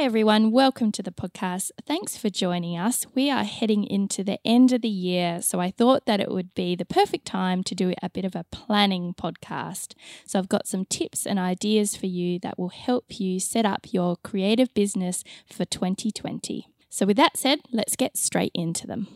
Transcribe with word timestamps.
Hi, 0.00 0.06
everyone. 0.06 0.50
Welcome 0.50 0.92
to 0.92 1.02
the 1.02 1.10
podcast. 1.10 1.72
Thanks 1.84 2.16
for 2.16 2.30
joining 2.30 2.78
us. 2.78 3.04
We 3.14 3.30
are 3.30 3.44
heading 3.44 3.84
into 3.84 4.24
the 4.24 4.38
end 4.46 4.72
of 4.72 4.80
the 4.80 4.88
year, 4.88 5.42
so 5.42 5.60
I 5.60 5.70
thought 5.70 6.06
that 6.06 6.20
it 6.20 6.30
would 6.30 6.54
be 6.54 6.74
the 6.74 6.86
perfect 6.86 7.26
time 7.26 7.62
to 7.64 7.74
do 7.74 7.92
a 8.02 8.08
bit 8.08 8.24
of 8.24 8.34
a 8.34 8.46
planning 8.50 9.12
podcast. 9.12 9.92
So, 10.24 10.38
I've 10.38 10.48
got 10.48 10.66
some 10.66 10.86
tips 10.86 11.26
and 11.26 11.38
ideas 11.38 11.96
for 11.96 12.06
you 12.06 12.38
that 12.38 12.58
will 12.58 12.70
help 12.70 13.20
you 13.20 13.38
set 13.38 13.66
up 13.66 13.92
your 13.92 14.16
creative 14.16 14.72
business 14.72 15.22
for 15.52 15.66
2020. 15.66 16.66
So, 16.88 17.04
with 17.04 17.18
that 17.18 17.36
said, 17.36 17.58
let's 17.70 17.94
get 17.94 18.16
straight 18.16 18.52
into 18.54 18.86
them. 18.86 19.06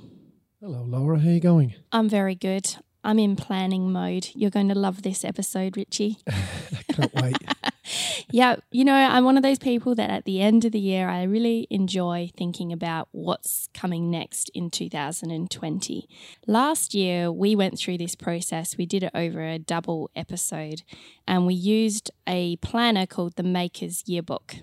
Hello, 0.61 0.83
Laura. 0.83 1.19
How 1.19 1.31
are 1.31 1.33
you 1.33 1.41
going? 1.41 1.77
I'm 1.93 2.11
very 2.11 2.35
good. 2.35 2.77
I'm 3.05 3.19
in 3.19 3.37
planning 3.37 3.93
mode. 3.93 4.31
You're 4.35 4.51
going 4.51 4.69
to 4.69 4.75
love 4.75 5.03
this 5.03 5.25
episode, 5.25 5.77
Richie. 5.77 6.19
I 6.27 6.83
can't 6.93 7.15
wait. 7.15 7.37
yeah, 8.31 8.57
you 8.71 8.83
know, 8.83 8.95
I'm 8.95 9.25
one 9.25 9.37
of 9.37 9.43
those 9.43 9.59
people 9.59 9.95
that 9.97 10.09
at 10.09 10.25
the 10.25 10.41
end 10.41 10.65
of 10.65 10.73
the 10.73 10.81
year, 10.81 11.09
I 11.09 11.25
really 11.25 11.67
enjoy 11.71 12.31
thinking 12.35 12.73
about 12.73 13.09
what's 13.13 13.69
coming 13.75 14.11
next 14.11 14.51
in 14.55 14.71
2020. 14.71 16.09
Last 16.47 16.95
year, 16.95 17.31
we 17.31 17.55
went 17.55 17.79
through 17.79 17.99
this 17.99 18.15
process. 18.15 18.79
We 18.79 18.87
did 18.87 19.03
it 19.03 19.13
over 19.15 19.43
a 19.43 19.59
double 19.59 20.11
episode, 20.17 20.83
and 21.29 21.47
we 21.47 21.55
used 21.55 22.11
a 22.27 22.57
planner 22.57 23.05
called 23.05 23.37
the 23.37 23.43
Maker's 23.43 24.03
Yearbook. 24.07 24.57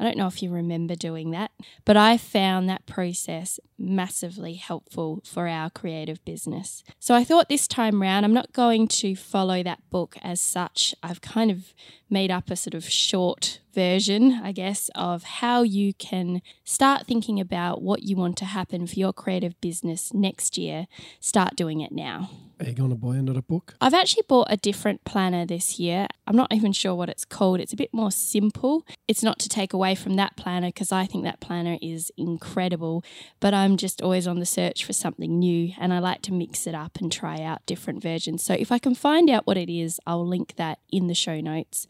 I 0.00 0.04
don't 0.04 0.16
know 0.16 0.26
if 0.26 0.42
you 0.42 0.50
remember 0.50 0.94
doing 0.94 1.30
that, 1.32 1.50
but 1.84 1.94
I 1.94 2.16
found 2.16 2.70
that 2.70 2.86
process 2.86 3.60
massively 3.78 4.54
helpful 4.54 5.22
for 5.26 5.46
our 5.46 5.68
creative 5.68 6.24
business. 6.24 6.82
So 6.98 7.14
I 7.14 7.22
thought 7.22 7.50
this 7.50 7.68
time 7.68 8.00
round, 8.00 8.24
I'm 8.24 8.32
not 8.32 8.54
going 8.54 8.88
to 8.88 9.14
follow 9.14 9.62
that 9.62 9.82
book 9.90 10.16
as 10.22 10.40
such. 10.40 10.94
I've 11.02 11.20
kind 11.20 11.50
of 11.50 11.74
made 12.08 12.30
up 12.30 12.50
a 12.50 12.56
sort 12.56 12.72
of 12.72 12.88
short 12.88 13.60
version, 13.74 14.40
I 14.42 14.52
guess, 14.52 14.90
of 14.94 15.22
how 15.22 15.62
you 15.62 15.94
can 15.94 16.42
start 16.64 17.06
thinking 17.06 17.40
about 17.40 17.82
what 17.82 18.02
you 18.02 18.16
want 18.16 18.36
to 18.38 18.44
happen 18.44 18.86
for 18.86 18.94
your 18.94 19.12
creative 19.12 19.60
business 19.60 20.12
next 20.14 20.58
year. 20.58 20.86
Start 21.20 21.56
doing 21.56 21.80
it 21.80 21.92
now. 21.92 22.30
Are 22.60 22.66
you 22.66 22.74
going 22.74 22.90
to 22.90 22.96
buy 22.96 23.16
another 23.16 23.40
book? 23.40 23.74
I've 23.80 23.94
actually 23.94 24.24
bought 24.28 24.48
a 24.50 24.56
different 24.58 25.04
planner 25.04 25.46
this 25.46 25.78
year. 25.78 26.06
I'm 26.26 26.36
not 26.36 26.52
even 26.52 26.72
sure 26.72 26.94
what 26.94 27.08
it's 27.08 27.24
called. 27.24 27.58
It's 27.58 27.72
a 27.72 27.76
bit 27.76 27.88
more 27.94 28.10
simple. 28.10 28.84
It's 29.08 29.22
not 29.22 29.38
to 29.38 29.48
take 29.48 29.72
away 29.72 29.94
from 29.94 30.16
that 30.16 30.36
planner 30.36 30.68
because 30.68 30.92
I 30.92 31.06
think 31.06 31.24
that 31.24 31.40
planner 31.40 31.78
is 31.80 32.12
incredible, 32.18 33.02
but 33.40 33.54
I'm 33.54 33.78
just 33.78 34.02
always 34.02 34.26
on 34.26 34.40
the 34.40 34.46
search 34.46 34.84
for 34.84 34.92
something 34.92 35.38
new 35.38 35.72
and 35.80 35.94
I 35.94 36.00
like 36.00 36.20
to 36.22 36.34
mix 36.34 36.66
it 36.66 36.74
up 36.74 36.98
and 37.00 37.10
try 37.10 37.40
out 37.40 37.64
different 37.64 38.02
versions. 38.02 38.42
So 38.42 38.52
if 38.52 38.70
I 38.70 38.78
can 38.78 38.94
find 38.94 39.30
out 39.30 39.46
what 39.46 39.56
it 39.56 39.72
is, 39.72 39.98
I'll 40.06 40.26
link 40.26 40.56
that 40.56 40.80
in 40.92 41.06
the 41.06 41.14
show 41.14 41.40
notes. 41.40 41.86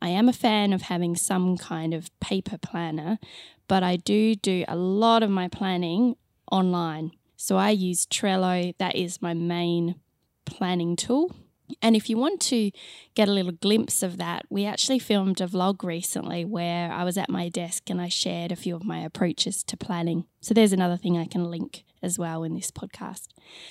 I 0.00 0.08
am 0.10 0.28
a 0.28 0.32
fan 0.32 0.72
of 0.72 0.82
having 0.82 1.16
some 1.16 1.56
kind 1.56 1.92
of 1.92 2.10
paper 2.20 2.58
planner, 2.58 3.18
but 3.66 3.82
I 3.82 3.96
do 3.96 4.34
do 4.34 4.64
a 4.68 4.76
lot 4.76 5.22
of 5.22 5.30
my 5.30 5.48
planning 5.48 6.16
online. 6.50 7.12
So 7.36 7.56
I 7.56 7.70
use 7.70 8.06
Trello, 8.06 8.74
that 8.78 8.96
is 8.96 9.22
my 9.22 9.34
main 9.34 9.96
planning 10.44 10.96
tool. 10.96 11.34
And 11.82 11.94
if 11.94 12.08
you 12.08 12.16
want 12.16 12.40
to 12.42 12.70
get 13.14 13.28
a 13.28 13.32
little 13.32 13.52
glimpse 13.52 14.02
of 14.02 14.16
that, 14.18 14.46
we 14.48 14.64
actually 14.64 14.98
filmed 14.98 15.40
a 15.40 15.46
vlog 15.46 15.84
recently 15.84 16.44
where 16.44 16.90
I 16.90 17.04
was 17.04 17.18
at 17.18 17.28
my 17.28 17.48
desk 17.48 17.90
and 17.90 18.00
I 18.00 18.08
shared 18.08 18.52
a 18.52 18.56
few 18.56 18.74
of 18.74 18.84
my 18.84 19.00
approaches 19.00 19.62
to 19.64 19.76
planning. 19.76 20.24
So 20.40 20.54
there's 20.54 20.72
another 20.72 20.96
thing 20.96 21.18
I 21.18 21.26
can 21.26 21.50
link 21.50 21.84
as 22.02 22.18
well 22.18 22.42
in 22.42 22.54
this 22.54 22.70
podcast. 22.70 23.28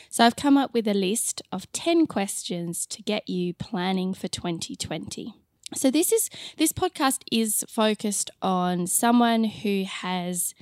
So 0.10 0.26
I've 0.26 0.36
come 0.36 0.58
up 0.58 0.74
with 0.74 0.88
a 0.88 0.94
list 0.94 1.42
of 1.52 1.72
10 1.72 2.06
questions 2.06 2.86
to 2.88 3.02
get 3.02 3.28
you 3.28 3.54
planning 3.54 4.14
for 4.14 4.28
2020. 4.28 5.34
So 5.76 5.92
this 5.92 6.12
is 6.14 6.30
this 6.58 6.72
podcast 6.72 7.24
is 7.32 7.66
focused 7.68 8.32
on 8.42 8.88
someone 8.88 9.44
who 9.44 9.84
has 9.84 10.54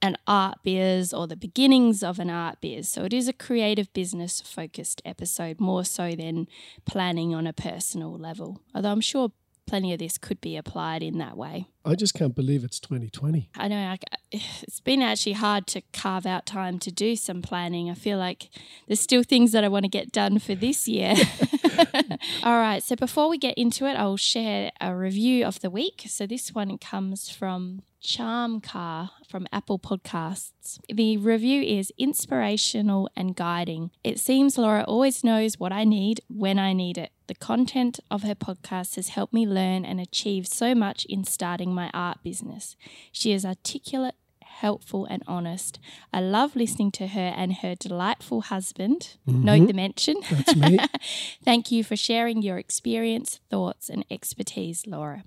an 0.00 0.16
art 0.26 0.58
biz 0.62 1.12
or 1.12 1.26
the 1.26 1.36
beginnings 1.36 2.02
of 2.02 2.20
an 2.20 2.30
art 2.30 2.58
biz. 2.60 2.88
So 2.88 3.04
it 3.04 3.12
is 3.12 3.26
a 3.26 3.32
creative 3.32 3.92
business 3.92 4.40
focused 4.40 5.02
episode 5.04 5.58
more 5.60 5.84
so 5.84 6.12
than 6.12 6.46
planning 6.84 7.34
on 7.34 7.46
a 7.46 7.52
personal 7.52 8.16
level. 8.16 8.60
Although 8.74 8.92
I'm 8.92 9.00
sure 9.00 9.32
plenty 9.66 9.92
of 9.92 9.98
this 9.98 10.16
could 10.16 10.40
be 10.40 10.56
applied 10.56 11.02
in 11.02 11.18
that 11.18 11.36
way. 11.36 11.66
I 11.84 11.96
just 11.96 12.14
can't 12.14 12.34
believe 12.34 12.62
it's 12.62 12.78
2020. 12.78 13.50
I 13.56 13.68
know 13.68 13.76
I, 13.76 13.98
it's 14.30 14.80
been 14.80 15.02
actually 15.02 15.32
hard 15.32 15.66
to 15.68 15.82
carve 15.92 16.24
out 16.24 16.46
time 16.46 16.78
to 16.80 16.92
do 16.92 17.16
some 17.16 17.42
planning. 17.42 17.90
I 17.90 17.94
feel 17.94 18.18
like 18.18 18.48
there's 18.86 19.00
still 19.00 19.24
things 19.24 19.52
that 19.52 19.64
I 19.64 19.68
want 19.68 19.84
to 19.84 19.88
get 19.88 20.12
done 20.12 20.38
for 20.38 20.54
this 20.54 20.86
year. 20.86 21.14
All 22.42 22.58
right, 22.58 22.82
so 22.82 22.96
before 22.96 23.28
we 23.28 23.38
get 23.38 23.56
into 23.56 23.86
it, 23.86 23.94
I'll 23.94 24.16
share 24.16 24.70
a 24.80 24.94
review 24.94 25.44
of 25.44 25.60
the 25.60 25.70
week. 25.70 26.04
So 26.08 26.26
this 26.26 26.54
one 26.54 26.78
comes 26.78 27.28
from 27.28 27.82
Charm 28.00 28.60
Car 28.60 29.10
from 29.28 29.46
Apple 29.52 29.78
Podcasts. 29.78 30.78
The 30.88 31.16
review 31.16 31.62
is 31.62 31.92
inspirational 31.98 33.10
and 33.16 33.34
guiding. 33.34 33.90
It 34.04 34.20
seems 34.20 34.56
Laura 34.56 34.84
always 34.84 35.24
knows 35.24 35.58
what 35.58 35.72
I 35.72 35.84
need 35.84 36.20
when 36.28 36.58
I 36.58 36.72
need 36.72 36.98
it. 36.98 37.10
The 37.26 37.34
content 37.34 37.98
of 38.10 38.22
her 38.22 38.36
podcast 38.36 38.94
has 38.94 39.08
helped 39.08 39.32
me 39.32 39.46
learn 39.46 39.84
and 39.84 40.00
achieve 40.00 40.46
so 40.46 40.74
much 40.74 41.04
in 41.06 41.24
starting 41.24 41.74
my 41.74 41.90
art 41.92 42.18
business. 42.22 42.76
She 43.10 43.32
is 43.32 43.44
articulate, 43.44 44.14
helpful, 44.60 45.06
and 45.06 45.22
honest. 45.26 45.78
I 46.12 46.20
love 46.20 46.56
listening 46.56 46.90
to 46.92 47.08
her 47.08 47.32
and 47.36 47.54
her 47.62 47.74
delightful 47.74 48.40
husband. 48.42 49.16
Mhm. 49.28 49.42
Note 49.44 49.66
the 49.68 49.72
mention. 49.74 50.16
That's 50.30 50.56
me. 50.56 50.78
Thank 51.44 51.70
you 51.72 51.84
for 51.84 51.96
sharing 51.96 52.42
your 52.42 52.58
experience, 52.58 53.40
thoughts, 53.50 53.88
and 53.88 54.04
expertise, 54.10 54.86
Laura. 54.86 55.24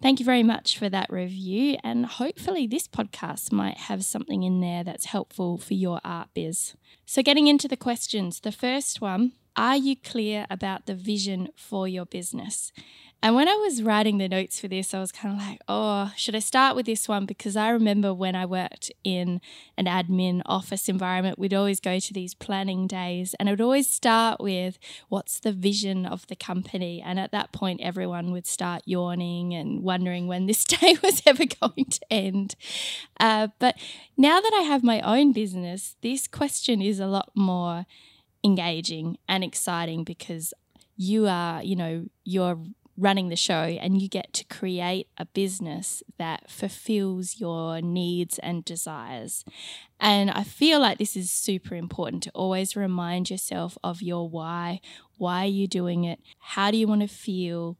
Thank 0.00 0.20
you 0.20 0.24
very 0.26 0.44
much 0.44 0.78
for 0.78 0.88
that 0.90 1.10
review, 1.10 1.76
and 1.82 2.06
hopefully, 2.06 2.66
this 2.68 2.86
podcast 2.86 3.50
might 3.50 3.78
have 3.88 4.04
something 4.04 4.44
in 4.44 4.60
there 4.60 4.84
that's 4.84 5.06
helpful 5.06 5.58
for 5.58 5.74
your 5.74 6.00
art 6.04 6.28
biz. 6.34 6.74
So, 7.04 7.20
getting 7.22 7.48
into 7.48 7.66
the 7.66 7.76
questions, 7.76 8.38
the 8.40 8.52
first 8.52 9.00
one 9.00 9.32
Are 9.58 9.76
you 9.76 9.96
clear 9.96 10.46
about 10.50 10.86
the 10.86 10.94
vision 10.94 11.48
for 11.56 11.88
your 11.88 12.06
business? 12.06 12.70
And 13.20 13.34
when 13.34 13.48
I 13.48 13.56
was 13.56 13.82
writing 13.82 14.18
the 14.18 14.28
notes 14.28 14.60
for 14.60 14.68
this, 14.68 14.94
I 14.94 15.00
was 15.00 15.10
kind 15.10 15.34
of 15.34 15.44
like, 15.44 15.60
oh, 15.66 16.12
should 16.16 16.36
I 16.36 16.38
start 16.38 16.76
with 16.76 16.86
this 16.86 17.08
one? 17.08 17.26
Because 17.26 17.56
I 17.56 17.70
remember 17.70 18.14
when 18.14 18.36
I 18.36 18.46
worked 18.46 18.92
in 19.02 19.40
an 19.76 19.86
admin 19.86 20.42
office 20.46 20.88
environment, 20.88 21.40
we'd 21.40 21.52
always 21.52 21.80
go 21.80 21.98
to 21.98 22.12
these 22.12 22.34
planning 22.34 22.86
days 22.86 23.34
and 23.34 23.48
it 23.48 23.52
would 23.52 23.60
always 23.60 23.88
start 23.88 24.40
with 24.40 24.78
what's 25.08 25.40
the 25.40 25.50
vision 25.50 26.06
of 26.06 26.24
the 26.28 26.36
company. 26.36 27.02
And 27.04 27.18
at 27.18 27.32
that 27.32 27.50
point, 27.50 27.80
everyone 27.82 28.30
would 28.30 28.46
start 28.46 28.82
yawning 28.84 29.52
and 29.54 29.82
wondering 29.82 30.28
when 30.28 30.46
this 30.46 30.62
day 30.64 30.96
was 31.02 31.20
ever 31.26 31.46
going 31.60 31.86
to 31.86 32.12
end. 32.12 32.54
Uh, 33.18 33.48
but 33.58 33.74
now 34.16 34.38
that 34.38 34.52
I 34.56 34.62
have 34.62 34.84
my 34.84 35.00
own 35.00 35.32
business, 35.32 35.96
this 36.00 36.28
question 36.28 36.80
is 36.80 37.00
a 37.00 37.08
lot 37.08 37.32
more 37.34 37.86
engaging 38.48 39.18
and 39.28 39.44
exciting 39.44 40.02
because 40.04 40.52
you 40.96 41.26
are, 41.28 41.62
you 41.62 41.76
know, 41.76 42.06
you're 42.24 42.58
running 42.96 43.28
the 43.28 43.36
show 43.36 43.62
and 43.82 44.02
you 44.02 44.08
get 44.08 44.32
to 44.32 44.44
create 44.46 45.06
a 45.16 45.24
business 45.24 46.02
that 46.18 46.50
fulfills 46.50 47.38
your 47.38 47.80
needs 47.80 48.38
and 48.40 48.64
desires. 48.64 49.44
And 50.00 50.30
I 50.30 50.42
feel 50.42 50.80
like 50.80 50.98
this 50.98 51.16
is 51.16 51.30
super 51.30 51.76
important 51.76 52.24
to 52.24 52.30
always 52.34 52.74
remind 52.74 53.30
yourself 53.30 53.78
of 53.84 54.02
your 54.02 54.28
why. 54.28 54.80
Why 55.16 55.44
are 55.44 55.56
you 55.60 55.68
doing 55.68 56.04
it? 56.04 56.20
How 56.40 56.70
do 56.72 56.76
you 56.76 56.88
want 56.88 57.02
to 57.02 57.08
feel? 57.08 57.76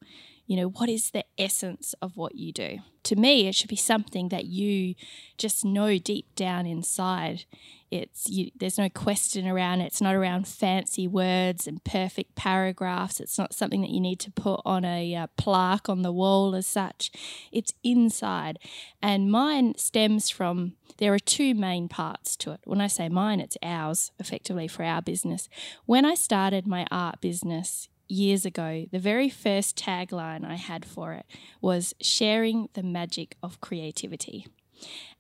You 0.49 0.57
know, 0.57 0.69
what 0.71 0.89
is 0.89 1.11
the 1.11 1.27
essence 1.37 1.95
of 2.01 2.17
what 2.17 2.35
you 2.35 2.53
do? 2.53 2.79
To 3.05 3.17
me, 3.17 3.49
it 3.49 3.55
should 3.55 3.69
be 3.69 3.77
something 3.77 4.31
that 4.31 4.47
you 4.47 4.95
just 5.37 5.63
know 5.63 5.99
deep 5.99 6.35
down 6.35 6.65
inside. 6.65 7.45
It's 7.91 8.31
you, 8.31 8.51
there's 8.59 8.79
no 8.79 8.89
question 8.89 9.47
around 9.47 9.83
it. 9.83 9.89
It's 9.89 10.01
not 10.01 10.15
around 10.15 10.49
fancy 10.49 11.07
words 11.07 11.67
and 11.67 11.85
perfect 11.85 12.35
paragraphs. 12.35 13.21
It's 13.21 13.37
not 13.37 13.53
something 13.53 13.83
that 13.83 13.91
you 13.91 14.01
need 14.01 14.21
to 14.21 14.31
put 14.31 14.63
on 14.65 14.87
a 14.87 15.15
uh, 15.15 15.27
plaque 15.37 15.91
on 15.91 16.01
the 16.01 16.13
wall 16.13 16.55
as 16.55 16.67
such. 16.67 17.11
It's 17.53 17.75
inside. 17.85 18.59
And 19.03 19.31
mine 19.31 19.75
stems 19.77 20.31
from 20.31 20.77
there 20.97 21.13
are 21.13 21.19
two 21.19 21.55
main 21.55 21.89
parts 21.89 22.37
to 22.37 22.53
it. 22.53 22.61
When 22.65 22.81
I 22.81 22.87
say 22.87 23.11
mine, 23.11 23.41
it's 23.41 23.59
ours, 23.63 24.13
effectively 24.19 24.67
for 24.67 24.83
our 24.83 25.03
business. 25.03 25.51
When 25.85 26.07
I 26.07 26.15
started 26.15 26.67
my 26.67 26.87
art 26.91 27.21
business 27.21 27.91
years 28.09 28.45
ago, 28.45 28.87
the 28.91 28.99
very 28.99 29.29
first 29.29 29.77
tagline 29.77 30.45
I 30.45 30.57
had 30.57 30.85
for 30.85 31.13
it 31.13 31.27
was 31.61 31.95
sharing 32.01 32.69
the 32.75 32.83
magic 32.83 33.37
of 33.43 33.61
creativity. 33.61 34.47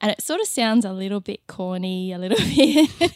And 0.00 0.10
it 0.10 0.22
sort 0.22 0.40
of 0.40 0.46
sounds 0.46 0.84
a 0.84 0.92
little 0.92 1.20
bit 1.20 1.46
corny, 1.46 2.12
a 2.12 2.18
little 2.18 2.38
bit. 2.56 3.12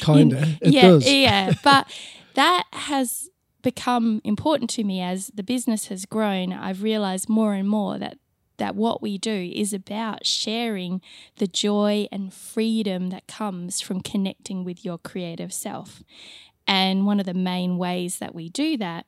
Kinda. 0.00 0.58
Yeah, 0.62 0.82
does. 0.82 1.10
yeah. 1.10 1.52
But 1.64 1.86
that 2.34 2.64
has 2.72 3.28
become 3.62 4.20
important 4.22 4.70
to 4.70 4.84
me 4.84 5.00
as 5.00 5.28
the 5.34 5.42
business 5.42 5.88
has 5.88 6.06
grown. 6.06 6.52
I've 6.52 6.82
realized 6.82 7.28
more 7.28 7.54
and 7.54 7.68
more 7.68 7.98
that 7.98 8.18
that 8.58 8.74
what 8.74 9.02
we 9.02 9.18
do 9.18 9.52
is 9.54 9.72
about 9.72 10.24
sharing 10.24 11.02
the 11.36 11.46
joy 11.46 12.06
and 12.10 12.32
freedom 12.32 13.10
that 13.10 13.26
comes 13.26 13.80
from 13.80 14.00
connecting 14.00 14.64
with 14.64 14.84
your 14.84 14.96
creative 14.98 15.52
self. 15.52 16.02
And 16.66 17.06
one 17.06 17.20
of 17.20 17.26
the 17.26 17.34
main 17.34 17.78
ways 17.78 18.18
that 18.18 18.34
we 18.34 18.48
do 18.48 18.76
that 18.78 19.06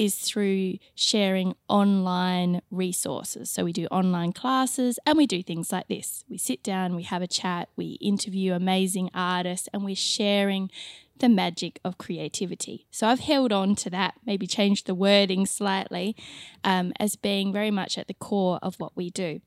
is 0.00 0.16
through 0.16 0.78
sharing 0.94 1.54
online 1.68 2.62
resources. 2.70 3.50
So 3.50 3.64
we 3.64 3.72
do 3.72 3.84
online 3.86 4.32
classes 4.32 4.98
and 5.04 5.18
we 5.18 5.26
do 5.26 5.42
things 5.42 5.72
like 5.72 5.88
this. 5.88 6.24
We 6.26 6.38
sit 6.38 6.62
down, 6.62 6.96
we 6.96 7.02
have 7.02 7.20
a 7.20 7.26
chat, 7.26 7.68
we 7.76 7.98
interview 8.00 8.54
amazing 8.54 9.10
artists, 9.12 9.68
and 9.74 9.84
we're 9.84 9.94
sharing 9.94 10.70
the 11.18 11.28
magic 11.28 11.80
of 11.84 11.98
creativity. 11.98 12.86
So 12.90 13.08
I've 13.08 13.20
held 13.20 13.52
on 13.52 13.74
to 13.76 13.90
that, 13.90 14.14
maybe 14.24 14.46
changed 14.46 14.86
the 14.86 14.94
wording 14.94 15.44
slightly, 15.44 16.16
um, 16.64 16.94
as 16.98 17.16
being 17.16 17.52
very 17.52 17.70
much 17.70 17.98
at 17.98 18.08
the 18.08 18.14
core 18.14 18.58
of 18.62 18.76
what 18.76 18.96
we 18.96 19.10
do. 19.10 19.42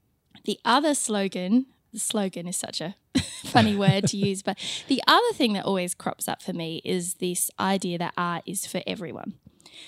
The 0.45 0.59
other 0.63 0.93
slogan, 0.93 1.65
the 1.93 1.99
slogan 1.99 2.47
is 2.47 2.57
such 2.57 2.81
a 2.81 2.95
funny 3.45 3.75
word 3.75 4.07
to 4.07 4.17
use, 4.17 4.41
but 4.41 4.57
the 4.87 5.01
other 5.07 5.33
thing 5.33 5.53
that 5.53 5.65
always 5.65 5.93
crops 5.93 6.27
up 6.27 6.41
for 6.41 6.53
me 6.53 6.81
is 6.83 7.15
this 7.15 7.49
idea 7.59 7.97
that 7.99 8.13
art 8.17 8.43
is 8.45 8.65
for 8.65 8.81
everyone. 8.85 9.35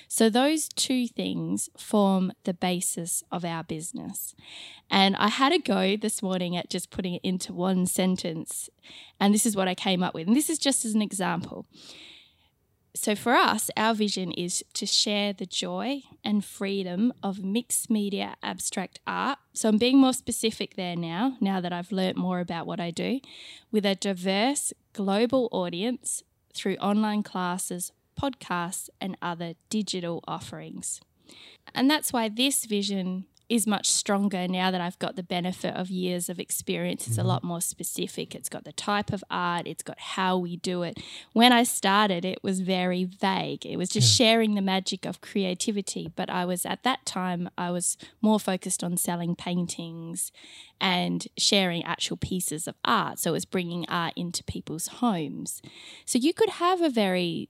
So, 0.07 0.29
those 0.29 0.67
two 0.67 1.07
things 1.07 1.69
form 1.77 2.31
the 2.43 2.53
basis 2.53 3.23
of 3.31 3.45
our 3.45 3.63
business. 3.63 4.33
And 4.89 5.15
I 5.15 5.29
had 5.29 5.51
a 5.51 5.59
go 5.59 5.95
this 5.95 6.21
morning 6.21 6.55
at 6.55 6.69
just 6.69 6.89
putting 6.89 7.15
it 7.15 7.21
into 7.23 7.53
one 7.53 7.85
sentence. 7.85 8.69
And 9.19 9.33
this 9.33 9.45
is 9.45 9.55
what 9.55 9.67
I 9.67 9.75
came 9.75 10.03
up 10.03 10.13
with. 10.13 10.27
And 10.27 10.35
this 10.35 10.49
is 10.49 10.57
just 10.57 10.85
as 10.85 10.93
an 10.93 11.01
example. 11.01 11.65
So, 12.95 13.13
for 13.13 13.33
us, 13.33 13.69
our 13.75 13.93
vision 13.93 14.31
is 14.31 14.63
to 14.73 14.85
share 14.85 15.33
the 15.33 15.45
joy 15.45 16.03
and 16.23 16.45
freedom 16.45 17.11
of 17.21 17.43
mixed 17.43 17.89
media 17.89 18.37
abstract 18.41 19.01
art. 19.05 19.37
So, 19.53 19.67
I'm 19.67 19.77
being 19.77 19.97
more 19.97 20.13
specific 20.13 20.75
there 20.75 20.95
now, 20.95 21.35
now 21.41 21.59
that 21.59 21.73
I've 21.73 21.91
learnt 21.91 22.15
more 22.15 22.39
about 22.39 22.65
what 22.65 22.79
I 22.79 22.91
do, 22.91 23.19
with 23.69 23.85
a 23.85 23.95
diverse 23.95 24.71
global 24.93 25.49
audience 25.51 26.23
through 26.53 26.77
online 26.77 27.21
classes, 27.21 27.91
podcasts, 28.19 28.89
and 29.01 29.17
other 29.21 29.55
digital 29.69 30.23
offerings. 30.25 31.01
And 31.73 31.91
that's 31.91 32.13
why 32.13 32.29
this 32.29 32.63
vision 32.63 33.25
is 33.49 33.67
much 33.67 33.89
stronger 33.89 34.47
now 34.47 34.71
that 34.71 34.81
I've 34.81 34.97
got 34.99 35.15
the 35.15 35.23
benefit 35.23 35.75
of 35.75 35.89
years 35.89 36.29
of 36.29 36.39
experience. 36.39 37.07
It's 37.07 37.17
a 37.17 37.21
mm-hmm. 37.21 37.29
lot 37.29 37.43
more 37.43 37.61
specific. 37.61 38.33
It's 38.33 38.49
got 38.49 38.63
the 38.63 38.71
type 38.73 39.13
of 39.13 39.23
art, 39.29 39.67
it's 39.67 39.83
got 39.83 39.99
how 39.99 40.37
we 40.37 40.57
do 40.57 40.83
it. 40.83 40.99
When 41.33 41.51
I 41.51 41.63
started, 41.63 42.25
it 42.25 42.43
was 42.43 42.61
very 42.61 43.03
vague. 43.03 43.65
It 43.65 43.77
was 43.77 43.89
just 43.89 44.19
Yeah. 44.19 44.25
sharing 44.25 44.55
the 44.55 44.61
magic 44.61 45.05
of 45.05 45.21
creativity. 45.21 46.11
But 46.15 46.29
I 46.29 46.45
was 46.45 46.65
at 46.65 46.83
that 46.83 47.05
time, 47.05 47.49
I 47.57 47.71
was 47.71 47.97
more 48.21 48.39
focused 48.39 48.83
on 48.83 48.97
selling 48.97 49.35
paintings 49.35 50.31
and 50.81 51.27
sharing 51.37 51.83
actual 51.83 52.17
pieces 52.17 52.67
of 52.67 52.75
art. 52.83 53.19
So 53.19 53.31
it 53.31 53.33
was 53.33 53.45
bringing 53.45 53.85
art 53.87 54.13
into 54.15 54.43
people's 54.43 54.87
homes. 54.87 55.61
So 56.05 56.19
you 56.19 56.33
could 56.33 56.49
have 56.49 56.81
a 56.81 56.89
very, 56.89 57.49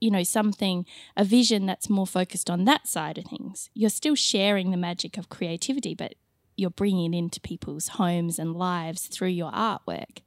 you 0.00 0.10
know, 0.10 0.22
something, 0.22 0.84
a 1.16 1.24
vision 1.24 1.66
that's 1.66 1.88
more 1.88 2.06
focused 2.06 2.50
on 2.50 2.64
that 2.64 2.86
side 2.86 3.18
of 3.18 3.24
things. 3.24 3.70
You're 3.74 3.90
still 3.90 4.14
sharing 4.14 4.70
the 4.70 4.76
magic 4.76 5.16
of 5.16 5.28
creativity, 5.36 5.94
but 5.94 6.14
you're 6.56 6.70
bringing 6.70 7.12
it 7.12 7.18
into 7.18 7.40
people's 7.40 7.88
homes 7.88 8.38
and 8.38 8.56
lives 8.56 9.06
through 9.06 9.28
your 9.28 9.52
artwork. 9.52 10.20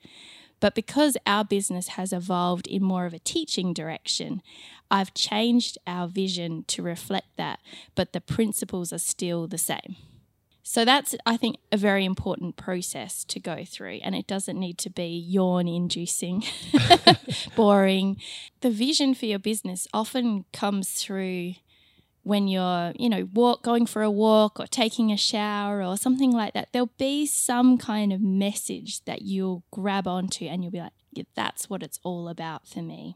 But 0.60 0.76
because 0.76 1.18
our 1.26 1.44
business 1.44 1.90
has 1.90 2.12
evolved 2.12 2.68
in 2.68 2.84
more 2.84 3.06
of 3.06 3.14
a 3.14 3.20
teaching 3.20 3.74
direction, 3.74 4.42
I've 4.92 5.14
changed 5.14 5.78
our 5.88 6.08
vision 6.08 6.66
to 6.68 6.84
reflect 6.84 7.38
that, 7.38 7.60
but 7.96 8.14
the 8.14 8.22
principles 8.22 8.92
are 8.92 9.00
still 9.00 9.48
the 9.48 9.58
same. 9.58 9.96
So 10.64 10.86
that's, 10.86 11.16
I 11.26 11.36
think, 11.36 11.58
a 11.72 11.78
very 11.78 12.06
important 12.06 12.56
process 12.56 13.24
to 13.26 13.40
go 13.40 13.64
through. 13.66 14.02
And 14.04 14.14
it 14.14 14.28
doesn't 14.28 14.60
need 14.60 14.78
to 14.80 14.90
be 14.92 15.08
yawn 15.08 15.68
inducing, 15.68 16.44
boring. 17.56 18.18
The 18.62 18.70
vision 18.70 19.16
for 19.16 19.26
your 19.26 19.40
business 19.40 19.88
often 19.94 20.46
comes 20.54 20.92
through 20.92 21.56
when 22.24 22.48
you're, 22.48 22.94
you 22.98 23.10
know, 23.10 23.28
walk 23.34 23.64
going 23.64 23.86
for 23.86 24.02
a 24.02 24.12
walk 24.12 24.60
or 24.60 24.68
taking 24.68 25.12
a 25.12 25.18
shower 25.18 25.84
or 25.84 25.98
something 25.98 26.32
like 26.32 26.54
that. 26.54 26.70
There'll 26.72 26.92
be 26.98 27.26
some 27.26 27.78
kind 27.78 28.12
of 28.14 28.22
message 28.22 29.04
that 29.06 29.22
you'll 29.24 29.64
grab 29.72 30.08
onto 30.08 30.46
and 30.46 30.64
you'll 30.64 30.72
be 30.72 30.80
like, 30.80 30.94
yeah, 31.12 31.24
that's 31.36 31.70
what 31.70 31.82
it's 31.82 32.00
all 32.04 32.28
about 32.28 32.68
for 32.68 32.82
me. 32.82 33.16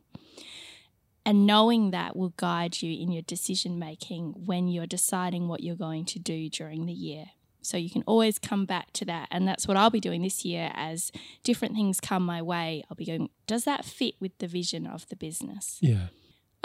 And 1.26 1.46
knowing 1.46 1.92
that 1.92 2.16
will 2.16 2.34
guide 2.36 2.82
you 2.82 3.02
in 3.02 3.12
your 3.12 3.22
decision 3.22 3.80
making 3.80 4.34
when 4.46 4.68
you're 4.68 4.86
deciding 4.86 5.48
what 5.48 5.64
you're 5.64 5.76
going 5.76 6.06
to 6.06 6.20
do 6.20 6.50
during 6.50 6.86
the 6.86 6.94
year. 6.94 7.28
So 7.62 7.78
you 7.78 7.90
can 7.90 8.04
always 8.06 8.40
come 8.40 8.66
back 8.66 8.92
to 8.94 9.06
that. 9.06 9.30
And 9.32 9.48
that's 9.48 9.68
what 9.68 9.78
I'll 9.78 9.90
be 9.90 10.02
doing 10.02 10.22
this 10.22 10.44
year 10.44 10.72
as 10.76 11.12
different 11.44 11.76
things 11.76 12.02
come 12.02 12.26
my 12.26 12.42
way. 12.42 12.84
I'll 12.90 12.96
be 12.96 13.06
going, 13.06 13.30
does 13.48 13.64
that 13.64 13.86
fit 13.86 14.16
with 14.20 14.38
the 14.40 14.48
vision 14.48 14.86
of 14.86 15.08
the 15.08 15.16
business? 15.16 15.78
Yeah. 15.82 16.08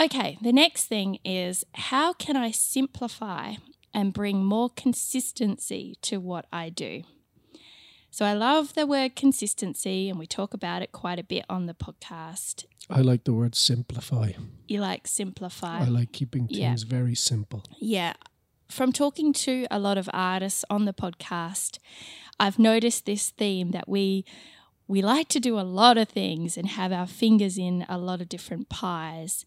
Okay, 0.00 0.38
the 0.40 0.52
next 0.52 0.86
thing 0.86 1.18
is 1.24 1.64
how 1.74 2.12
can 2.12 2.36
I 2.36 2.50
simplify 2.52 3.54
and 3.92 4.12
bring 4.12 4.44
more 4.44 4.70
consistency 4.70 5.96
to 6.02 6.18
what 6.18 6.46
I 6.52 6.68
do? 6.68 7.02
So 8.10 8.24
I 8.24 8.32
love 8.32 8.74
the 8.74 8.86
word 8.86 9.16
consistency, 9.16 10.08
and 10.08 10.18
we 10.18 10.26
talk 10.26 10.54
about 10.54 10.82
it 10.82 10.92
quite 10.92 11.18
a 11.18 11.24
bit 11.24 11.44
on 11.48 11.66
the 11.66 11.74
podcast. 11.74 12.64
I 12.88 13.00
like 13.00 13.24
the 13.24 13.34
word 13.34 13.54
simplify. 13.54 14.32
You 14.66 14.80
like 14.80 15.06
simplify. 15.06 15.80
I 15.80 15.84
like 15.88 16.12
keeping 16.12 16.46
Yeah. 16.48 16.68
things 16.68 16.84
very 16.84 17.14
simple. 17.14 17.64
Yeah. 17.80 18.14
From 18.70 18.92
talking 18.92 19.32
to 19.34 19.66
a 19.70 19.78
lot 19.78 19.98
of 19.98 20.08
artists 20.12 20.64
on 20.70 20.84
the 20.84 20.92
podcast, 20.94 21.78
I've 22.40 22.58
noticed 22.58 23.04
this 23.04 23.30
theme 23.30 23.72
that 23.72 23.88
we 23.88 24.24
we 24.86 25.02
like 25.02 25.28
to 25.28 25.38
do 25.40 25.58
a 25.60 25.68
lot 25.80 25.98
of 25.98 26.08
things 26.08 26.56
and 26.56 26.66
have 26.68 26.92
our 26.92 27.06
fingers 27.06 27.58
in 27.58 27.84
a 27.90 27.98
lot 27.98 28.22
of 28.22 28.28
different 28.28 28.70
pies. 28.70 29.44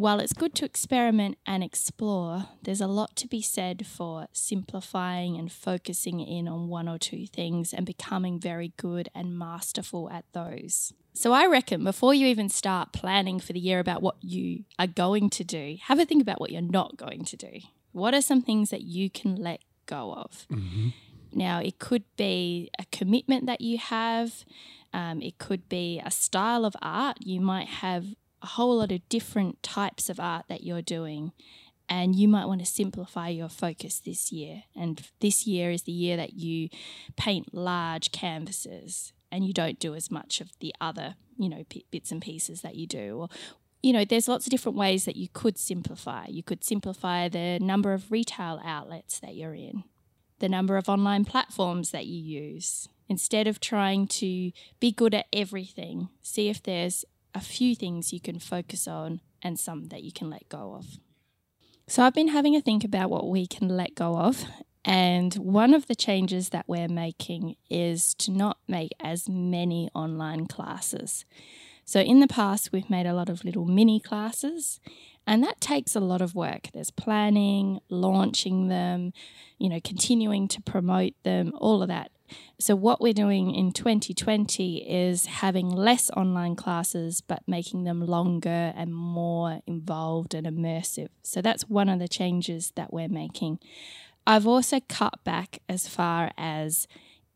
While 0.00 0.20
it's 0.20 0.32
good 0.32 0.54
to 0.54 0.64
experiment 0.64 1.36
and 1.44 1.62
explore, 1.62 2.46
there's 2.62 2.80
a 2.80 2.86
lot 2.86 3.16
to 3.16 3.28
be 3.28 3.42
said 3.42 3.86
for 3.86 4.28
simplifying 4.32 5.36
and 5.36 5.52
focusing 5.52 6.20
in 6.20 6.48
on 6.48 6.68
one 6.68 6.88
or 6.88 6.96
two 6.96 7.26
things 7.26 7.74
and 7.74 7.84
becoming 7.84 8.40
very 8.40 8.72
good 8.78 9.10
and 9.14 9.38
masterful 9.38 10.08
at 10.08 10.24
those. 10.32 10.94
So 11.12 11.32
I 11.32 11.44
reckon 11.44 11.84
before 11.84 12.14
you 12.14 12.28
even 12.28 12.48
start 12.48 12.94
planning 12.94 13.40
for 13.40 13.52
the 13.52 13.60
year 13.60 13.78
about 13.78 14.00
what 14.00 14.16
you 14.22 14.64
are 14.78 14.86
going 14.86 15.28
to 15.28 15.44
do, 15.44 15.76
have 15.82 15.98
a 15.98 16.06
think 16.06 16.22
about 16.22 16.40
what 16.40 16.50
you're 16.50 16.62
not 16.62 16.96
going 16.96 17.26
to 17.26 17.36
do. 17.36 17.60
What 17.92 18.14
are 18.14 18.22
some 18.22 18.40
things 18.40 18.70
that 18.70 18.80
you 18.80 19.10
can 19.10 19.36
let 19.36 19.60
go 19.84 20.14
of? 20.14 20.46
Now, 21.34 21.60
it 21.60 21.78
could 21.78 22.04
be 22.16 22.70
a 22.78 22.86
commitment 22.90 23.44
that 23.44 23.60
you 23.60 23.76
have, 23.76 24.46
um, 24.94 25.20
it 25.20 25.36
could 25.36 25.68
be 25.68 26.00
a 26.02 26.10
style 26.10 26.64
of 26.64 26.74
art. 26.80 27.18
You 27.20 27.42
might 27.42 27.68
have 27.68 28.06
a 28.42 28.46
whole 28.46 28.78
lot 28.78 28.92
of 28.92 29.08
different 29.08 29.62
types 29.62 30.08
of 30.08 30.20
art 30.20 30.46
that 30.48 30.62
you're 30.62 30.82
doing, 30.82 31.32
and 31.88 32.14
you 32.14 32.28
might 32.28 32.46
want 32.46 32.60
to 32.60 32.66
simplify 32.66 33.28
your 33.28 33.48
focus 33.48 34.00
this 34.00 34.30
year. 34.30 34.64
And 34.76 35.02
this 35.20 35.46
year 35.46 35.70
is 35.70 35.82
the 35.82 35.92
year 35.92 36.16
that 36.16 36.34
you 36.34 36.68
paint 37.16 37.52
large 37.52 38.12
canvases 38.12 39.12
and 39.32 39.44
you 39.44 39.52
don't 39.52 39.78
do 39.78 39.94
as 39.94 40.10
much 40.10 40.40
of 40.40 40.50
the 40.60 40.74
other, 40.80 41.16
you 41.36 41.48
know, 41.48 41.64
p- 41.68 41.86
bits 41.90 42.12
and 42.12 42.22
pieces 42.22 42.62
that 42.62 42.76
you 42.76 42.86
do. 42.86 43.18
Or, 43.18 43.28
you 43.82 43.92
know, 43.92 44.04
there's 44.04 44.28
lots 44.28 44.46
of 44.46 44.50
different 44.50 44.78
ways 44.78 45.04
that 45.04 45.16
you 45.16 45.28
could 45.32 45.58
simplify. 45.58 46.26
You 46.28 46.42
could 46.42 46.62
simplify 46.62 47.28
the 47.28 47.58
number 47.60 47.92
of 47.92 48.10
retail 48.10 48.60
outlets 48.64 49.18
that 49.20 49.34
you're 49.34 49.54
in 49.54 49.84
the 50.40 50.48
number 50.48 50.76
of 50.76 50.88
online 50.88 51.24
platforms 51.24 51.92
that 51.92 52.06
you 52.06 52.20
use. 52.20 52.88
Instead 53.08 53.46
of 53.46 53.60
trying 53.60 54.06
to 54.06 54.50
be 54.80 54.90
good 54.90 55.14
at 55.14 55.26
everything, 55.32 56.08
see 56.22 56.48
if 56.48 56.62
there's 56.62 57.04
a 57.34 57.40
few 57.40 57.74
things 57.74 58.12
you 58.12 58.20
can 58.20 58.38
focus 58.38 58.86
on 58.86 59.20
and 59.42 59.58
some 59.58 59.88
that 59.88 60.02
you 60.02 60.12
can 60.12 60.30
let 60.30 60.48
go 60.48 60.74
of. 60.74 60.98
So, 61.86 62.04
I've 62.04 62.14
been 62.14 62.28
having 62.28 62.54
a 62.54 62.60
think 62.60 62.84
about 62.84 63.10
what 63.10 63.28
we 63.28 63.46
can 63.46 63.68
let 63.68 63.94
go 63.94 64.16
of. 64.16 64.44
And 64.84 65.34
one 65.34 65.74
of 65.74 65.88
the 65.88 65.94
changes 65.94 66.50
that 66.50 66.64
we're 66.66 66.88
making 66.88 67.56
is 67.68 68.14
to 68.14 68.30
not 68.30 68.58
make 68.66 68.92
as 69.00 69.28
many 69.28 69.90
online 69.94 70.46
classes. 70.46 71.24
So, 71.84 72.00
in 72.00 72.20
the 72.20 72.28
past, 72.28 72.70
we've 72.72 72.88
made 72.88 73.06
a 73.06 73.12
lot 73.12 73.28
of 73.28 73.44
little 73.44 73.66
mini 73.66 73.98
classes, 73.98 74.80
and 75.26 75.42
that 75.42 75.60
takes 75.60 75.94
a 75.94 76.00
lot 76.00 76.20
of 76.22 76.34
work. 76.34 76.68
There's 76.72 76.90
planning, 76.90 77.80
launching 77.88 78.68
them, 78.68 79.12
you 79.58 79.68
know, 79.68 79.80
continuing 79.82 80.48
to 80.48 80.62
promote 80.62 81.14
them, 81.22 81.52
all 81.56 81.82
of 81.82 81.88
that. 81.88 82.10
So, 82.58 82.76
what 82.76 83.00
we're 83.00 83.12
doing 83.12 83.54
in 83.54 83.72
2020 83.72 84.88
is 84.88 85.26
having 85.26 85.68
less 85.68 86.10
online 86.10 86.56
classes, 86.56 87.20
but 87.20 87.42
making 87.46 87.84
them 87.84 88.04
longer 88.04 88.72
and 88.76 88.94
more 88.94 89.60
involved 89.66 90.34
and 90.34 90.46
immersive. 90.46 91.08
So, 91.22 91.42
that's 91.42 91.68
one 91.68 91.88
of 91.88 91.98
the 91.98 92.08
changes 92.08 92.72
that 92.76 92.92
we're 92.92 93.08
making. 93.08 93.58
I've 94.26 94.46
also 94.46 94.80
cut 94.88 95.24
back 95.24 95.60
as 95.68 95.88
far 95.88 96.30
as 96.36 96.86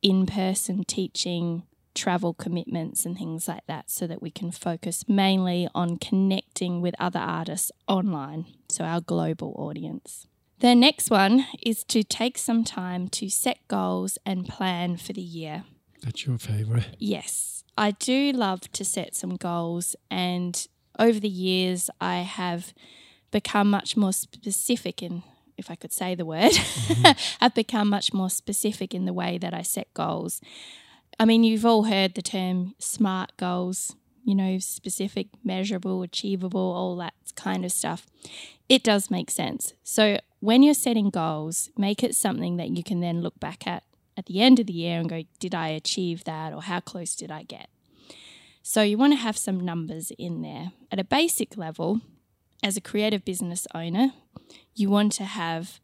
in 0.03 0.26
person 0.26 0.85
teaching, 0.85 1.64
travel 1.95 2.35
commitments, 2.35 3.07
and 3.07 3.17
things 3.17 3.49
like 3.49 3.67
that, 3.67 3.91
so 3.91 4.07
that 4.07 4.23
we 4.23 4.31
can 4.31 4.51
focus 4.51 5.09
mainly 5.09 5.69
on 5.75 5.97
connecting 5.97 6.81
with 6.81 6.95
other 6.99 7.21
artists 7.21 7.71
online, 7.89 8.47
so 8.69 8.85
our 8.85 9.01
global 9.01 9.55
audience. 9.57 10.27
The 10.61 10.75
next 10.75 11.11
one 11.11 11.47
is 11.63 11.85
to 11.85 12.03
take 12.03 12.39
some 12.39 12.65
time 12.65 13.09
to 13.09 13.29
set 13.29 13.59
goals 13.69 14.19
and 14.25 14.49
plan 14.49 14.97
for 14.97 15.13
the 15.13 15.21
year. 15.21 15.65
That's 16.03 16.27
your 16.27 16.39
favorite. 16.39 16.97
Yes, 16.99 17.65
I 17.77 17.91
do 17.93 18.33
love 18.33 18.71
to 18.73 18.85
set 18.85 19.15
some 19.15 19.37
goals, 19.37 19.97
and 20.11 20.67
over 20.99 21.19
the 21.19 21.29
years, 21.29 21.91
I 22.01 22.19
have 22.19 22.73
become 23.31 23.69
much 23.69 23.97
more 23.97 24.13
specific 24.13 25.03
in, 25.03 25.23
if 25.57 25.71
I 25.71 25.75
could 25.75 25.93
say 25.93 26.15
the 26.15 26.25
word, 26.25 26.53
mm-hmm. 26.53 27.45
I've 27.45 27.55
become 27.55 27.89
much 27.89 28.13
more 28.13 28.31
specific 28.31 28.95
in 28.95 29.05
the 29.05 29.13
way 29.13 29.39
that 29.39 29.53
I 29.53 29.63
set 29.63 29.93
goals. 29.93 30.41
I 31.18 31.25
mean, 31.25 31.44
you've 31.44 31.66
all 31.66 31.85
heard 31.85 32.14
the 32.14 32.23
term 32.23 32.75
SMART 32.78 33.37
goals, 33.37 33.94
you 34.25 34.35
know, 34.35 34.59
specific, 34.59 35.28
measurable, 35.44 36.02
achievable, 36.02 36.61
all 36.61 36.97
that 36.97 37.14
kind 37.37 37.64
of 37.64 37.73
stuff. 37.73 38.06
It 38.68 38.83
does 38.83 39.11
make 39.11 39.30
sense. 39.30 39.75
So 39.83 40.18
when 40.40 40.62
you're 40.62 40.75
setting 40.75 41.11
goals, 41.11 41.71
make 41.76 42.02
it 42.02 42.14
something 42.14 42.56
that 42.56 42.71
you 42.71 42.83
can 42.83 43.00
then 43.00 43.21
look 43.21 43.38
back 43.38 43.66
at 43.66 43.83
at 44.16 44.26
the 44.26 44.40
end 44.40 44.61
of 44.61 44.66
the 44.66 44.73
year 44.73 45.00
and 45.00 45.09
go, 45.09 45.25
did 45.40 45.54
I 45.54 45.68
achieve 45.68 46.25
that 46.25 46.52
or 46.52 46.62
how 46.62 46.80
close 46.80 47.16
did 47.16 47.30
I 47.30 47.42
get? 47.42 47.68
So 48.62 48.83
you 48.83 48.97
want 48.97 49.12
to 49.12 49.18
have 49.18 49.37
some 49.37 49.61
numbers 49.61 50.11
in 50.18 50.42
there. 50.42 50.73
At 50.90 51.00
a 51.00 51.04
basic 51.04 51.56
level, 51.56 52.00
as 52.62 52.76
a 52.76 52.80
creative 52.80 53.25
business 53.25 53.66
owner, 53.75 54.12
you 54.75 54.88
want 54.88 55.12
to 55.12 55.25
have 55.25 55.80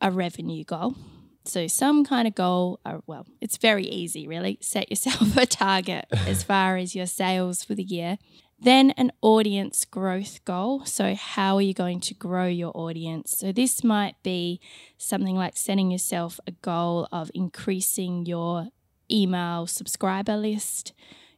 a 0.00 0.10
revenue 0.10 0.64
goal. 0.64 0.96
So, 1.44 1.66
some 1.66 2.04
kind 2.04 2.28
of 2.28 2.34
goal, 2.34 2.80
or, 2.86 2.96
uh, 2.96 3.00
well, 3.06 3.26
it's 3.40 3.56
very 3.56 3.84
easy, 3.84 4.26
really. 4.28 4.58
Set 4.60 4.90
yourself 4.90 5.36
a 5.36 5.46
target 5.46 6.06
as 6.10 6.42
far 6.50 6.76
as 6.76 6.94
your 6.94 7.06
sales 7.06 7.64
for 7.64 7.74
the 7.74 7.82
year. 7.82 8.18
Then, 8.60 8.92
an 8.92 9.10
audience 9.22 9.84
growth 9.84 10.44
goal. 10.44 10.84
So, 10.84 11.14
how 11.14 11.56
are 11.56 11.62
you 11.62 11.74
going 11.74 12.00
to 12.00 12.14
grow 12.14 12.46
your 12.46 12.70
audience? 12.76 13.36
So, 13.38 13.50
this 13.50 13.82
might 13.82 14.14
be 14.22 14.60
something 14.98 15.34
like 15.36 15.56
setting 15.56 15.90
yourself 15.90 16.38
a 16.46 16.52
goal 16.52 17.08
of 17.10 17.30
increasing 17.34 18.24
your 18.24 18.68
email 19.10 19.66
subscriber 19.66 20.36
list, 20.36 20.92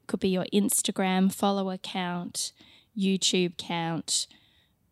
could 0.06 0.20
be 0.20 0.28
your 0.28 0.46
Instagram 0.52 1.32
follower 1.32 1.78
count, 1.78 2.52
YouTube 2.96 3.56
count, 3.56 4.26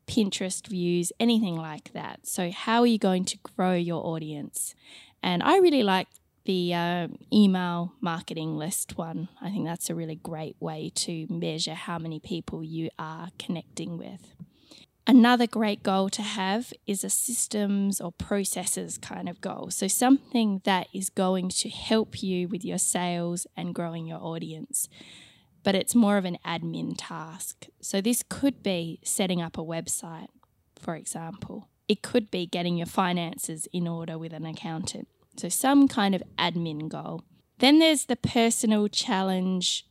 Pinterest 0.06 0.66
views, 0.66 1.12
anything 1.18 1.56
like 1.56 1.92
that. 1.92 2.26
So, 2.26 2.50
how 2.50 2.80
are 2.80 2.86
you 2.86 2.98
going 2.98 3.24
to 3.26 3.38
grow 3.38 3.74
your 3.74 4.04
audience? 4.04 4.74
And 5.22 5.42
I 5.42 5.58
really 5.58 5.82
like 5.82 6.08
the 6.44 6.74
uh, 6.74 7.08
email 7.32 7.92
marketing 8.00 8.56
list 8.56 8.98
one. 8.98 9.28
I 9.40 9.50
think 9.50 9.66
that's 9.66 9.88
a 9.88 9.94
really 9.94 10.16
great 10.16 10.56
way 10.58 10.90
to 10.96 11.26
measure 11.30 11.74
how 11.74 11.98
many 11.98 12.18
people 12.18 12.64
you 12.64 12.90
are 12.98 13.28
connecting 13.38 13.96
with. 13.96 14.34
Another 15.06 15.48
great 15.48 15.82
goal 15.82 16.08
to 16.10 16.22
have 16.22 16.72
is 16.86 17.02
a 17.02 17.10
systems 17.10 18.00
or 18.00 18.12
processes 18.12 18.98
kind 18.98 19.28
of 19.28 19.40
goal. 19.40 19.70
So, 19.70 19.88
something 19.88 20.60
that 20.64 20.86
is 20.92 21.10
going 21.10 21.48
to 21.50 21.68
help 21.68 22.22
you 22.22 22.48
with 22.48 22.64
your 22.64 22.78
sales 22.78 23.46
and 23.56 23.74
growing 23.74 24.06
your 24.06 24.20
audience 24.20 24.88
but 25.62 25.74
it's 25.74 25.94
more 25.94 26.16
of 26.16 26.24
an 26.24 26.38
admin 26.44 26.94
task. 26.96 27.66
So 27.80 28.00
this 28.00 28.22
could 28.28 28.62
be 28.62 29.00
setting 29.04 29.40
up 29.40 29.56
a 29.58 29.62
website, 29.62 30.28
for 30.78 30.96
example. 30.96 31.68
It 31.88 32.02
could 32.02 32.30
be 32.30 32.46
getting 32.46 32.76
your 32.76 32.86
finances 32.86 33.66
in 33.72 33.86
order 33.86 34.18
with 34.18 34.32
an 34.32 34.46
accountant. 34.46 35.08
So 35.36 35.48
some 35.48 35.88
kind 35.88 36.14
of 36.14 36.22
admin 36.38 36.88
goal. 36.88 37.22
Then 37.58 37.78
there's 37.78 38.06
the 38.06 38.16
personal 38.16 38.88
challenge. 38.88 39.86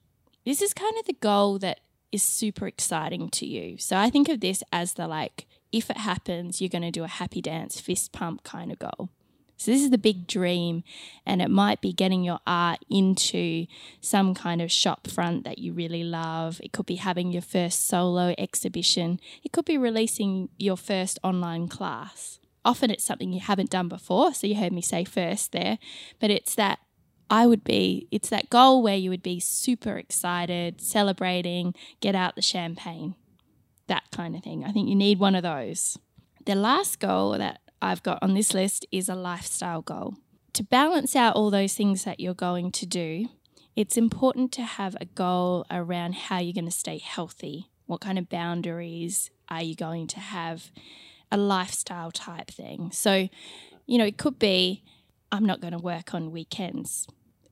This 0.46 0.62
is 0.62 0.74
kind 0.74 0.98
of 0.98 1.06
the 1.06 1.14
goal 1.14 1.60
that 1.60 1.80
is 2.12 2.24
super 2.24 2.68
exciting 2.68 3.30
to 3.30 3.46
you. 3.46 3.78
So 3.78 3.98
I 3.98 4.10
think 4.10 4.28
of 4.28 4.42
this 4.42 4.64
as 4.72 4.94
the 4.94 5.08
like, 5.08 5.48
if 5.72 5.90
it 5.90 5.98
happens, 5.98 6.60
you're 6.60 6.70
going 6.70 6.82
to 6.82 6.92
do 6.92 7.04
a 7.04 7.08
happy 7.08 7.42
dance, 7.42 7.80
fist 7.80 8.12
pump 8.12 8.44
kind 8.44 8.72
of 8.72 8.80
goal. 8.80 9.10
So, 9.62 9.70
this 9.70 9.84
is 9.84 9.92
the 9.92 10.00
big 10.00 10.26
dream, 10.26 10.84
and 11.24 11.40
it 11.40 11.52
might 11.52 11.82
be 11.82 11.94
getting 11.94 12.24
your 12.24 12.40
art 12.48 12.84
into 12.90 13.68
some 14.00 14.34
kind 14.34 14.60
of 14.60 14.72
shop 14.72 15.06
front 15.06 15.44
that 15.44 15.60
you 15.60 15.72
really 15.72 16.04
love. 16.04 16.60
It 16.64 16.72
could 16.72 16.88
be 16.88 16.96
having 16.96 17.32
your 17.32 17.44
first 17.44 17.88
solo 17.88 18.34
exhibition, 18.40 19.20
it 19.44 19.52
could 19.52 19.66
be 19.66 19.78
releasing 19.78 20.50
your 20.58 20.78
first 20.78 21.20
online 21.22 21.68
class. 21.68 22.40
Often 22.66 22.90
it's 22.90 23.04
something 23.04 23.32
you 23.32 23.40
haven't 23.40 23.70
done 23.70 23.88
before, 23.88 24.34
so 24.34 24.48
you 24.48 24.56
heard 24.56 24.74
me 24.74 24.82
say 24.82 25.04
first 25.04 25.52
there, 25.52 25.78
but 26.20 26.32
it's 26.32 26.56
that 26.56 26.80
I 27.30 27.46
would 27.46 27.64
be, 27.64 28.08
it's 28.10 28.30
that 28.30 28.50
goal 28.50 28.82
where 28.82 28.98
you 28.98 29.12
would 29.12 29.22
be 29.22 29.40
super 29.40 29.96
excited, 29.96 30.82
celebrating, 30.82 31.76
get 32.00 32.16
out 32.16 32.36
the 32.36 32.42
champagne, 32.42 33.14
that 33.86 34.06
kind 34.12 34.36
of 34.36 34.42
thing. 34.42 34.66
I 34.66 34.72
think 34.72 34.90
you 34.90 34.96
need 34.96 35.20
one 35.20 35.36
of 35.36 35.44
those. 35.44 36.00
The 36.48 36.56
last 36.56 37.00
goal 37.00 37.38
that 37.38 37.62
I've 37.82 38.04
got 38.04 38.20
on 38.22 38.34
this 38.34 38.54
list 38.54 38.86
is 38.92 39.10
a 39.10 39.16
lifestyle 39.16 39.82
goal. 39.82 40.16
To 40.54 40.64
balance 40.64 41.16
out 41.16 41.36
all 41.36 41.50
those 41.50 41.74
things 41.74 42.04
that 42.04 42.20
you're 42.20 42.34
going 42.34 42.72
to 42.74 42.86
do, 42.86 43.30
it's 43.76 43.98
important 43.98 44.52
to 44.54 44.64
have 44.64 44.96
a 45.00 45.06
goal 45.06 45.66
around 45.72 46.16
how 46.16 46.40
you're 46.40 46.54
going 46.54 46.66
to 46.66 46.72
stay 46.72 47.00
healthy. 47.00 47.70
What 47.86 48.02
kind 48.02 48.20
of 48.20 48.30
boundaries 48.30 49.32
are 49.50 49.64
you 49.64 49.76
going 49.76 50.08
to 50.08 50.20
have? 50.20 50.72
A 51.34 51.38
lifestyle 51.38 52.12
type 52.12 52.52
thing. 52.52 52.92
So, 52.92 53.30
you 53.88 53.98
know, 53.98 54.06
it 54.06 54.18
could 54.18 54.38
be 54.38 54.84
I'm 55.32 55.46
not 55.46 55.62
going 55.62 55.72
to 55.72 55.80
work 55.80 56.14
on 56.14 56.32
weekends. 56.32 57.08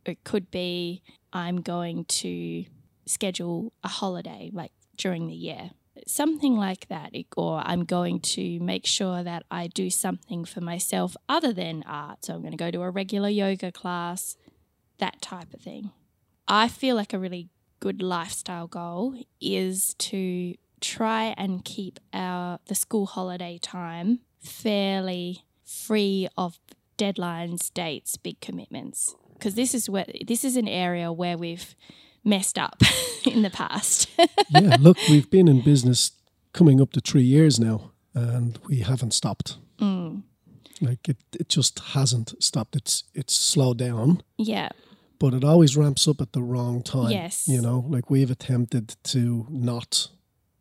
It 0.05 0.25
could 0.25 0.51
be 0.51 1.01
I'm 1.31 1.62
going 1.62 2.03
to 2.05 2.65
schedule 3.05 3.71
a 3.81 3.88
holiday 3.88 4.50
like 4.53 4.74
during 4.98 5.27
the 5.27 5.33
year 5.33 5.71
something 6.07 6.55
like 6.55 6.87
that, 6.87 7.13
or 7.35 7.61
I'm 7.63 7.85
going 7.85 8.19
to 8.21 8.59
make 8.59 8.85
sure 8.85 9.23
that 9.23 9.43
I 9.49 9.67
do 9.67 9.89
something 9.89 10.45
for 10.45 10.61
myself 10.61 11.15
other 11.27 11.53
than 11.53 11.83
art. 11.87 12.25
So 12.25 12.33
I'm 12.33 12.41
going 12.41 12.51
to 12.51 12.57
go 12.57 12.71
to 12.71 12.81
a 12.81 12.89
regular 12.89 13.29
yoga 13.29 13.71
class, 13.71 14.37
that 14.97 15.21
type 15.21 15.53
of 15.53 15.61
thing. 15.61 15.91
I 16.47 16.67
feel 16.67 16.95
like 16.95 17.13
a 17.13 17.19
really 17.19 17.49
good 17.79 18.01
lifestyle 18.01 18.67
goal 18.67 19.15
is 19.39 19.95
to 19.95 20.55
try 20.81 21.33
and 21.37 21.63
keep 21.63 21.99
our 22.13 22.59
the 22.67 22.75
school 22.75 23.05
holiday 23.05 23.59
time 23.61 24.19
fairly 24.41 25.43
free 25.65 26.27
of 26.37 26.59
deadlines, 26.97 27.73
dates, 27.73 28.17
big 28.17 28.39
commitments. 28.41 29.15
Because 29.33 29.55
this 29.55 29.73
is 29.73 29.89
where 29.89 30.05
this 30.25 30.43
is 30.43 30.57
an 30.57 30.67
area 30.67 31.11
where 31.11 31.37
we've 31.37 31.75
messed 32.23 32.57
up 32.57 32.81
in 33.25 33.41
the 33.41 33.49
past. 33.49 34.09
yeah, 34.49 34.77
look, 34.79 34.97
we've 35.09 35.29
been 35.29 35.47
in 35.47 35.61
business 35.61 36.11
coming 36.53 36.81
up 36.81 36.91
to 36.93 37.01
three 37.01 37.23
years 37.23 37.59
now, 37.59 37.91
and 38.13 38.59
we 38.67 38.79
haven't 38.79 39.13
stopped. 39.13 39.57
Mm. 39.79 40.23
Like 40.81 41.09
it, 41.09 41.17
it 41.33 41.49
just 41.49 41.79
hasn't 41.79 42.41
stopped. 42.41 42.75
It's 42.75 43.03
it's 43.13 43.33
slowed 43.33 43.77
down. 43.77 44.23
Yeah. 44.38 44.69
But 45.19 45.33
it 45.33 45.43
always 45.43 45.75
ramps 45.75 46.07
up 46.07 46.21
at 46.21 46.31
the 46.31 46.41
wrong 46.41 46.81
time. 46.81 47.11
Yes. 47.11 47.45
You 47.47 47.61
know, 47.61 47.85
like 47.89 48.09
we've 48.09 48.31
attempted 48.31 48.95
to 49.03 49.45
not 49.49 50.07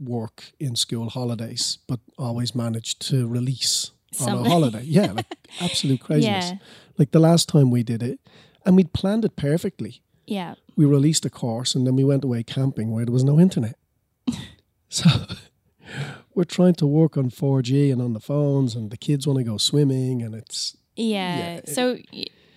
work 0.01 0.53
in 0.59 0.75
school 0.75 1.11
holidays, 1.11 1.79
but 1.87 2.01
always 2.19 2.55
managed 2.55 3.01
to 3.09 3.29
release 3.29 3.93
Something. 4.13 4.39
on 4.39 4.47
a 4.47 4.49
holiday. 4.49 4.83
Yeah, 4.85 5.13
like 5.13 5.27
absolute 5.61 6.01
craziness. 6.01 6.51
Yeah. 6.51 6.59
Like 6.97 7.13
the 7.13 7.21
last 7.21 7.49
time 7.49 7.71
we 7.71 7.83
did 7.85 8.03
it, 8.03 8.21
and 8.67 8.77
we'd 8.77 8.93
planned 8.93 9.25
it 9.25 9.37
perfectly. 9.37 10.03
Yeah. 10.29 10.55
We 10.77 10.85
released 10.85 11.25
a 11.25 11.31
course 11.31 11.75
and 11.75 11.87
then 11.87 11.97
we 11.97 12.05
went 12.05 12.25
away 12.25 12.43
camping 12.43 12.91
where 12.91 13.05
there 13.05 13.13
was 13.13 13.25
no 13.25 13.41
internet. 13.41 13.77
so 14.89 15.09
we're 16.35 16.45
trying 16.45 16.75
to 16.75 16.87
work 16.87 17.17
on 17.17 17.31
4G 17.31 17.93
and 17.93 18.01
on 18.01 18.13
the 18.13 18.21
phones, 18.21 18.77
and 18.77 18.93
the 18.93 18.97
kids 18.97 19.27
want 19.27 19.39
to 19.39 19.45
go 19.45 19.57
swimming, 19.57 20.23
and 20.23 20.37
it's. 20.37 20.77
Yeah. 20.95 21.37
yeah 21.37 21.61
so. 21.65 21.99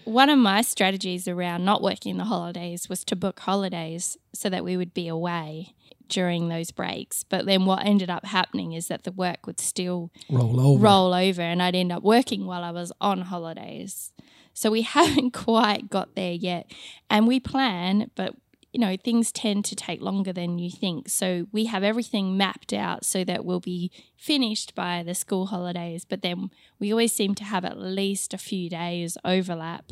one 0.05 0.29
of 0.29 0.37
my 0.37 0.61
strategies 0.61 1.27
around 1.27 1.65
not 1.65 1.81
working 1.81 2.17
the 2.17 2.25
holidays 2.25 2.89
was 2.89 3.03
to 3.05 3.15
book 3.15 3.39
holidays 3.39 4.17
so 4.33 4.49
that 4.49 4.63
we 4.63 4.77
would 4.77 4.93
be 4.93 5.07
away 5.07 5.73
during 6.09 6.49
those 6.49 6.69
breaks. 6.69 7.23
But 7.23 7.47
then 7.47 7.65
what 7.65 7.83
ended 7.83 8.11
up 8.11 8.25
happening 8.25 8.73
is 8.73 8.87
that 8.87 9.03
the 9.03 9.11
work 9.11 9.47
would 9.47 9.59
still 9.59 10.11
roll 10.29 10.59
over, 10.59 10.83
roll 10.83 11.13
over, 11.13 11.41
and 11.41 11.61
I'd 11.61 11.75
end 11.75 11.91
up 11.91 12.03
working 12.03 12.45
while 12.45 12.63
I 12.63 12.71
was 12.71 12.91
on 13.01 13.21
holidays. 13.21 14.13
So 14.53 14.71
we 14.71 14.81
haven't 14.97 15.31
quite 15.31 15.89
got 15.89 16.15
there 16.15 16.33
yet. 16.33 16.71
And 17.09 17.27
we 17.27 17.39
plan, 17.39 18.11
but 18.15 18.35
you 18.71 18.79
know, 18.79 18.95
things 18.95 19.31
tend 19.31 19.65
to 19.65 19.75
take 19.75 20.01
longer 20.01 20.31
than 20.31 20.57
you 20.57 20.71
think. 20.71 21.09
So 21.09 21.47
we 21.51 21.65
have 21.65 21.83
everything 21.83 22.37
mapped 22.37 22.71
out 22.71 23.03
so 23.03 23.23
that 23.25 23.43
we'll 23.43 23.59
be 23.59 23.91
finished 24.15 24.75
by 24.75 25.03
the 25.03 25.13
school 25.13 25.47
holidays, 25.47 26.05
but 26.05 26.21
then 26.21 26.51
we 26.79 26.91
always 26.91 27.11
seem 27.11 27.35
to 27.35 27.43
have 27.43 27.65
at 27.65 27.77
least 27.77 28.33
a 28.33 28.37
few 28.37 28.69
days 28.69 29.17
overlap, 29.25 29.91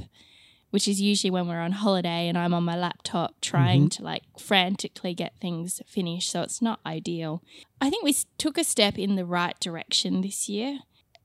which 0.70 0.88
is 0.88 1.02
usually 1.02 1.32
when 1.32 1.48
we're 1.48 1.60
on 1.60 1.74
holiday 1.74 2.30
and 2.30 2.38
I'm 2.38 2.54
on 2.54 2.64
my 2.64 2.78
laptop 2.78 3.36
trying 3.42 3.90
mm-hmm. 3.90 4.02
to 4.02 4.04
like 4.04 4.24
frantically 4.40 5.14
get 5.14 5.34
things 5.42 5.82
finished. 5.86 6.32
So 6.32 6.42
it's 6.42 6.62
not 6.62 6.80
ideal. 6.86 7.44
I 7.82 7.90
think 7.90 8.06
we 8.06 8.16
took 8.38 8.58
a 8.58 8.64
step 8.64 8.98
in 8.98 9.16
the 9.16 9.26
right 9.26 9.60
direction 9.60 10.22
this 10.22 10.48
year. 10.48 10.80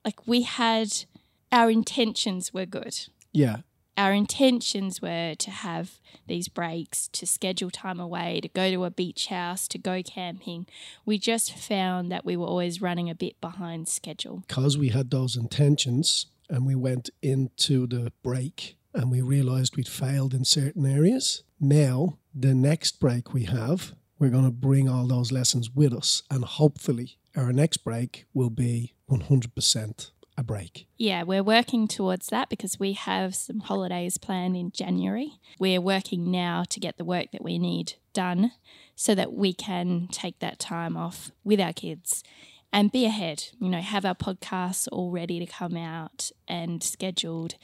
Like 0.05 0.27
we 0.27 0.43
had 0.43 1.05
our 1.53 1.71
intentions 1.71 2.53
were 2.53 2.67
good. 2.67 2.99
Yeah. 3.35 3.59
Our 3.97 4.13
intentions 4.13 5.03
were 5.03 5.35
to 5.37 5.51
have 5.51 6.01
these 6.27 6.49
breaks, 6.49 7.09
to 7.13 7.27
schedule 7.27 7.71
time 7.71 8.01
away, 8.01 8.41
to 8.41 8.49
go 8.49 8.71
to 8.71 8.85
a 8.85 8.91
beach 8.91 9.27
house, 9.27 9.69
to 9.69 9.79
go 9.79 10.03
camping. 10.03 10.67
We 11.05 11.19
just 11.19 11.53
found 11.53 12.11
that 12.11 12.25
we 12.25 12.37
were 12.37 12.47
always 12.47 12.83
running 12.83 13.09
a 13.09 13.15
bit 13.15 13.41
behind 13.41 13.87
schedule. 13.87 14.43
Because 14.49 14.77
we 14.77 14.89
had 14.89 15.11
those 15.11 15.37
intentions 15.37 16.27
and 16.51 16.67
we 16.67 16.75
went 16.75 17.11
into 17.23 17.87
the 17.87 18.13
break 18.23 18.77
and 18.93 19.13
we 19.13 19.21
realized 19.21 19.77
we'd 19.77 19.89
failed 19.89 20.35
in 20.35 20.45
certain 20.45 20.87
areas. 20.87 21.45
Now, 21.61 22.19
the 22.35 22.55
next 22.55 22.99
break 22.99 23.33
we 23.33 23.45
have 23.45 23.93
we're 24.19 24.31
going 24.31 24.45
to 24.45 24.51
bring 24.51 24.89
all 24.89 25.07
those 25.07 25.33
lessons 25.33 25.71
with 25.71 25.93
us. 25.93 26.23
And 26.31 26.45
hopefully, 26.45 27.19
our 27.37 27.53
next 27.53 27.79
break 27.79 28.27
will 28.33 28.51
be 28.51 28.95
100% 29.11 30.11
a 30.37 30.43
break. 30.43 30.87
Yeah, 30.97 31.23
we're 31.23 31.43
working 31.43 31.87
towards 31.87 32.29
that 32.29 32.49
because 32.49 32.79
we 32.79 32.93
have 32.95 33.35
some 33.35 33.61
holidays 33.61 34.19
planned 34.19 34.57
in 34.57 34.73
January. 34.73 35.39
We're 35.59 35.81
working 35.81 36.31
now 36.31 36.65
to 36.71 36.81
get 36.81 36.97
the 36.97 37.05
work 37.05 37.31
that 37.33 37.45
we 37.45 37.59
need 37.59 37.95
done 38.13 38.53
so 38.97 39.15
that 39.15 39.33
we 39.33 39.53
can 39.53 40.09
take 40.11 40.39
that 40.41 40.59
time 40.59 40.97
off 40.97 41.31
with 41.45 41.61
our 41.61 41.73
kids 41.73 42.25
and 42.73 42.91
be 42.91 43.05
ahead, 43.05 43.45
you 43.61 43.69
know, 43.69 43.81
have 43.81 44.05
our 44.05 44.17
podcasts 44.17 44.89
all 44.91 45.13
ready 45.13 45.39
to 45.39 45.47
come 45.47 45.77
out 45.77 46.33
and 46.49 46.83
scheduled. 46.83 47.55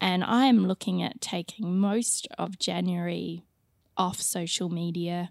And 0.00 0.24
I 0.24 0.46
am 0.46 0.66
looking 0.66 1.00
at 1.02 1.20
taking 1.20 1.78
most 1.78 2.26
of 2.36 2.58
January 2.58 3.44
off 3.96 4.20
social 4.20 4.68
media. 4.68 5.30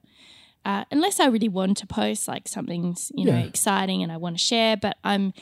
Uh, 0.63 0.85
unless 0.89 1.19
I 1.19 1.27
really 1.27 1.49
want 1.49 1.77
to 1.77 1.85
post 1.85 2.27
like 2.27 2.47
something's 2.47 3.11
you 3.13 3.25
know 3.25 3.37
yeah. 3.37 3.45
exciting 3.45 4.01
and 4.01 4.11
I 4.11 4.17
want 4.17 4.37
to 4.37 4.43
share, 4.43 4.77
but 4.77 4.97
I'm 5.03 5.33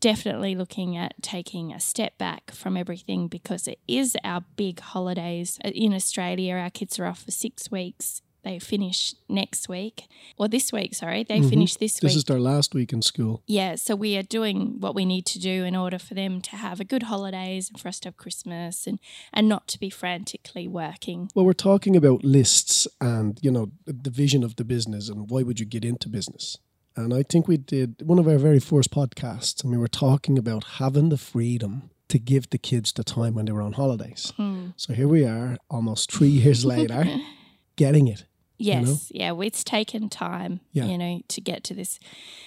definitely 0.00 0.54
looking 0.54 0.96
at 0.96 1.14
taking 1.22 1.72
a 1.72 1.80
step 1.80 2.18
back 2.18 2.50
from 2.50 2.76
everything 2.76 3.28
because 3.28 3.66
it 3.68 3.78
is 3.86 4.16
our 4.24 4.42
big 4.56 4.80
holidays. 4.80 5.58
In 5.64 5.92
Australia. 5.94 6.54
Our 6.56 6.70
kids 6.70 6.98
are 6.98 7.06
off 7.06 7.22
for 7.22 7.30
six 7.30 7.70
weeks. 7.70 8.22
They 8.44 8.58
finish 8.58 9.14
next 9.28 9.68
week. 9.68 10.04
Or 10.36 10.48
this 10.48 10.72
week 10.72 10.94
sorry. 10.94 11.24
They 11.24 11.40
mm-hmm. 11.40 11.48
finish 11.48 11.74
this, 11.74 11.94
this 11.94 12.02
week. 12.02 12.10
this 12.10 12.16
is 12.16 12.24
their 12.24 12.40
last 12.40 12.74
week 12.74 12.92
in 12.92 13.02
school. 13.02 13.42
Yeah 13.46 13.74
so 13.74 13.94
we 13.94 14.16
are 14.16 14.22
doing 14.22 14.80
what 14.80 14.94
we 14.94 15.04
need 15.04 15.26
to 15.26 15.38
do 15.38 15.64
in 15.64 15.74
order 15.76 15.98
for 15.98 16.14
them 16.14 16.40
to 16.42 16.56
have 16.56 16.80
a 16.80 16.84
good 16.84 17.04
holidays 17.04 17.68
and 17.68 17.80
for 17.80 17.88
us 17.88 18.00
to 18.00 18.08
have 18.08 18.16
christmas 18.16 18.86
and 18.86 18.98
and 19.32 19.48
not 19.48 19.66
to 19.68 19.78
be 19.78 19.90
frantically 19.90 20.68
working. 20.68 21.30
Well 21.34 21.44
we're 21.44 21.52
talking 21.52 21.96
about 21.96 22.24
lists 22.24 22.86
and 23.00 23.38
you 23.42 23.50
know 23.50 23.72
the 23.84 24.10
vision 24.10 24.42
of 24.42 24.56
the 24.56 24.64
business 24.64 25.08
and 25.08 25.28
why 25.28 25.42
would 25.42 25.60
you 25.60 25.66
get 25.66 25.84
into 25.84 26.08
business 26.08 26.58
and 26.98 27.14
i 27.14 27.22
think 27.22 27.48
we 27.48 27.56
did 27.56 28.02
one 28.02 28.18
of 28.18 28.28
our 28.28 28.38
very 28.38 28.60
first 28.60 28.90
podcasts 28.90 29.62
and 29.62 29.72
we 29.72 29.78
were 29.78 29.88
talking 29.88 30.38
about 30.38 30.64
having 30.78 31.08
the 31.08 31.18
freedom 31.18 31.90
to 32.08 32.18
give 32.18 32.50
the 32.50 32.58
kids 32.58 32.92
the 32.92 33.04
time 33.04 33.34
when 33.34 33.44
they 33.44 33.52
were 33.52 33.62
on 33.62 33.72
holidays. 33.72 34.32
Hmm. 34.36 34.68
So 34.76 34.92
here 34.92 35.08
we 35.08 35.24
are, 35.24 35.56
almost 35.70 36.10
three 36.12 36.28
years 36.42 36.64
later, 36.64 37.04
getting 37.76 38.08
it. 38.08 38.24
Yes, 38.60 38.80
you 39.12 39.20
know? 39.20 39.40
yeah, 39.40 39.46
it's 39.46 39.62
taken 39.62 40.08
time, 40.08 40.58
yeah. 40.72 40.86
you 40.86 40.98
know, 40.98 41.20
to 41.28 41.40
get 41.40 41.62
to 41.64 41.74
this, 41.74 42.00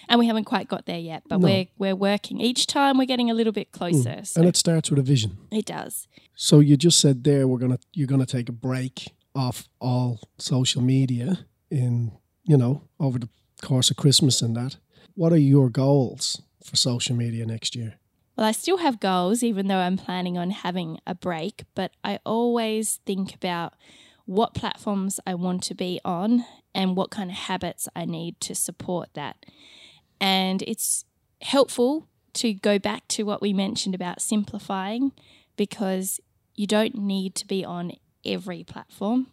and 0.10 0.20
we 0.20 0.28
haven't 0.28 0.44
quite 0.44 0.68
got 0.68 0.86
there 0.86 1.00
yet. 1.00 1.24
But 1.26 1.40
no. 1.40 1.48
we're 1.48 1.68
we're 1.78 1.96
working. 1.96 2.42
Each 2.42 2.68
time 2.68 2.98
we're 2.98 3.06
getting 3.06 3.32
a 3.32 3.34
little 3.34 3.54
bit 3.54 3.72
closer, 3.72 4.10
mm. 4.10 4.28
so. 4.28 4.42
and 4.42 4.50
it 4.50 4.58
starts 4.58 4.90
with 4.90 5.00
a 5.00 5.04
vision. 5.04 5.38
It 5.52 5.66
does. 5.66 6.10
So 6.36 6.60
you 6.60 6.76
just 6.76 7.00
said 7.00 7.24
there 7.24 7.48
we're 7.48 7.60
gonna 7.60 7.80
you're 7.94 8.08
gonna 8.08 8.26
take 8.26 8.50
a 8.50 8.52
break 8.52 9.14
off 9.34 9.70
all 9.80 10.20
social 10.38 10.82
media 10.82 11.46
in 11.70 12.12
you 12.44 12.58
know 12.58 12.90
over 13.00 13.18
the 13.18 13.30
course 13.62 13.90
of 13.92 13.98
Christmas 13.98 14.42
and 14.42 14.56
that. 14.56 14.78
What 15.16 15.34
are 15.34 15.38
your 15.38 15.70
goals 15.70 16.42
for 16.64 16.76
social 16.76 17.16
media 17.16 17.46
next 17.46 17.76
year? 17.76 17.96
Well, 18.38 18.48
I 18.48 18.54
still 18.54 18.78
have 18.78 19.00
goals, 19.00 19.44
even 19.44 19.68
though 19.68 19.78
I'm 19.78 19.98
planning 19.98 20.38
on 20.38 20.52
having 20.52 21.00
a 21.06 21.14
break. 21.14 21.64
But 21.76 21.92
I 22.04 22.20
always 22.26 23.00
think 23.06 23.36
about 23.36 23.74
what 24.26 24.54
platforms 24.54 25.20
I 25.28 25.36
want 25.36 25.64
to 25.64 25.76
be 25.76 26.00
on 26.06 26.46
and 26.74 26.96
what 26.96 27.12
kind 27.12 27.30
of 27.30 27.36
habits 27.36 27.90
I 27.96 28.06
need 28.06 28.40
to 28.42 28.56
support 28.56 29.10
that. 29.14 29.46
And 30.20 30.62
it's 30.64 31.06
helpful 31.42 32.08
to 32.34 32.54
go 32.54 32.80
back 32.80 33.08
to 33.10 33.24
what 33.24 33.42
we 33.42 33.52
mentioned 33.52 33.94
about 33.94 34.22
simplifying 34.22 35.12
because 35.58 36.20
you 36.56 36.66
don't 36.66 36.96
need 36.96 37.36
to 37.36 37.48
be 37.48 37.66
on 37.66 37.92
every 38.26 38.64
platform. 38.64 39.28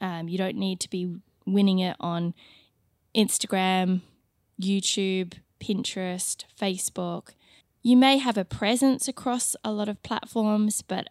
Um, 0.00 0.28
you 0.28 0.38
don't 0.38 0.56
need 0.56 0.80
to 0.80 0.90
be 0.90 1.16
winning 1.46 1.80
it 1.80 1.96
on 2.00 2.34
Instagram, 3.14 4.00
YouTube, 4.60 5.34
Pinterest, 5.60 6.44
Facebook. 6.60 7.30
You 7.82 7.96
may 7.96 8.18
have 8.18 8.38
a 8.38 8.44
presence 8.44 9.08
across 9.08 9.56
a 9.62 9.72
lot 9.72 9.88
of 9.88 10.02
platforms, 10.02 10.82
but 10.82 11.08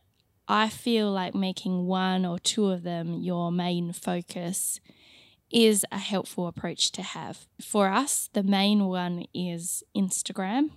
I 0.47 0.69
feel 0.69 1.11
like 1.11 1.33
making 1.33 1.85
one 1.85 2.25
or 2.25 2.39
two 2.39 2.67
of 2.67 2.83
them 2.83 3.21
your 3.21 3.51
main 3.51 3.93
focus 3.93 4.79
is 5.51 5.85
a 5.91 5.99
helpful 5.99 6.47
approach 6.47 6.91
to 6.93 7.03
have. 7.03 7.47
For 7.61 7.87
us, 7.87 8.29
the 8.33 8.43
main 8.43 8.85
one 8.85 9.25
is 9.33 9.83
Instagram. 9.95 10.71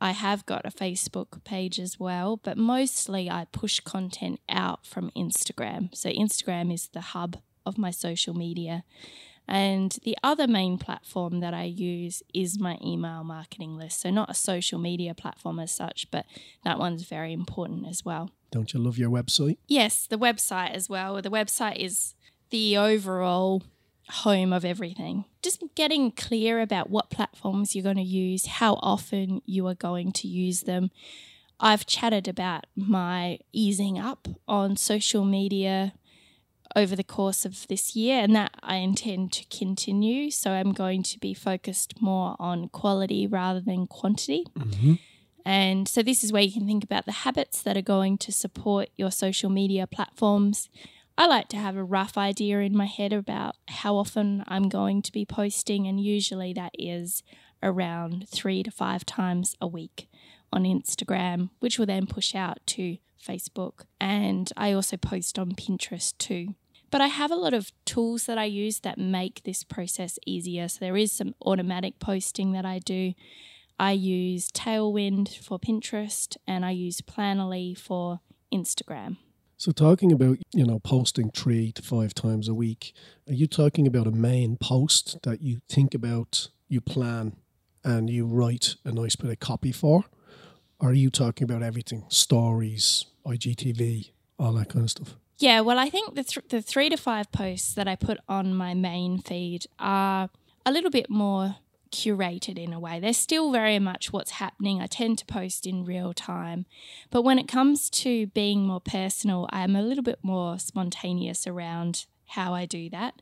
I 0.00 0.12
have 0.12 0.46
got 0.46 0.66
a 0.66 0.70
Facebook 0.70 1.42
page 1.44 1.80
as 1.80 1.98
well, 1.98 2.36
but 2.36 2.56
mostly 2.56 3.28
I 3.28 3.46
push 3.50 3.80
content 3.80 4.38
out 4.48 4.86
from 4.86 5.10
Instagram. 5.16 5.94
So, 5.96 6.10
Instagram 6.10 6.72
is 6.72 6.88
the 6.88 7.00
hub 7.00 7.38
of 7.66 7.78
my 7.78 7.90
social 7.90 8.34
media. 8.34 8.84
And 9.48 9.96
the 10.04 10.16
other 10.22 10.46
main 10.46 10.76
platform 10.76 11.40
that 11.40 11.54
I 11.54 11.64
use 11.64 12.22
is 12.34 12.58
my 12.58 12.78
email 12.84 13.24
marketing 13.24 13.78
list. 13.78 14.02
So, 14.02 14.10
not 14.10 14.30
a 14.30 14.34
social 14.34 14.78
media 14.78 15.14
platform 15.14 15.58
as 15.58 15.72
such, 15.72 16.10
but 16.10 16.26
that 16.64 16.78
one's 16.78 17.04
very 17.04 17.32
important 17.32 17.86
as 17.88 18.04
well. 18.04 18.30
Don't 18.50 18.72
you 18.74 18.80
love 18.80 18.98
your 18.98 19.10
website? 19.10 19.56
Yes, 19.66 20.06
the 20.06 20.18
website 20.18 20.72
as 20.72 20.88
well. 20.88 21.20
The 21.22 21.30
website 21.30 21.76
is 21.76 22.14
the 22.50 22.76
overall 22.76 23.62
home 24.10 24.52
of 24.52 24.64
everything. 24.64 25.24
Just 25.42 25.62
getting 25.74 26.10
clear 26.10 26.60
about 26.60 26.90
what 26.90 27.10
platforms 27.10 27.74
you're 27.74 27.82
going 27.82 27.96
to 27.96 28.02
use, 28.02 28.46
how 28.46 28.74
often 28.74 29.42
you 29.46 29.66
are 29.66 29.74
going 29.74 30.12
to 30.12 30.28
use 30.28 30.62
them. 30.62 30.90
I've 31.60 31.86
chatted 31.86 32.28
about 32.28 32.66
my 32.76 33.38
easing 33.52 33.98
up 33.98 34.28
on 34.46 34.76
social 34.76 35.24
media 35.24 35.92
over 36.76 36.94
the 36.94 37.04
course 37.04 37.44
of 37.44 37.66
this 37.68 37.96
year, 37.96 38.20
and 38.20 38.34
that 38.36 38.52
I 38.62 38.76
intend 38.76 39.32
to 39.32 39.44
continue. 39.46 40.30
So 40.30 40.52
I'm 40.52 40.72
going 40.72 41.02
to 41.04 41.18
be 41.18 41.34
focused 41.34 42.00
more 42.00 42.36
on 42.38 42.68
quality 42.68 43.26
rather 43.26 43.60
than 43.60 43.86
quantity. 43.86 44.44
Mm-hmm. 44.56 44.94
And 45.44 45.88
so, 45.88 46.02
this 46.02 46.22
is 46.22 46.32
where 46.32 46.42
you 46.42 46.52
can 46.52 46.66
think 46.66 46.84
about 46.84 47.06
the 47.06 47.12
habits 47.12 47.62
that 47.62 47.76
are 47.76 47.82
going 47.82 48.18
to 48.18 48.32
support 48.32 48.90
your 48.96 49.10
social 49.10 49.48
media 49.48 49.86
platforms. 49.86 50.68
I 51.16 51.26
like 51.26 51.48
to 51.48 51.56
have 51.56 51.74
a 51.74 51.82
rough 51.82 52.16
idea 52.16 52.60
in 52.60 52.76
my 52.76 52.86
head 52.86 53.12
about 53.12 53.56
how 53.68 53.96
often 53.96 54.44
I'm 54.46 54.68
going 54.68 55.02
to 55.02 55.10
be 55.10 55.24
posting, 55.24 55.86
and 55.86 55.98
usually 55.98 56.52
that 56.52 56.72
is 56.78 57.22
around 57.62 58.28
three 58.28 58.62
to 58.62 58.70
five 58.70 59.06
times 59.06 59.56
a 59.60 59.66
week 59.66 60.08
on 60.52 60.64
Instagram, 60.64 61.50
which 61.60 61.78
will 61.78 61.86
then 61.86 62.06
push 62.06 62.34
out 62.34 62.58
to 62.66 62.98
Facebook. 63.24 63.84
And 64.00 64.52
I 64.56 64.72
also 64.72 64.96
post 64.96 65.38
on 65.38 65.52
Pinterest 65.52 66.16
too. 66.18 66.54
But 66.90 67.00
I 67.00 67.08
have 67.08 67.30
a 67.30 67.36
lot 67.36 67.52
of 67.52 67.70
tools 67.84 68.24
that 68.26 68.38
I 68.38 68.44
use 68.44 68.80
that 68.80 68.98
make 68.98 69.42
this 69.44 69.62
process 69.62 70.18
easier. 70.24 70.68
So 70.68 70.78
there 70.80 70.96
is 70.96 71.12
some 71.12 71.34
automatic 71.44 71.98
posting 71.98 72.52
that 72.52 72.64
I 72.64 72.78
do. 72.78 73.12
I 73.78 73.92
use 73.92 74.50
Tailwind 74.50 75.36
for 75.36 75.58
Pinterest 75.58 76.36
and 76.46 76.64
I 76.64 76.70
use 76.70 77.00
Planoly 77.00 77.76
for 77.76 78.20
Instagram. 78.52 79.18
So 79.58 79.72
talking 79.72 80.12
about, 80.12 80.38
you 80.52 80.64
know, 80.64 80.78
posting 80.78 81.30
3 81.30 81.72
to 81.72 81.82
5 81.82 82.14
times 82.14 82.48
a 82.48 82.54
week, 82.54 82.94
are 83.26 83.34
you 83.34 83.46
talking 83.46 83.86
about 83.86 84.06
a 84.06 84.12
main 84.12 84.56
post 84.56 85.18
that 85.24 85.42
you 85.42 85.60
think 85.68 85.94
about, 85.94 86.48
you 86.68 86.80
plan 86.80 87.36
and 87.84 88.08
you 88.08 88.24
write 88.24 88.76
a 88.84 88.92
nice 88.92 89.16
bit 89.16 89.30
of 89.30 89.40
copy 89.40 89.72
for? 89.72 90.04
Or 90.80 90.90
are 90.90 90.94
you 90.94 91.10
talking 91.10 91.44
about 91.44 91.62
everything? 91.62 92.04
Stories, 92.08 93.06
IGTV, 93.26 94.12
all 94.38 94.52
that 94.52 94.68
kind 94.68 94.84
of 94.84 94.90
stuff? 94.90 95.16
Yeah, 95.38 95.60
well, 95.60 95.78
I 95.78 95.88
think 95.88 96.14
the, 96.14 96.24
th- 96.24 96.48
the 96.48 96.62
three 96.62 96.88
to 96.88 96.96
five 96.96 97.30
posts 97.30 97.74
that 97.74 97.86
I 97.86 97.96
put 97.96 98.18
on 98.28 98.54
my 98.54 98.74
main 98.74 99.18
feed 99.18 99.66
are 99.78 100.30
a 100.66 100.72
little 100.72 100.90
bit 100.90 101.08
more 101.08 101.56
curated 101.90 102.58
in 102.58 102.72
a 102.72 102.80
way. 102.80 103.00
They're 103.00 103.12
still 103.12 103.50
very 103.52 103.78
much 103.78 104.12
what's 104.12 104.32
happening. 104.32 104.80
I 104.80 104.86
tend 104.86 105.18
to 105.18 105.26
post 105.26 105.66
in 105.66 105.84
real 105.84 106.12
time. 106.12 106.66
But 107.10 107.22
when 107.22 107.38
it 107.38 107.48
comes 107.48 107.88
to 107.90 108.26
being 108.28 108.66
more 108.66 108.80
personal, 108.80 109.48
I'm 109.50 109.74
a 109.74 109.82
little 109.82 110.04
bit 110.04 110.18
more 110.22 110.58
spontaneous 110.58 111.46
around 111.46 112.06
how 112.26 112.52
I 112.52 112.66
do 112.66 112.90
that. 112.90 113.20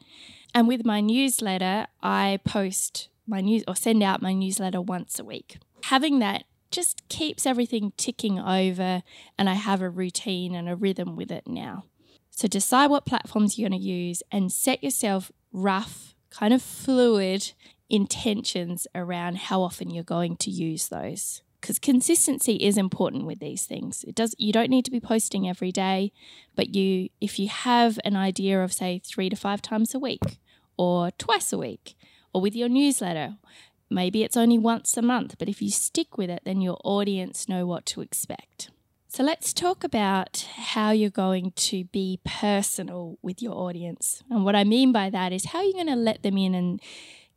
And 0.54 0.66
with 0.66 0.84
my 0.84 1.00
newsletter, 1.00 1.86
I 2.02 2.40
post 2.44 3.08
my 3.26 3.40
news 3.40 3.62
or 3.68 3.76
send 3.76 4.02
out 4.02 4.22
my 4.22 4.32
newsletter 4.32 4.80
once 4.80 5.18
a 5.18 5.24
week. 5.24 5.58
Having 5.84 6.18
that 6.20 6.44
just 6.70 7.07
keeps 7.09 7.46
everything 7.46 7.92
ticking 7.96 8.38
over, 8.38 9.02
and 9.38 9.48
I 9.48 9.55
have 9.55 9.83
a 9.83 9.90
routine 9.90 10.55
and 10.55 10.68
a 10.68 10.76
rhythm 10.76 11.16
with 11.16 11.31
it 11.31 11.46
now. 11.46 11.85
So 12.31 12.48
decide 12.48 12.90
what 12.90 13.07
platforms 13.07 13.59
you're 13.59 13.68
going 13.68 13.81
to 13.81 13.87
use 13.87 14.22
and 14.31 14.52
set 14.52 14.85
yourself 14.85 15.33
rough, 15.52 16.14
kind 16.31 16.52
of 16.52 16.61
fluid 16.62 17.52
intentions 17.88 18.87
around 18.94 19.38
how 19.38 19.62
often 19.62 19.90
you're 19.90 20.05
going 20.05 20.37
to 20.37 20.50
use 20.50 20.88
those 20.88 21.42
because 21.61 21.79
consistency 21.79 22.55
is 22.57 22.76
important 22.76 23.26
with 23.26 23.38
these 23.38 23.64
things 23.64 24.05
it 24.05 24.14
does 24.14 24.35
you 24.38 24.52
don't 24.52 24.70
need 24.70 24.85
to 24.85 24.90
be 24.90 25.00
posting 25.00 25.48
every 25.48 25.70
day 25.70 26.12
but 26.55 26.74
you 26.74 27.09
if 27.20 27.38
you 27.38 27.48
have 27.48 27.98
an 28.05 28.16
idea 28.16 28.62
of 28.62 28.72
say 28.72 29.00
3 29.05 29.31
to 29.31 29.37
5 29.37 29.62
times 29.62 29.94
a 29.94 29.98
week 29.98 30.38
or 30.76 31.11
twice 31.12 31.52
a 31.52 31.59
week 31.59 31.96
or 32.33 32.40
with 32.40 32.57
your 32.57 32.68
newsletter 32.68 33.37
maybe 33.90 34.22
it's 34.22 34.37
only 34.37 34.59
once 34.59 34.96
a 34.96 35.03
month 35.03 35.37
but 35.38 35.49
if 35.49 35.62
you 35.62 35.70
stick 35.70 36.18
with 36.18 36.31
it 36.31 36.42
then 36.44 36.61
your 36.61 36.79
audience 36.85 37.49
know 37.49 37.66
what 37.66 37.87
to 37.87 38.01
expect 38.01 38.70
So 39.09 39.22
let's 39.22 39.55
talk 39.55 39.83
about 39.83 40.46
how 40.75 40.90
you're 40.90 41.09
going 41.09 41.53
to 41.53 41.85
be 41.85 42.20
personal 42.22 43.16
with 43.22 43.40
your 43.40 43.55
audience. 43.55 44.22
And 44.29 44.44
what 44.44 44.55
I 44.55 44.62
mean 44.64 44.92
by 44.92 45.09
that 45.09 45.33
is 45.33 45.46
how 45.46 45.62
you're 45.62 45.72
going 45.72 45.87
to 45.87 45.96
let 45.96 46.22
them 46.22 46.37
in 46.37 46.55
and 46.55 46.83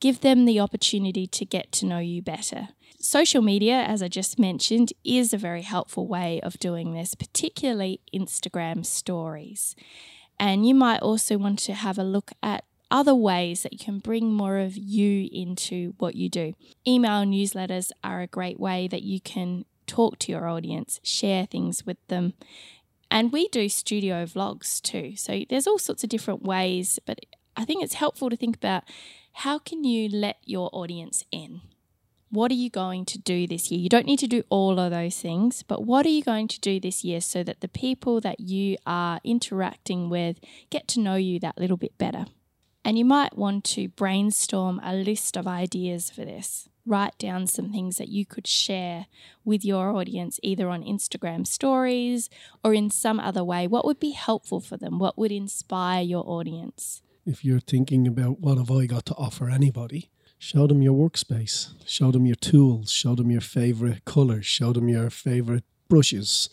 give 0.02 0.20
them 0.20 0.44
the 0.44 0.60
opportunity 0.60 1.26
to 1.28 1.46
get 1.46 1.72
to 1.74 1.86
know 1.86 2.00
you 2.00 2.22
better. 2.22 2.70
Social 3.00 3.42
media, 3.42 3.76
as 3.76 4.04
I 4.04 4.10
just 4.10 4.38
mentioned, 4.38 4.92
is 5.06 5.34
a 5.34 5.38
very 5.38 5.62
helpful 5.62 6.06
way 6.06 6.42
of 6.42 6.60
doing 6.60 6.94
this, 6.94 7.16
particularly 7.16 8.02
Instagram 8.14 8.86
stories. 8.86 9.74
And 10.38 10.68
you 10.68 10.76
might 10.76 11.02
also 11.02 11.38
want 11.38 11.60
to 11.60 11.74
have 11.74 11.98
a 11.98 12.04
look 12.04 12.32
at 12.44 12.66
other 12.92 13.16
ways 13.16 13.64
that 13.64 13.74
you 13.74 13.80
can 13.80 14.00
bring 14.00 14.34
more 14.34 14.58
of 14.58 14.78
you 14.78 15.30
into 15.32 15.94
what 15.98 16.16
you 16.16 16.30
do. 16.30 16.54
Email 16.88 17.24
newsletters 17.24 17.92
are 18.04 18.22
a 18.22 18.28
great 18.28 18.60
way 18.60 18.88
that 18.88 19.04
you 19.04 19.20
can 19.20 19.66
talk 19.86 20.20
to 20.20 20.32
your 20.32 20.48
audience, 20.48 21.00
share 21.04 21.46
things 21.46 21.86
with 21.86 21.98
them. 22.08 22.34
And 23.12 23.32
we 23.32 23.48
do 23.48 23.70
studio 23.70 24.26
vlogs 24.26 24.82
too. 24.82 25.16
So 25.16 25.44
there's 25.50 25.68
all 25.68 25.80
sorts 25.80 26.04
of 26.04 26.10
different 26.10 26.44
ways, 26.44 27.00
but 27.06 27.26
I 27.58 27.66
think 27.66 27.84
it's 27.84 27.96
helpful 27.96 28.30
to 28.30 28.38
think 28.38 28.56
about 28.56 28.84
how 29.34 29.60
can 29.60 29.84
you 29.84 30.10
let 30.10 30.38
your 30.46 30.70
audience 30.74 31.24
in? 31.32 31.62
What 32.32 32.52
are 32.52 32.56
you 32.56 32.70
going 32.70 33.06
to 33.06 33.18
do 33.18 33.48
this 33.48 33.72
year? 33.72 33.80
You 33.80 33.90
don't 33.90 34.06
need 34.06 34.20
to 34.20 34.28
do 34.28 34.44
all 34.50 34.80
of 34.80 34.92
those 34.92 35.18
things, 35.18 35.64
but 35.64 35.84
what 35.84 36.06
are 36.06 36.10
you 36.10 36.22
going 36.22 36.48
to 36.50 36.60
do 36.60 36.80
this 36.80 37.04
year 37.04 37.22
so 37.22 37.44
that 37.44 37.62
the 37.62 37.68
people 37.68 38.22
that 38.22 38.40
you 38.40 38.78
are 38.86 39.20
interacting 39.24 40.10
with 40.10 40.40
get 40.70 40.88
to 40.90 41.00
know 41.00 41.16
you 41.16 41.40
that 41.40 41.58
little 41.58 41.78
bit 41.78 41.98
better? 41.98 42.26
And 42.84 42.98
you 42.98 43.06
might 43.06 43.38
want 43.38 43.64
to 43.66 43.90
brainstorm 43.90 44.80
a 44.84 44.94
list 44.94 45.38
of 45.38 45.48
ideas 45.48 46.10
for 46.10 46.26
this. 46.26 46.70
Write 46.86 47.18
down 47.20 47.46
some 47.46 47.72
things 47.72 47.98
that 47.98 48.08
you 48.10 48.26
could 48.26 48.48
share 48.48 49.06
with 49.46 49.64
your 49.64 49.92
audience, 49.92 50.40
either 50.42 50.70
on 50.70 50.84
Instagram 50.84 51.46
stories 51.46 52.30
or 52.64 52.74
in 52.74 52.90
some 52.90 53.20
other 53.20 53.44
way. 53.44 53.68
What 53.68 53.86
would 53.86 54.00
be 54.00 54.12
helpful 54.12 54.60
for 54.60 54.78
them? 54.78 54.98
What 54.98 55.18
would 55.18 55.32
inspire 55.32 56.02
your 56.02 56.24
audience? 56.28 57.02
If 57.26 57.46
you're 57.46 57.60
thinking 57.60 58.08
about 58.08 58.40
what 58.40 58.58
have 58.58 58.72
I 58.72 58.86
got 58.88 59.06
to 59.08 59.16
offer 59.16 59.50
anybody, 59.50 60.10
Show 60.42 60.68
them 60.68 60.82
your 60.82 60.94
workspace. 60.94 61.74
Show 61.86 62.12
them 62.12 62.26
your 62.26 62.38
tools. 62.38 62.90
Show 62.90 63.14
them 63.14 63.30
your 63.30 63.42
favorite 63.42 64.06
colors. 64.06 64.46
Show 64.46 64.72
them 64.72 64.88
your 64.88 65.10
favorite 65.10 65.66
brushes. 65.90 66.50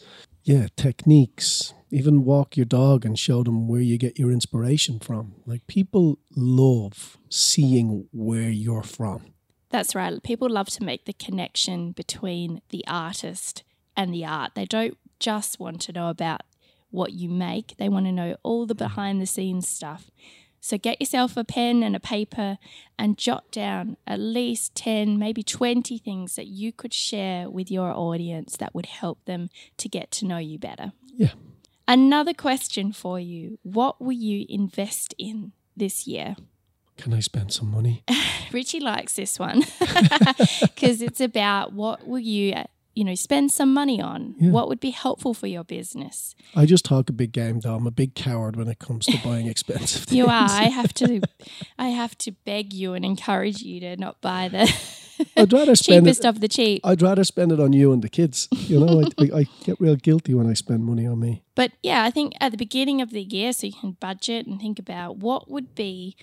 Yeah, 0.47 0.69
techniques. 0.77 1.75
Even 1.91 2.25
walk 2.25 2.57
your 2.57 2.67
dog 2.67 3.05
and 3.05 3.19
show 3.19 3.43
them 3.43 3.67
where 3.67 3.81
you 3.81 3.99
get 3.99 4.17
your 4.17 4.31
inspiration 4.31 5.01
from. 5.01 5.35
Like 5.45 5.67
people 5.67 6.21
love 6.37 7.19
seeing 7.29 8.07
where 8.13 8.49
you're 8.49 8.85
from. 8.85 9.35
That's 9.71 9.97
right. 9.97 10.23
People 10.23 10.49
love 10.49 10.69
to 10.69 10.85
make 10.85 11.05
the 11.05 11.13
connection 11.15 11.91
between 11.91 12.63
the 12.69 12.85
artist 12.87 13.65
and 13.97 14.15
the 14.15 14.25
art. 14.25 14.53
They 14.55 14.67
don't 14.67 14.97
just 15.19 15.59
want 15.59 15.81
to 15.83 15.93
know 15.93 16.11
about 16.11 16.43
what 16.91 17.13
you 17.13 17.29
make, 17.29 17.75
they 17.79 17.89
want 17.89 18.07
to 18.07 18.13
know 18.13 18.37
all 18.45 18.67
the 18.67 18.75
mm-hmm. 18.75 18.85
behind 18.85 19.21
the 19.21 19.27
scenes 19.27 19.67
stuff. 19.69 20.13
So 20.66 20.76
get 20.79 21.00
yourself 21.00 21.37
a 21.37 21.44
pen 21.44 21.85
and 21.85 21.94
a 21.94 22.00
paper 22.00 22.59
and 22.98 23.16
jot 23.16 23.52
down 23.52 23.98
at 24.05 24.18
least 24.18 24.74
10, 24.74 25.16
maybe 25.16 25.44
20 25.44 25.96
things 25.98 26.35
that 26.35 26.48
you 26.48 26.72
could 26.72 26.92
share 26.92 27.48
with 27.48 27.70
your 27.70 27.92
audience 27.92 28.57
that 28.57 28.74
would 28.74 28.87
help 28.87 29.24
them 29.26 29.48
to 29.76 29.88
get 29.88 30.11
to 30.11 30.26
know 30.26 30.38
you 30.38 30.59
better. 30.59 30.90
Yeah. 31.14 31.35
Another 31.87 32.35
question 32.35 32.90
for 32.90 33.20
you 33.20 33.61
What 33.62 34.00
will 34.00 34.11
you 34.11 34.44
invest 34.48 35.14
in 35.18 35.52
this 35.76 36.09
year? 36.09 36.35
Can 36.96 37.14
I 37.14 37.20
spend 37.20 37.52
some 37.52 37.70
money? 37.70 38.02
Richie 38.52 38.81
likes 38.81 39.14
this 39.14 39.38
one 39.38 39.62
because 40.62 41.00
it's 41.00 41.20
about 41.20 41.74
what 41.74 42.09
will 42.09 42.18
you 42.18 42.55
you 42.97 43.05
know, 43.05 43.15
spend 43.15 43.53
some 43.53 43.73
money 43.73 44.01
on? 44.01 44.35
Yeah. 44.39 44.51
What 44.51 44.69
would 44.69 44.81
be 44.81 44.91
helpful 44.91 45.35
for 45.35 45.47
your 45.47 45.63
business? 45.63 46.35
I 46.57 46.65
just 46.65 46.85
talk 46.85 47.11
a 47.11 47.13
big 47.13 47.31
game, 47.31 47.61
though. 47.61 47.75
I'm 47.75 47.87
a 47.87 47.91
big 47.91 48.15
coward 48.15 48.57
when 48.57 48.69
it 48.69 48.79
comes 48.79 49.05
to 49.07 49.19
buying 49.23 49.47
expensive 49.55 50.05
things. 50.05 50.17
you 50.17 50.25
are. 50.25 50.49
I 50.49 50.65
have 50.65 50.95
to, 50.95 51.21
I 51.79 51.89
have 51.89 52.17
to 52.19 52.33
beg 52.33 52.73
you 52.73 52.95
and 52.95 53.05
encourage 53.05 53.61
you 53.61 53.81
to 53.81 53.97
not 53.99 54.21
buy 54.23 54.49
the. 54.49 54.75
I'd 55.37 55.53
rather 55.53 55.77
spend 55.77 56.05
cheapest 56.07 56.25
it, 56.25 56.29
of 56.29 56.41
the 56.41 56.49
cheap. 56.49 56.81
I'd 56.85 57.03
rather 57.03 57.25
spend 57.25 57.53
it 57.53 57.61
on 57.61 57.75
you 57.75 57.93
and 57.93 58.03
the 58.03 58.09
kids. 58.09 58.49
You 58.51 58.81
know, 58.81 59.03
I, 59.03 59.23
I, 59.23 59.39
I 59.41 59.47
get 59.65 59.81
real 59.81 59.97
guilty 59.97 60.35
when 60.35 60.47
I 60.47 60.55
spend 60.55 60.85
money 60.85 61.07
on 61.07 61.21
me. 61.21 61.43
But 61.55 61.73
yeah, 61.83 62.03
I 62.05 62.11
think 62.11 62.33
at 62.41 62.51
the 62.51 62.59
beginning 62.59 63.03
of 63.03 63.11
the 63.11 63.23
year, 63.23 63.53
so 63.53 63.67
you 63.67 63.73
can 63.73 63.93
budget 63.93 64.47
and 64.47 64.59
think 64.61 64.79
about 64.79 65.19
what 65.19 65.51
would 65.51 65.75
be 65.75 66.17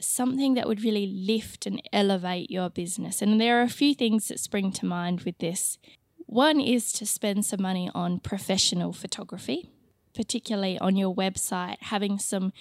something 0.00 0.54
that 0.54 0.66
would 0.66 0.82
really 0.82 1.06
lift 1.06 1.66
and 1.66 1.80
elevate 1.92 2.50
your 2.50 2.68
business. 2.68 3.22
And 3.22 3.40
there 3.40 3.58
are 3.58 3.62
a 3.62 3.68
few 3.68 3.94
things 3.94 4.28
that 4.28 4.40
spring 4.40 4.72
to 4.72 4.86
mind 4.86 5.22
with 5.22 5.38
this. 5.38 5.78
One 6.26 6.60
is 6.60 6.92
to 6.92 7.06
spend 7.06 7.46
some 7.46 7.62
money 7.62 7.90
on 7.94 8.20
professional 8.20 8.92
photography, 8.92 9.70
particularly 10.14 10.78
on 10.78 10.96
your 10.96 11.14
website, 11.14 11.76
having 11.80 12.18
some 12.18 12.52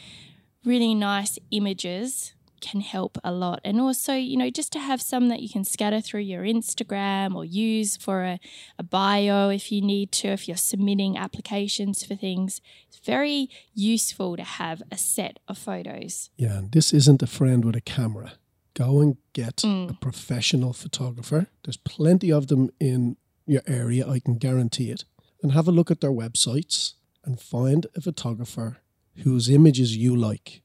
really 0.64 0.96
nice 0.96 1.38
images 1.52 2.34
can 2.62 2.82
help 2.82 3.18
a 3.24 3.32
lot. 3.32 3.60
And 3.64 3.80
also, 3.80 4.14
you 4.14 4.38
know, 4.38 4.50
just 4.50 4.72
to 4.74 4.80
have 4.80 5.02
some 5.02 5.28
that 5.30 5.42
you 5.42 5.50
can 5.50 5.64
scatter 5.64 6.02
through 6.02 6.22
your 6.22 6.44
Instagram 6.44 7.36
or 7.36 7.46
use 7.46 7.96
for 7.98 8.24
a, 8.24 8.40
a, 8.80 8.84
bio 8.84 9.50
if 9.50 9.72
you 9.72 9.82
need 9.82 10.12
to, 10.14 10.30
if 10.30 10.48
you're 10.48 10.58
submitting 10.58 11.18
applications 11.18 12.04
for 12.04 12.16
things. 12.16 12.62
It's 12.88 13.00
very 13.06 13.50
useful 13.74 14.36
to 14.38 14.44
have 14.44 14.82
a 14.92 14.98
set 14.98 15.40
of 15.48 15.58
photos. 15.58 16.30
Yeah, 16.38 16.58
and 16.58 16.72
this 16.72 16.94
isn't 16.94 17.22
a 17.22 17.28
friend 17.28 17.64
with 17.64 17.76
a 17.76 17.82
camera. 17.82 18.34
Go 18.74 19.00
and 19.00 19.18
get 19.34 19.58
mm. 19.58 19.92
a 19.92 19.94
professional 19.94 20.74
photographer. 20.74 21.48
There's 21.64 21.78
plenty 21.78 22.32
of 22.32 22.48
them 22.48 22.72
in 22.80 23.18
your 23.46 23.62
area, 23.68 24.08
I 24.08 24.20
can 24.20 24.38
guarantee 24.38 24.92
it. 24.92 25.06
And 25.42 25.52
have 25.52 25.68
a 25.68 25.72
look 25.72 25.92
at 25.92 26.02
their 26.02 26.12
websites 26.12 26.94
and 27.24 27.40
find 27.40 27.86
a 27.96 28.02
photographer 28.02 28.78
whose 29.24 29.50
images 29.50 29.96
you 29.96 30.16
like. 30.16 30.62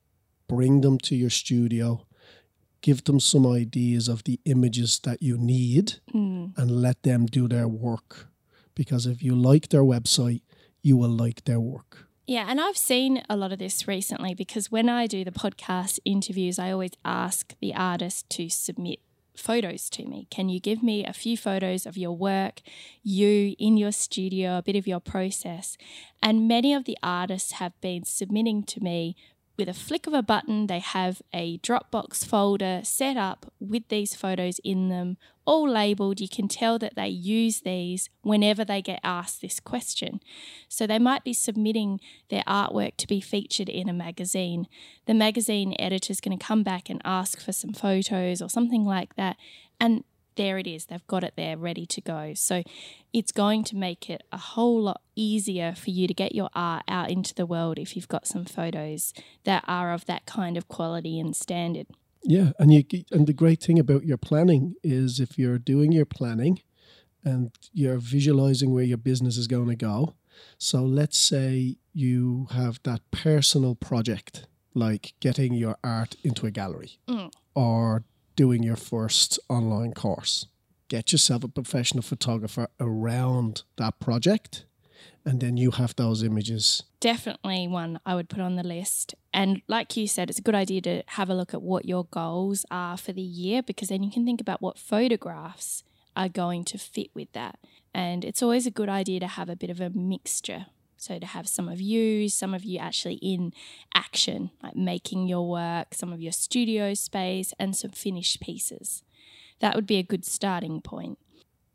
Bring 0.49 0.81
them 0.81 0.99
to 0.99 1.14
your 1.14 1.31
studio, 1.31 2.07
give 2.81 3.05
them 3.05 3.21
some 3.21 3.47
ideas 3.47 4.09
of 4.09 4.25
the 4.25 4.40
images 4.45 5.01
that 5.05 5.23
you 5.23 5.37
need, 5.37 6.01
mm. 6.12 6.57
and 6.57 6.71
let 6.71 7.03
them 7.03 7.27
do 7.27 7.47
their 7.47 7.69
work. 7.69 8.29
Because 8.75 9.07
if 9.07 9.23
you 9.23 9.35
like 9.35 9.69
their 9.69 9.83
website, 9.83 10.43
you 10.83 10.97
will 10.97 11.11
like 11.11 11.45
their 11.45 11.61
work. 11.61 12.09
Yeah, 12.27 12.47
and 12.49 12.61
I've 12.61 12.77
seen 12.77 13.23
a 13.29 13.37
lot 13.37 13.53
of 13.53 13.59
this 13.59 13.88
recently 13.88 14.35
because 14.35 14.71
when 14.71 14.88
I 14.88 15.07
do 15.07 15.25
the 15.25 15.33
podcast 15.33 15.99
interviews, 16.05 16.59
I 16.59 16.71
always 16.71 16.93
ask 17.05 17.55
the 17.61 17.75
artist 17.75 18.31
to 18.31 18.49
submit 18.49 19.01
photos 19.40 19.88
to 19.90 20.07
me. 20.07 20.26
Can 20.31 20.48
you 20.48 20.61
give 20.61 20.83
me 20.83 21.05
a 21.05 21.12
few 21.12 21.37
photos 21.37 21.87
of 21.87 21.96
your 21.96 22.12
work, 22.12 22.61
you 23.03 23.55
in 23.59 23.76
your 23.76 23.92
studio, 23.92 24.59
a 24.59 24.62
bit 24.62 24.76
of 24.76 24.87
your 24.87 25.00
process? 25.00 25.76
And 26.22 26.46
many 26.46 26.74
of 26.74 26.85
the 26.85 26.98
artists 27.03 27.53
have 27.53 27.72
been 27.81 28.05
submitting 28.05 28.62
to 28.64 28.81
me 28.83 29.16
with 29.61 29.68
a 29.68 29.75
flick 29.75 30.07
of 30.07 30.14
a 30.14 30.23
button, 30.23 30.66
they 30.66 30.81
have 30.81 31.23
a 31.33 31.59
Dropbox 31.59 32.25
folder 32.25 32.81
set 32.83 33.16
up 33.16 33.53
with 33.61 33.87
these 33.88 34.14
photos 34.14 34.59
in 34.64 34.88
them, 34.88 35.18
all 35.44 35.68
labeled. 35.68 36.20
You 36.20 36.29
can 36.29 36.49
tell 36.49 36.79
that 36.79 36.96
they 36.96 37.09
use 37.09 37.61
these 37.61 38.09
whenever 38.23 38.64
they 38.64 38.83
get 38.83 39.01
asked 39.05 39.40
this 39.40 39.61
question. 39.61 40.20
So 40.68 40.87
they 40.87 40.99
might 40.99 41.23
be 41.23 41.35
submitting 41.35 42.01
their 42.31 42.42
artwork 42.49 42.96
to 42.96 43.07
be 43.07 43.20
featured 43.20 43.68
in 43.68 43.88
a 43.88 43.92
magazine. 43.92 44.66
The 45.07 45.14
magazine 45.14 45.77
editor 45.79 46.11
is 46.11 46.20
going 46.20 46.37
to 46.37 46.44
come 46.44 46.62
back 46.62 46.90
and 46.90 47.01
ask 47.05 47.40
for 47.40 47.53
some 47.53 47.73
photos 47.73 48.42
or 48.42 48.49
something 48.49 48.85
like 48.85 49.14
that. 49.16 49.37
And 49.79 50.05
there 50.40 50.57
it 50.57 50.66
is. 50.66 50.87
They've 50.87 51.07
got 51.07 51.22
it 51.22 51.35
there 51.37 51.59
ready 51.59 51.85
to 51.85 52.00
go. 52.00 52.33
So 52.35 52.62
it's 53.12 53.31
going 53.31 53.62
to 53.64 53.76
make 53.76 54.09
it 54.09 54.22
a 54.33 54.38
whole 54.38 54.81
lot 54.81 55.03
easier 55.14 55.74
for 55.74 55.90
you 55.90 56.07
to 56.09 56.14
get 56.14 56.35
your 56.35 56.48
art 56.55 56.83
out 56.88 57.11
into 57.11 57.35
the 57.35 57.44
world 57.44 57.79
if 57.79 57.94
you've 57.94 58.09
got 58.09 58.26
some 58.26 58.46
photos 58.46 59.12
that 59.44 59.62
are 59.68 59.92
of 59.92 60.07
that 60.07 60.24
kind 60.24 60.57
of 60.57 60.66
quality 60.66 61.20
and 61.20 61.37
standard. 61.37 61.88
Yeah, 62.22 62.53
and 62.59 62.72
you 62.72 62.85
and 63.11 63.26
the 63.26 63.35
great 63.35 63.61
thing 63.61 63.79
about 63.79 64.05
your 64.05 64.16
planning 64.16 64.76
is 64.83 65.20
if 65.20 65.38
you're 65.38 65.59
doing 65.59 65.92
your 65.92 66.07
planning 66.07 66.61
and 67.22 67.50
you're 67.74 67.98
visualizing 67.98 68.72
where 68.72 68.85
your 68.85 68.98
business 68.98 69.37
is 69.37 69.46
going 69.46 69.68
to 69.68 69.76
go. 69.76 70.14
So 70.57 70.83
let's 70.83 71.18
say 71.18 71.76
you 71.92 72.48
have 72.53 72.81
that 72.85 73.03
personal 73.11 73.74
project 73.74 74.46
like 74.72 75.12
getting 75.20 75.53
your 75.53 75.76
art 75.85 76.16
into 76.24 76.46
a 76.46 76.50
gallery 76.50 76.98
mm. 77.07 77.31
or 77.55 78.05
doing 78.40 78.62
your 78.62 78.74
first 78.74 79.38
online 79.50 79.92
course. 79.92 80.46
Get 80.88 81.12
yourself 81.12 81.44
a 81.44 81.48
professional 81.48 82.00
photographer 82.00 82.68
around 82.81 83.64
that 83.76 84.00
project, 84.00 84.64
and 85.26 85.42
then 85.42 85.59
you 85.59 85.72
have 85.72 85.94
those 85.96 86.22
images. 86.22 86.83
Definitely 87.00 87.68
one 87.68 88.00
I 88.07 88.14
would 88.14 88.31
put 88.31 88.40
on 88.40 88.57
the 88.57 88.62
list. 88.62 89.14
And 89.35 89.61
like 89.68 89.94
you 89.94 90.09
said, 90.09 90.31
it's 90.31 90.38
a 90.38 90.42
good 90.48 90.55
idea 90.55 90.81
to 90.81 91.03
have 91.18 91.29
a 91.29 91.35
look 91.35 91.53
at 91.53 91.61
what 91.61 91.85
your 91.85 92.07
goals 92.11 92.64
are 92.70 92.96
for 92.96 93.12
the 93.12 93.20
year 93.20 93.62
because 93.62 93.88
then 93.88 94.03
you 94.03 94.11
can 94.11 94.24
think 94.24 94.40
about 94.40 94.62
what 94.62 94.79
photographs 94.79 95.85
are 96.16 96.31
going 96.31 96.64
to 96.64 96.79
fit 96.79 97.11
with 97.14 97.31
that. 97.33 97.59
And 97.92 98.24
it's 98.24 98.42
always 98.42 98.66
a 98.66 98.70
good 98.70 98.88
idea 98.88 99.20
to 99.20 99.26
have 99.26 99.50
a 99.50 99.55
bit 99.55 99.68
of 99.68 99.83
a 99.83 99.90
mixture 99.90 100.64
so 101.01 101.19
to 101.19 101.27
have 101.27 101.49
some 101.49 101.69
of 101.69 101.81
you, 101.81 102.29
some 102.29 102.53
of 102.53 102.65
you 102.65 102.79
actually 102.79 103.15
in 103.15 103.53
action, 103.95 104.51
like 104.63 104.77
making 104.77 105.27
your 105.27 105.49
work, 105.49 105.95
some 105.95 106.13
of 106.13 106.21
your 106.21 106.33
studio 106.33 106.93
space, 106.95 107.55
and 107.59 107.75
some 107.75 107.91
finished 107.91 108.41
pieces. 108.41 109.03
That 109.61 109.75
would 109.75 109.87
be 109.87 109.97
a 109.97 110.03
good 110.03 110.25
starting 110.25 110.81
point. 110.81 111.19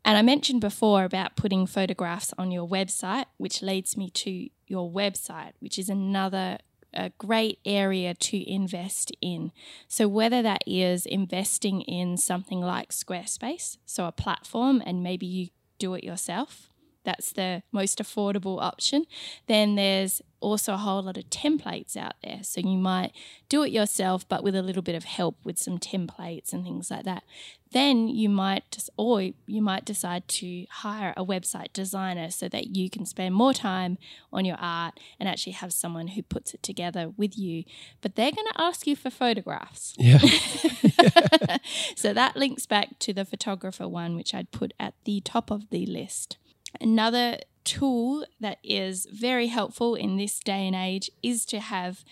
And 0.04 0.16
I 0.16 0.22
mentioned 0.22 0.60
before 0.60 1.02
about 1.02 1.34
putting 1.34 1.66
photographs 1.66 2.32
on 2.38 2.52
your 2.52 2.68
website, 2.68 3.26
which 3.36 3.62
leads 3.62 3.96
me 3.96 4.10
to 4.10 4.48
your 4.68 4.90
website, 4.90 5.52
which 5.58 5.78
is 5.78 5.88
another 5.88 6.58
a 6.94 7.10
great 7.18 7.58
area 7.66 8.14
to 8.14 8.50
invest 8.50 9.12
in. 9.20 9.52
So, 9.86 10.08
whether 10.08 10.40
that 10.40 10.62
is 10.66 11.04
investing 11.04 11.82
in 11.82 12.16
something 12.16 12.60
like 12.60 12.90
Squarespace, 12.90 13.76
so 13.84 14.06
a 14.06 14.12
platform, 14.12 14.82
and 14.86 15.02
maybe 15.02 15.26
you 15.26 15.48
do 15.78 15.94
it 15.94 16.04
yourself, 16.04 16.70
that's 17.06 17.32
the 17.32 17.62
most 17.72 17.98
affordable 17.98 18.60
option. 18.60 19.06
Then 19.46 19.76
there's 19.76 20.20
also 20.40 20.74
a 20.74 20.76
whole 20.76 21.02
lot 21.02 21.16
of 21.16 21.30
templates 21.30 21.96
out 21.96 22.14
there. 22.22 22.40
So 22.42 22.60
you 22.60 22.76
might 22.76 23.12
do 23.48 23.62
it 23.62 23.72
yourself, 23.72 24.28
but 24.28 24.42
with 24.42 24.54
a 24.54 24.62
little 24.62 24.82
bit 24.82 24.94
of 24.94 25.04
help 25.04 25.36
with 25.44 25.56
some 25.56 25.78
templates 25.78 26.52
and 26.52 26.64
things 26.64 26.90
like 26.90 27.04
that. 27.04 27.22
Then 27.72 28.08
you 28.08 28.28
might 28.28 28.70
just, 28.70 28.90
or 28.96 29.22
you 29.22 29.62
might 29.62 29.84
decide 29.84 30.26
to 30.28 30.66
hire 30.70 31.14
a 31.16 31.24
website 31.24 31.72
designer 31.72 32.30
so 32.30 32.48
that 32.48 32.76
you 32.76 32.90
can 32.90 33.06
spend 33.06 33.34
more 33.34 33.54
time 33.54 33.98
on 34.32 34.44
your 34.44 34.56
art 34.58 34.98
and 35.18 35.28
actually 35.28 35.52
have 35.52 35.72
someone 35.72 36.08
who 36.08 36.22
puts 36.22 36.54
it 36.54 36.62
together 36.62 37.12
with 37.16 37.38
you. 37.38 37.64
But 38.00 38.16
they're 38.16 38.32
going 38.32 38.48
to 38.52 38.60
ask 38.60 38.86
you 38.86 38.96
for 38.96 39.10
photographs. 39.10 39.94
Yeah. 39.96 40.18
so 41.96 42.12
that 42.12 42.36
links 42.36 42.66
back 42.66 42.98
to 43.00 43.12
the 43.12 43.24
photographer 43.24 43.88
one, 43.88 44.16
which 44.16 44.34
I'd 44.34 44.50
put 44.50 44.72
at 44.78 44.94
the 45.04 45.20
top 45.20 45.50
of 45.50 45.70
the 45.70 45.86
list. 45.86 46.38
Another 46.80 47.38
tool 47.64 48.24
that 48.40 48.58
is 48.62 49.06
very 49.12 49.48
helpful 49.48 49.94
in 49.94 50.16
this 50.16 50.38
day 50.38 50.66
and 50.66 50.76
age 50.76 51.10
is 51.22 51.44
to 51.46 51.60
have 51.60 52.04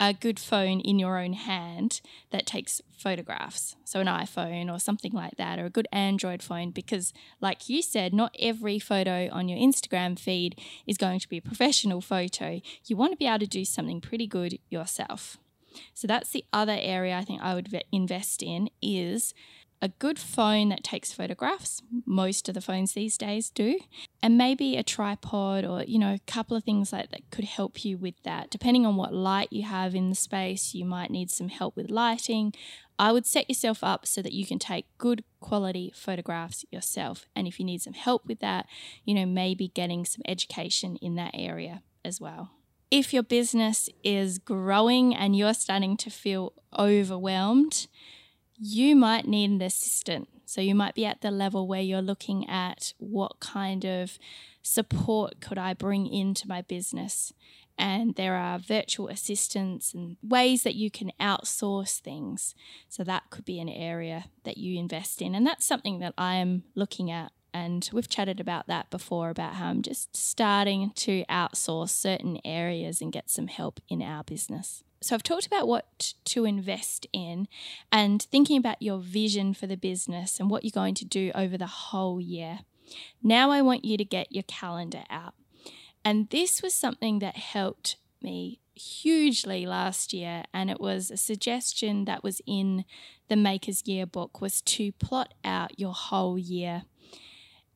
a 0.00 0.12
good 0.12 0.40
phone 0.40 0.80
in 0.80 0.98
your 0.98 1.18
own 1.18 1.32
hand 1.32 2.00
that 2.30 2.44
takes 2.44 2.80
photographs. 2.90 3.76
So, 3.84 4.00
an 4.00 4.08
iPhone 4.08 4.72
or 4.72 4.80
something 4.80 5.12
like 5.12 5.36
that, 5.36 5.60
or 5.60 5.66
a 5.66 5.70
good 5.70 5.86
Android 5.92 6.42
phone, 6.42 6.70
because, 6.70 7.12
like 7.40 7.68
you 7.68 7.82
said, 7.82 8.12
not 8.12 8.34
every 8.38 8.80
photo 8.80 9.28
on 9.30 9.48
your 9.48 9.58
Instagram 9.58 10.18
feed 10.18 10.58
is 10.86 10.96
going 10.98 11.20
to 11.20 11.28
be 11.28 11.36
a 11.36 11.42
professional 11.42 12.00
photo. 12.00 12.60
You 12.86 12.96
want 12.96 13.12
to 13.12 13.16
be 13.16 13.26
able 13.26 13.40
to 13.40 13.46
do 13.46 13.64
something 13.64 14.00
pretty 14.00 14.26
good 14.26 14.58
yourself. 14.70 15.38
So, 15.94 16.08
that's 16.08 16.30
the 16.30 16.44
other 16.52 16.76
area 16.78 17.16
I 17.16 17.22
think 17.22 17.40
I 17.40 17.54
would 17.54 17.72
invest 17.92 18.42
in 18.42 18.70
is 18.82 19.34
a 19.82 19.88
good 19.88 20.16
phone 20.16 20.68
that 20.68 20.84
takes 20.84 21.12
photographs. 21.12 21.82
Most 22.06 22.48
of 22.48 22.54
the 22.54 22.60
phones 22.60 22.92
these 22.92 23.18
days 23.18 23.50
do. 23.50 23.80
And 24.22 24.38
maybe 24.38 24.76
a 24.76 24.84
tripod 24.84 25.64
or, 25.64 25.82
you 25.82 25.98
know, 25.98 26.14
a 26.14 26.20
couple 26.30 26.56
of 26.56 26.62
things 26.62 26.92
like 26.92 27.10
that 27.10 27.28
could 27.32 27.44
help 27.44 27.84
you 27.84 27.98
with 27.98 28.14
that. 28.22 28.48
Depending 28.48 28.86
on 28.86 28.94
what 28.94 29.12
light 29.12 29.48
you 29.50 29.64
have 29.64 29.96
in 29.96 30.08
the 30.08 30.14
space, 30.14 30.72
you 30.72 30.84
might 30.84 31.10
need 31.10 31.32
some 31.32 31.48
help 31.48 31.74
with 31.74 31.90
lighting. 31.90 32.54
I 32.96 33.10
would 33.10 33.26
set 33.26 33.48
yourself 33.48 33.82
up 33.82 34.06
so 34.06 34.22
that 34.22 34.32
you 34.32 34.46
can 34.46 34.60
take 34.60 34.86
good 34.98 35.24
quality 35.40 35.92
photographs 35.96 36.64
yourself. 36.70 37.26
And 37.34 37.48
if 37.48 37.58
you 37.58 37.66
need 37.66 37.82
some 37.82 37.94
help 37.94 38.24
with 38.26 38.38
that, 38.38 38.66
you 39.04 39.14
know, 39.14 39.26
maybe 39.26 39.66
getting 39.66 40.04
some 40.04 40.22
education 40.28 40.94
in 40.96 41.16
that 41.16 41.32
area 41.34 41.82
as 42.04 42.20
well 42.20 42.50
if 42.92 43.14
your 43.14 43.22
business 43.22 43.88
is 44.04 44.38
growing 44.38 45.14
and 45.14 45.34
you're 45.34 45.54
starting 45.54 45.96
to 45.96 46.10
feel 46.10 46.52
overwhelmed, 46.78 47.86
you 48.64 48.94
might 48.94 49.26
need 49.26 49.50
an 49.50 49.60
assistant. 49.60 50.28
So 50.44 50.60
you 50.60 50.74
might 50.74 50.94
be 50.94 51.04
at 51.04 51.20
the 51.20 51.32
level 51.32 51.66
where 51.66 51.80
you're 51.80 52.00
looking 52.00 52.48
at 52.48 52.94
what 52.98 53.40
kind 53.40 53.84
of 53.84 54.18
support 54.62 55.40
could 55.40 55.58
I 55.58 55.74
bring 55.74 56.06
into 56.06 56.46
my 56.46 56.62
business. 56.62 57.32
And 57.76 58.14
there 58.14 58.36
are 58.36 58.60
virtual 58.60 59.08
assistants 59.08 59.94
and 59.94 60.16
ways 60.22 60.62
that 60.62 60.76
you 60.76 60.92
can 60.92 61.10
outsource 61.20 61.98
things. 61.98 62.54
So 62.88 63.02
that 63.02 63.30
could 63.30 63.44
be 63.44 63.58
an 63.58 63.68
area 63.68 64.26
that 64.44 64.58
you 64.58 64.78
invest 64.78 65.20
in. 65.20 65.34
And 65.34 65.44
that's 65.44 65.66
something 65.66 65.98
that 65.98 66.14
I'm 66.16 66.62
looking 66.76 67.10
at. 67.10 67.32
And 67.52 67.88
we've 67.92 68.08
chatted 68.08 68.38
about 68.38 68.68
that 68.68 68.90
before 68.90 69.30
about 69.30 69.54
how 69.54 69.70
I'm 69.70 69.82
just 69.82 70.16
starting 70.16 70.92
to 70.96 71.24
outsource 71.28 71.90
certain 71.90 72.38
areas 72.44 73.00
and 73.00 73.12
get 73.12 73.28
some 73.28 73.48
help 73.48 73.80
in 73.88 74.02
our 74.02 74.22
business. 74.22 74.84
So 75.02 75.14
I've 75.14 75.22
talked 75.22 75.46
about 75.46 75.66
what 75.66 76.14
to 76.26 76.44
invest 76.44 77.06
in 77.12 77.48
and 77.90 78.22
thinking 78.22 78.56
about 78.56 78.80
your 78.80 78.98
vision 78.98 79.52
for 79.52 79.66
the 79.66 79.76
business 79.76 80.38
and 80.38 80.48
what 80.48 80.64
you're 80.64 80.70
going 80.70 80.94
to 80.96 81.04
do 81.04 81.32
over 81.34 81.58
the 81.58 81.66
whole 81.66 82.20
year. 82.20 82.60
Now 83.22 83.50
I 83.50 83.62
want 83.62 83.84
you 83.84 83.96
to 83.96 84.04
get 84.04 84.32
your 84.32 84.44
calendar 84.44 85.02
out. 85.10 85.34
And 86.04 86.30
this 86.30 86.62
was 86.62 86.74
something 86.74 87.18
that 87.18 87.36
helped 87.36 87.96
me 88.20 88.60
hugely 88.74 89.66
last 89.66 90.12
year 90.12 90.44
and 90.54 90.70
it 90.70 90.80
was 90.80 91.10
a 91.10 91.16
suggestion 91.16 92.04
that 92.06 92.24
was 92.24 92.40
in 92.46 92.84
the 93.28 93.36
Maker's 93.36 93.82
Yearbook 93.86 94.40
was 94.40 94.62
to 94.62 94.92
plot 94.92 95.34
out 95.44 95.78
your 95.78 95.92
whole 95.92 96.38
year. 96.38 96.84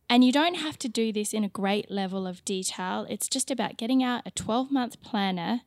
And 0.08 0.24
you 0.24 0.30
don't 0.32 0.54
have 0.54 0.78
to 0.80 0.88
do 0.88 1.12
this 1.12 1.34
in 1.34 1.42
a 1.42 1.48
great 1.48 1.90
level 1.90 2.26
of 2.26 2.44
detail. 2.44 3.06
It's 3.08 3.28
just 3.28 3.50
about 3.50 3.76
getting 3.76 4.02
out 4.02 4.22
a 4.24 4.30
12 4.30 4.70
month 4.70 5.02
planner 5.02 5.62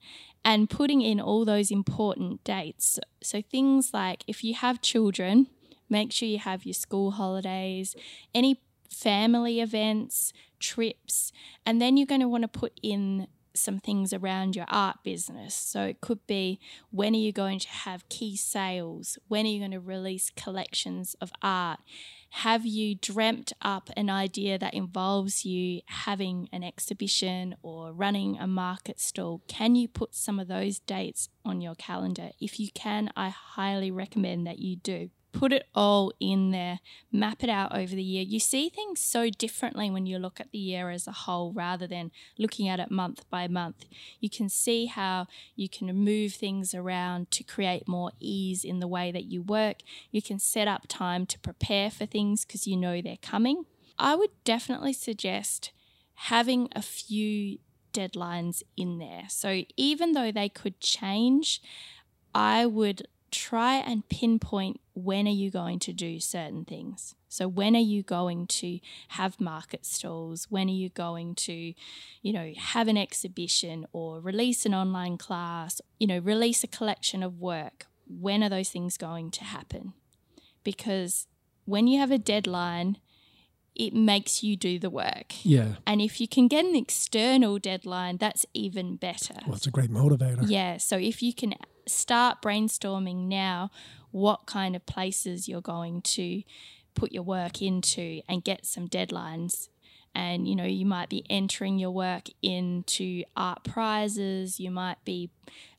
and 0.46 0.70
putting 0.70 1.02
in 1.02 1.20
all 1.20 1.44
those 1.44 1.72
important 1.72 2.44
dates. 2.44 3.00
So, 3.22 3.42
things 3.42 3.94
like 3.94 4.24
if 4.28 4.44
you 4.44 4.54
have 4.54 4.82
children, 4.82 5.48
make 5.90 6.12
sure 6.12 6.28
you 6.28 6.40
have 6.40 6.66
your 6.66 6.74
school 6.74 7.12
holidays, 7.12 7.96
any 8.34 8.62
family 8.90 9.60
events, 9.60 10.32
trips, 10.60 11.32
and 11.66 11.82
then 11.82 11.98
you're 11.98 12.08
going 12.08 12.22
to 12.22 12.28
want 12.28 12.44
to 12.44 12.48
put 12.48 12.80
in 12.82 13.28
some 13.54 13.80
things 13.80 14.14
around 14.14 14.56
your 14.56 14.66
art 14.70 14.98
business. 15.04 15.54
So 15.54 15.84
it 15.84 16.02
could 16.02 16.26
be 16.28 16.60
when 16.92 17.14
are 17.14 17.20
you 17.20 17.32
going 17.32 17.60
to 17.60 17.70
have 17.70 18.08
key 18.10 18.38
sales? 18.38 19.18
When 19.28 19.46
are 19.46 19.50
you 19.50 19.60
going 19.60 19.72
to 19.72 19.80
release 19.80 20.32
collections 20.36 21.16
of 21.20 21.32
art? 21.42 21.80
Have 22.32 22.66
you 22.66 22.96
dreamt 22.96 23.54
up 23.62 23.90
an 23.98 24.10
idea 24.10 24.58
that 24.58 24.74
involves 24.74 25.46
you 25.46 25.82
having 25.88 26.48
an 26.52 26.64
exhibition 26.64 27.56
or 27.62 27.92
running 27.92 28.38
a 28.38 28.48
market 28.48 29.00
stall? 29.00 29.42
Can 29.48 29.76
you 29.76 29.88
put 29.88 30.16
some 30.16 30.40
of 30.40 30.48
those 30.48 30.80
dates 30.80 31.30
on 31.44 31.60
your 31.60 31.76
calendar? 31.76 32.30
If 32.40 32.60
you 32.60 32.70
can, 32.74 33.12
I 33.16 33.30
highly 33.30 33.92
recommend 33.92 34.46
that 34.48 34.60
you 34.60 34.76
do 34.76 35.10
put 35.32 35.54
it 35.54 35.68
all 35.76 36.12
in 36.20 36.52
there, 36.52 36.80
map 37.12 37.44
it 37.44 37.50
out 37.50 37.76
over 37.76 37.96
the 37.96 38.04
year. 38.04 38.24
You 38.24 38.40
see 38.40 38.70
things 38.70 39.00
so 39.00 39.30
differently 39.30 39.90
when 39.90 40.06
you 40.06 40.18
look 40.18 40.40
at 40.40 40.52
the 40.52 40.58
year 40.58 40.90
as 40.90 41.08
a 41.08 41.12
whole 41.12 41.54
rather 41.54 41.88
than 41.88 42.12
looking 42.38 42.68
at 42.68 42.80
it 42.80 42.92
month 42.92 43.30
by 43.30 43.48
month. 43.48 43.86
You 44.20 44.30
can 44.30 44.50
see 44.50 44.88
how 44.88 45.28
you 45.56 45.70
can 45.70 45.94
move 45.96 46.34
things 46.34 46.74
around 46.74 47.32
to 47.32 47.44
create 47.44 47.88
more 47.88 48.12
ease 48.20 48.64
in 48.64 48.80
the 48.80 48.88
way 48.88 49.12
that 49.12 49.26
you 49.26 49.42
work. 49.42 49.78
You 50.12 50.22
can 50.22 50.40
set 50.40 50.68
up 50.68 50.84
time 50.88 51.26
to 51.28 51.40
prepare 51.40 51.92
for 51.92 52.06
things 52.06 52.46
because 52.46 52.68
you 52.68 52.76
know 52.76 53.02
they're 53.02 53.18
coming. 53.22 53.66
I 53.98 54.16
would 54.16 54.32
definitely 54.44 54.94
suggest 54.94 55.72
having 56.14 56.70
a 56.76 56.82
few 56.82 57.60
deadlines 57.94 58.64
in 58.78 58.98
there. 58.98 59.24
So 59.30 59.64
even 59.78 60.14
though 60.14 60.32
they 60.32 60.50
could 60.50 60.80
change, 60.80 61.62
I 62.34 62.66
would 62.66 63.08
try 63.32 63.76
and 63.76 64.08
pinpoint 64.10 64.80
when 65.04 65.28
are 65.28 65.32
you 65.32 65.50
going 65.50 65.80
to 65.80 65.94
do 65.94 66.20
certain 66.20 66.66
things. 66.66 67.16
So 67.28 67.48
when 67.48 67.76
are 67.76 67.80
you 67.80 68.04
going 68.04 68.48
to 68.48 68.80
have 69.10 69.40
market 69.40 69.86
stalls? 69.86 70.48
When 70.50 70.68
are 70.68 70.72
you 70.72 70.90
going 70.90 71.36
to, 71.36 71.74
you 72.22 72.34
know, 72.34 72.54
have 72.58 72.88
an 72.88 72.98
exhibition 72.98 73.86
or 73.94 74.20
release 74.20 74.66
an 74.66 74.74
online 74.74 75.18
class, 75.18 75.82
you 76.00 76.08
know, 76.08 76.20
release 76.20 76.64
a 76.64 76.68
collection 76.68 77.24
of 77.24 77.40
work? 77.40 77.88
When 78.08 78.44
are 78.44 78.50
those 78.50 78.70
things 78.70 78.98
going 78.98 79.32
to 79.32 79.44
happen? 79.44 79.94
Because 80.64 81.28
when 81.66 81.88
you 81.88 82.00
have 82.00 82.12
a 82.12 82.18
deadline, 82.18 82.98
it 83.76 83.94
makes 83.94 84.44
you 84.44 84.58
do 84.58 84.78
the 84.80 84.90
work. 84.90 85.34
Yeah. 85.44 85.76
And 85.88 86.02
if 86.02 86.20
you 86.20 86.28
can 86.28 86.48
get 86.48 86.66
an 86.66 86.76
external 86.76 87.60
deadline, 87.60 88.18
that's 88.18 88.46
even 88.54 88.98
better. 88.98 89.36
Well, 89.46 89.56
it's 89.56 89.68
a 89.68 89.72
great 89.72 89.92
motivator. 89.92 90.44
Yeah. 90.46 90.78
So 90.78 90.98
if 90.98 91.22
you 91.22 91.34
can 91.34 91.54
start 91.88 92.42
brainstorming 92.42 93.28
now 93.28 93.72
what 94.12 94.46
kind 94.46 94.76
of 94.76 94.86
places 94.86 95.48
you're 95.48 95.62
going 95.62 96.02
to 96.02 96.44
put 96.96 97.12
your 97.12 97.24
work 97.24 97.62
into 97.62 98.22
and 98.28 98.44
get 98.44 98.66
some 98.66 98.88
deadlines. 98.88 99.70
And 100.16 100.48
you 100.48 100.56
know 100.56 100.66
you 100.66 100.86
might 100.86 101.10
be 101.10 101.24
entering 101.30 101.78
your 101.78 101.92
work 101.92 102.30
into 102.42 103.24
art 103.38 103.64
prizes 103.64 104.60
you 104.60 104.72
might 104.72 104.98
be 105.06 105.30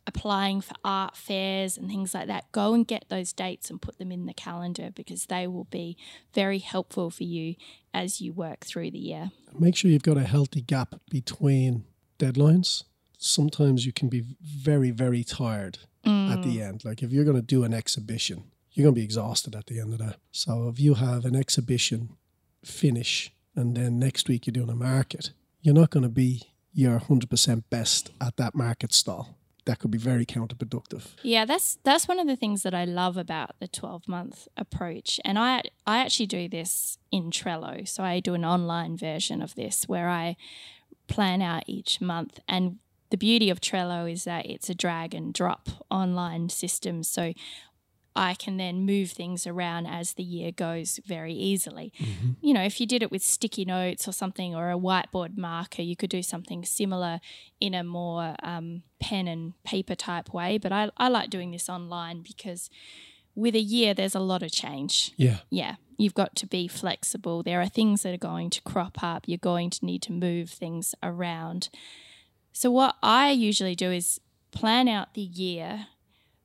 applying 0.07 0.61
for 0.61 0.75
art 0.85 1.17
fairs 1.17 1.77
and 1.77 1.89
things 1.89 2.15
like 2.15 2.29
that. 2.29 2.51
Go 2.53 2.73
and 2.75 2.87
get 2.87 3.05
those 3.09 3.33
dates 3.33 3.71
and 3.71 3.83
put 3.83 3.99
them 3.99 4.11
in 4.11 4.27
the 4.27 4.35
calendar 4.35 4.91
because 4.95 5.27
they 5.27 5.47
will 5.47 5.65
be 5.65 5.97
very 6.33 6.59
helpful 6.59 7.11
for 7.11 7.25
you 7.25 7.57
as 7.93 8.21
you 8.21 8.33
work 8.33 8.61
through 8.65 8.93
the 8.93 8.99
year. 8.99 9.31
Make 9.59 9.77
sure 9.77 9.91
you've 9.91 10.03
got 10.03 10.17
a 10.17 10.25
healthy 10.25 10.63
gap 10.63 10.95
between 11.11 11.85
deadlines. 12.19 12.85
Sometimes 13.19 13.85
you 13.85 13.93
can 13.93 14.09
be 14.09 14.25
very 14.41 14.91
very 14.91 15.25
tired 15.25 15.79
mm. 16.05 16.31
at 16.33 16.43
the 16.43 16.59
mm. 16.59 16.69
end. 16.69 16.85
Like 16.85 17.03
if 17.03 17.13
you're 17.13 17.25
going 17.25 17.37
to 17.37 17.43
do 17.43 17.65
an 17.65 17.75
exhibition, 17.75 18.45
you're 18.73 18.85
going 18.85 18.95
to 18.95 19.01
be 19.01 19.05
exhausted 19.05 19.55
at 19.55 19.67
the 19.67 19.81
end 19.81 19.93
of 19.93 19.99
that. 19.99 20.17
So 20.31 20.69
if 20.69 20.79
you 20.79 20.95
have 20.95 21.25
an 21.25 21.37
exhibition 21.37 22.17
finish 22.65 23.33
and 23.57 23.77
then 23.77 23.99
next 23.99 24.29
week 24.29 24.47
you're 24.47 24.53
doing 24.53 24.71
a 24.71 24.77
market, 24.77 25.33
you're 25.61 25.75
not 25.75 25.91
going 25.91 26.05
to 26.05 26.09
be 26.09 26.43
your 26.73 27.01
100% 27.01 27.65
best 27.69 28.11
at 28.21 28.37
that 28.37 28.55
market 28.55 28.93
stall. 28.93 29.37
that 29.67 29.79
could 29.79 29.91
be 29.91 29.99
very 29.99 30.25
counterproductive. 30.25 31.09
Yeah, 31.23 31.45
that's 31.45 31.79
that's 31.85 32.09
one 32.09 32.19
of 32.19 32.27
the 32.27 32.37
things 32.37 32.63
that 32.63 32.75
I 32.75 32.85
love 32.85 33.17
about 33.17 33.59
the 33.61 33.69
12 33.69 34.09
month 34.09 34.49
approach. 34.57 35.21
And 35.25 35.39
I 35.39 35.63
I 35.87 35.99
actually 35.99 36.27
do 36.27 36.49
this 36.49 36.99
in 37.13 37.31
Trello. 37.31 37.87
So 37.87 38.03
I 38.03 38.21
do 38.21 38.35
an 38.35 38.45
online 38.45 38.97
version 38.97 39.43
of 39.43 39.55
this 39.55 39.89
where 39.89 40.09
I 40.09 40.37
plan 41.09 41.43
out 41.43 41.65
each 41.67 42.01
month 42.01 42.41
and 42.49 42.79
the 43.11 43.17
beauty 43.17 43.51
of 43.51 43.61
Trello 43.61 44.11
is 44.11 44.25
that 44.25 44.47
it's 44.47 44.71
a 44.71 44.75
drag 44.75 45.15
and 45.15 45.35
drop 45.35 45.69
online 45.91 46.49
system. 46.49 47.03
So 47.03 47.33
I 48.17 48.35
can 48.35 48.57
then 48.57 48.85
move 48.85 49.11
things 49.11 49.47
around 49.47 49.87
as 49.87 50.15
the 50.15 50.23
year 50.23 50.51
goes 50.51 50.99
very 51.07 51.33
easily. 51.33 51.93
Mm-hmm. 51.99 52.31
You 52.41 52.55
know, 52.55 52.63
if 52.63 52.81
you 52.81 52.87
did 52.87 53.03
it 53.03 53.11
with 53.11 53.23
sticky 53.23 53.65
notes 53.65 54.09
or 54.09 54.13
something 54.13 54.55
or 54.55 54.71
a 54.71 54.79
whiteboard 54.79 55.39
marker, 55.39 55.83
you 55.83 55.97
could 55.97 56.11
do 56.11 56.23
something 56.23 56.65
similar 56.65 57.21
in 57.61 57.73
a 57.75 57.85
more 57.85 58.35
um, 58.43 58.83
pen 59.01 59.29
and 59.29 59.55
paper 59.65 59.95
type 59.95 60.35
way. 60.35 60.59
But 60.59 60.73
I, 60.73 60.91
I 60.97 61.09
like 61.09 61.31
doing 61.31 61.53
this 61.53 61.69
online 61.69 62.23
because 62.23 62.69
with 63.35 63.55
a 63.55 63.61
year, 63.61 63.95
there's 63.95 64.17
a 64.17 64.21
lot 64.21 64.43
of 64.43 64.51
change. 64.51 65.13
Yeah. 65.17 65.39
Yeah. 65.49 65.77
You've 65.97 66.15
got 66.15 66.35
to 66.37 66.47
be 66.47 66.67
flexible. 66.67 67.43
There 67.43 67.61
are 67.61 67.69
things 67.69 68.03
that 68.03 68.15
are 68.15 68.19
going 68.19 68.51
to 68.51 68.63
crop 68.63 69.03
up. 69.03 69.25
You're 69.27 69.39
going 69.39 69.71
to 69.71 69.85
need 69.85 70.03
to 70.03 70.13
move 70.13 70.51
things 70.51 70.95
around. 71.03 71.69
So, 72.53 72.71
what 72.71 72.97
I 73.03 73.31
usually 73.31 73.75
do 73.75 73.91
is 73.91 74.21
plan 74.53 74.89
out 74.89 75.15
the 75.15 75.23
year 75.23 75.87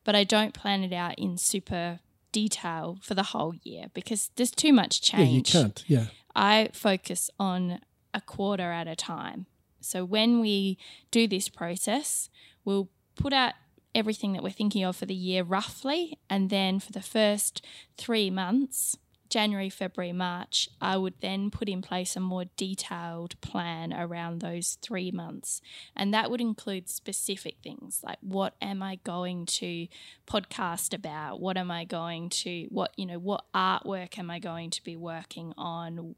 but 0.06 0.16
I 0.16 0.24
don't 0.24 0.54
plan 0.54 0.84
it 0.86 0.94
out 0.94 1.20
in 1.20 1.38
super 1.38 2.00
detail 2.32 3.00
for 3.02 3.16
the 3.16 3.24
whole 3.24 3.56
year 3.64 3.88
because 3.94 4.30
there's 4.38 4.52
too 4.52 4.72
much 4.72 5.02
change. 5.02 5.54
Yeah, 5.54 5.60
you 5.60 5.64
can't. 5.64 5.84
Yeah. 5.88 6.06
I 6.34 6.70
focus 6.72 7.30
on 7.38 7.80
a 8.14 8.22
quarter 8.22 8.72
at 8.72 8.88
a 8.88 8.96
time. 8.96 9.48
So 9.82 10.06
when 10.06 10.40
we 10.40 10.78
do 11.12 11.28
this 11.28 11.50
process, 11.50 12.30
we'll 12.64 12.90
put 13.16 13.34
out 13.34 13.54
everything 13.94 14.34
that 14.34 14.44
we're 14.44 14.50
thinking 14.52 14.84
of 14.84 14.96
for 14.96 15.06
the 15.06 15.16
year 15.16 15.44
roughly, 15.44 16.20
and 16.30 16.50
then 16.50 16.80
for 16.80 16.92
the 16.92 17.02
first 17.02 17.66
three 17.98 18.30
months, 18.30 18.98
January, 19.30 19.70
February, 19.70 20.14
March, 20.14 20.70
I 20.82 20.98
would 20.98 21.16
then 21.22 21.50
put 21.50 21.68
in 21.68 21.82
place 21.82 22.16
a 22.16 22.20
more 22.20 22.46
detailed 22.58 23.40
plan 23.42 23.94
around 23.94 24.40
those 24.40 24.78
three 24.82 25.12
months. 25.12 25.62
And 25.96 26.14
that 26.14 26.30
would 26.30 26.42
include 26.42 26.90
specific 26.90 27.58
things 27.64 28.02
like 28.04 28.18
what 28.22 28.56
am 28.62 28.82
I 28.84 29.00
going 29.04 29.46
to 29.48 29.88
podcast 30.28 30.94
about? 30.94 31.40
What 31.40 31.58
am 31.58 31.72
I 31.72 31.86
going 31.86 32.30
to, 32.30 32.68
what, 32.70 32.94
you 32.98 33.06
know, 33.06 33.20
what 33.20 33.46
artwork 33.54 34.18
am 34.18 34.30
I 34.30 34.40
going 34.40 34.70
to 34.72 34.84
be 34.84 34.96
working 34.96 35.54
on? 35.58 36.16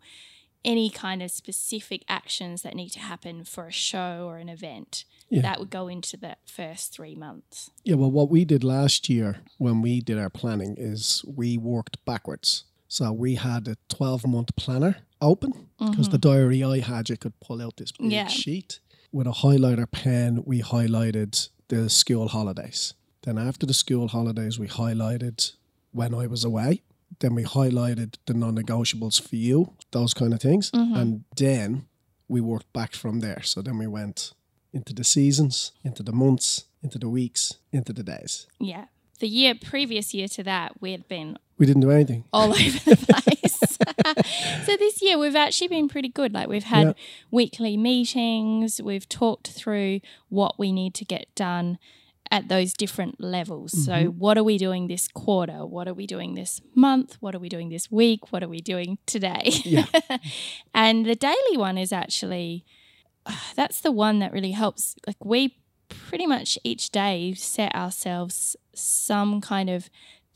Any 0.66 0.90
kind 0.90 1.24
of 1.24 1.32
specific 1.32 2.04
actions 2.10 2.64
that 2.64 2.76
need 2.76 2.90
to 2.90 3.00
happen 3.00 3.46
for 3.46 3.68
a 3.68 3.72
show 3.72 4.26
or 4.28 4.38
an 4.38 4.50
event. 4.50 5.06
Yeah. 5.30 5.42
That 5.42 5.60
would 5.60 5.70
go 5.70 5.88
into 5.88 6.18
the 6.18 6.36
first 6.46 6.94
three 6.94 7.16
months. 7.16 7.70
Yeah, 7.84 7.96
well, 7.96 8.12
what 8.12 8.30
we 8.30 8.44
did 8.44 8.64
last 8.64 9.08
year 9.08 9.42
when 9.58 9.82
we 9.82 10.02
did 10.02 10.18
our 10.18 10.30
planning 10.30 10.76
is 10.78 11.24
we 11.26 11.58
worked 11.58 12.04
backwards. 12.06 12.66
So 12.88 13.12
we 13.12 13.36
had 13.36 13.68
a 13.68 13.78
12 13.90 14.28
month 14.28 14.56
planner 14.56 14.98
open 15.22 15.70
because 15.78 15.96
mm-hmm. 15.96 16.12
the 16.12 16.18
diary 16.18 16.64
I 16.64 16.80
had, 16.80 17.10
you 17.10 17.18
could 17.18 17.40
pull 17.40 17.62
out 17.62 17.78
this 17.78 17.92
big 17.92 18.12
yeah. 18.12 18.28
sheet. 18.28 18.80
With 19.12 19.28
a 19.28 19.32
highlighter 19.32 19.90
pen, 19.90 20.44
we 20.46 20.62
highlighted 20.62 21.50
the 21.68 21.90
school 21.90 22.30
holidays. 22.30 22.94
Then 23.24 23.38
after 23.38 23.66
the 23.66 23.74
school 23.74 24.08
holidays, 24.08 24.60
we 24.60 24.68
highlighted 24.68 25.54
when 25.92 26.14
I 26.14 26.28
was 26.28 26.44
away. 26.44 26.84
Then 27.20 27.36
we 27.36 27.44
highlighted 27.44 28.16
the 28.26 28.34
non 28.34 28.56
negotiables 28.56 29.22
for 29.22 29.36
you, 29.36 29.74
those 29.92 30.14
kind 30.14 30.34
of 30.34 30.42
things. 30.42 30.72
Mm-hmm. 30.72 30.96
And 30.96 31.24
then 31.36 31.88
we 32.28 32.42
worked 32.42 32.72
back 32.74 32.94
from 32.94 33.22
there. 33.22 33.42
So 33.44 33.62
then 33.62 33.78
we 33.78 33.88
went 33.88 34.34
into 34.74 34.94
the 34.94 35.04
seasons, 35.04 35.72
into 35.84 36.04
the 36.04 36.12
months, 36.12 36.66
into 36.84 37.00
the 37.00 37.10
weeks, 37.10 37.56
into 37.72 37.94
the 37.94 38.04
days. 38.04 38.48
Yeah. 38.60 38.86
The 39.20 39.28
year 39.28 39.56
previous 39.56 40.14
year 40.14 40.28
to 40.30 40.44
that, 40.44 40.80
we 40.82 40.92
had 40.92 41.08
been 41.08 41.38
we 41.58 41.66
didn't 41.66 41.82
do 41.82 41.92
anything. 41.92 42.24
All 42.32 42.50
over 42.52 42.56
the 42.56 43.24
place. 43.24 43.58
so 44.66 44.78
this 44.78 45.02
year 45.02 45.18
we've 45.18 45.36
actually 45.36 45.68
been 45.68 45.88
pretty 45.88 46.10
good. 46.10 46.34
Like 46.34 46.48
we've 46.48 46.64
had 46.64 46.96
weekly 47.32 47.78
meetings, 47.78 48.82
we've 48.82 49.08
talked 49.10 49.50
through 49.50 50.02
what 50.30 50.60
we 50.60 50.72
need 50.72 50.94
to 50.96 51.06
get 51.06 51.34
done 51.36 51.78
at 52.30 52.50
those 52.50 52.74
different 52.74 53.22
levels. 53.22 53.72
Mm-hmm. 53.72 53.84
So 53.84 54.10
what 54.12 54.38
are 54.38 54.44
we 54.44 54.58
doing 54.58 54.88
this 54.88 55.08
quarter? 55.08 55.66
What 55.66 55.88
are 55.88 55.94
we 55.94 56.06
doing 56.06 56.36
this 56.36 56.62
month? 56.76 57.18
What 57.20 57.36
are 57.36 57.40
we 57.40 57.50
doing 57.50 57.70
this 57.70 57.92
week? 57.92 58.32
What 58.32 58.44
are 58.44 58.50
we 58.50 58.60
doing 58.60 58.98
today? 59.06 59.52
Yeah. 59.64 59.86
and 60.74 61.06
the 61.06 61.16
daily 61.16 61.56
one 61.56 61.78
is 61.78 61.92
actually 61.92 62.66
uh, 63.26 63.34
that's 63.56 63.82
the 63.82 63.92
one 63.92 64.20
that 64.20 64.32
really 64.32 64.52
helps. 64.52 64.96
Like 65.06 65.24
we 65.24 65.58
pretty 65.90 66.26
much 66.26 66.58
each 66.64 66.90
day 66.92 67.34
set 67.34 67.74
ourselves 67.74 68.56
some 68.74 69.42
kind 69.42 69.70
of 69.70 69.90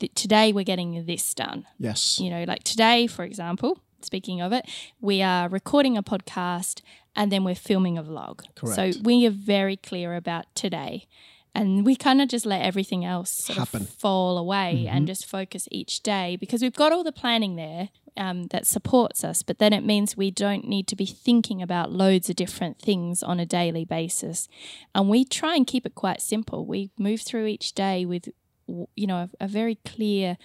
today 0.08 0.52
we're 0.52 0.64
getting 0.64 1.04
this 1.06 1.34
done. 1.34 1.66
Yes. 1.78 2.18
You 2.18 2.30
know, 2.30 2.44
like 2.44 2.64
today, 2.64 3.06
for 3.06 3.24
example, 3.24 3.78
speaking 4.04 4.40
of 4.40 4.52
it, 4.52 4.68
we 5.00 5.22
are 5.22 5.48
recording 5.48 5.96
a 5.96 6.02
podcast 6.02 6.82
and 7.14 7.30
then 7.30 7.44
we're 7.44 7.54
filming 7.54 7.98
a 7.98 8.02
vlog. 8.02 8.42
Correct. 8.54 8.94
So 8.94 9.00
we 9.02 9.26
are 9.26 9.30
very 9.30 9.76
clear 9.76 10.14
about 10.14 10.46
today. 10.54 11.06
And 11.54 11.84
we 11.84 11.96
kind 11.96 12.22
of 12.22 12.28
just 12.28 12.46
let 12.46 12.62
everything 12.62 13.04
else 13.04 13.48
happen, 13.48 13.84
fall 13.84 14.38
away, 14.38 14.84
mm-hmm. 14.86 14.96
and 14.96 15.06
just 15.06 15.26
focus 15.26 15.68
each 15.70 16.02
day 16.02 16.36
because 16.36 16.62
we've 16.62 16.72
got 16.72 16.92
all 16.92 17.04
the 17.04 17.12
planning 17.12 17.56
there 17.56 17.90
um, 18.16 18.44
that 18.44 18.66
supports 18.66 19.22
us. 19.22 19.42
But 19.42 19.58
then 19.58 19.74
it 19.74 19.84
means 19.84 20.16
we 20.16 20.30
don't 20.30 20.66
need 20.66 20.86
to 20.88 20.96
be 20.96 21.04
thinking 21.04 21.60
about 21.60 21.92
loads 21.92 22.30
of 22.30 22.36
different 22.36 22.78
things 22.78 23.22
on 23.22 23.38
a 23.38 23.44
daily 23.44 23.84
basis. 23.84 24.48
And 24.94 25.10
we 25.10 25.26
try 25.26 25.54
and 25.54 25.66
keep 25.66 25.84
it 25.84 25.94
quite 25.94 26.22
simple. 26.22 26.64
We 26.64 26.90
move 26.96 27.20
through 27.20 27.46
each 27.46 27.74
day 27.74 28.06
with 28.06 28.30
you 28.66 29.06
know, 29.06 29.16
a, 29.16 29.44
a 29.44 29.48
very 29.48 29.76
clear, 29.84 30.36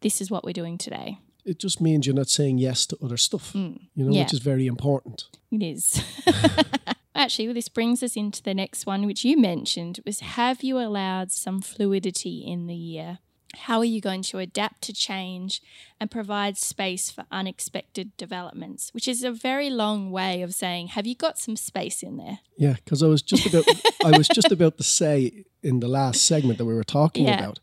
this 0.00 0.20
is 0.20 0.30
what 0.30 0.44
we're 0.44 0.52
doing 0.52 0.78
today 0.78 1.18
it 1.46 1.58
just 1.60 1.80
means 1.80 2.06
you're 2.06 2.14
not 2.14 2.28
saying 2.28 2.58
yes 2.58 2.84
to 2.86 2.98
other 3.02 3.16
stuff, 3.16 3.52
mm. 3.52 3.80
you 3.94 4.04
know, 4.04 4.12
yeah. 4.12 4.22
which 4.22 4.32
is 4.32 4.40
very 4.40 4.66
important. 4.66 5.24
It 5.52 5.62
is. 5.62 6.02
Actually, 7.14 7.46
well, 7.46 7.54
this 7.54 7.68
brings 7.68 8.02
us 8.02 8.16
into 8.16 8.42
the 8.42 8.52
next 8.52 8.84
one, 8.84 9.06
which 9.06 9.24
you 9.24 9.38
mentioned 9.38 10.00
was 10.04 10.20
have 10.20 10.62
you 10.62 10.78
allowed 10.78 11.30
some 11.30 11.62
fluidity 11.62 12.44
in 12.46 12.66
the 12.66 12.74
year? 12.74 13.20
How 13.54 13.78
are 13.78 13.84
you 13.84 14.00
going 14.00 14.22
to 14.22 14.38
adapt 14.38 14.82
to 14.82 14.92
change 14.92 15.62
and 16.00 16.10
provide 16.10 16.58
space 16.58 17.10
for 17.10 17.24
unexpected 17.30 18.16
developments? 18.16 18.90
Which 18.92 19.08
is 19.08 19.22
a 19.22 19.32
very 19.32 19.70
long 19.70 20.10
way 20.10 20.42
of 20.42 20.54
saying, 20.54 20.88
have 20.88 21.06
you 21.06 21.14
got 21.14 21.38
some 21.38 21.56
space 21.56 22.02
in 22.02 22.16
there? 22.16 22.40
Yeah, 22.56 22.74
because 22.74 23.02
I 23.02 23.06
was 23.06 23.22
just 23.22 23.46
about 23.46 23.64
I 24.04 24.16
was 24.16 24.28
just 24.28 24.52
about 24.52 24.76
to 24.78 24.84
say 24.84 25.44
in 25.62 25.80
the 25.80 25.88
last 25.88 26.26
segment 26.26 26.58
that 26.58 26.64
we 26.64 26.74
were 26.74 26.84
talking 26.84 27.26
yeah. 27.26 27.38
about. 27.38 27.60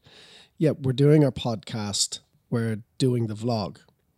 Yeah, 0.58 0.72
we're 0.72 0.93
doing 0.93 1.24
our 1.24 1.32
podcast, 1.32 2.19
we're 2.50 2.80
doing 2.98 3.28
the 3.28 3.36
vlog, 3.36 3.78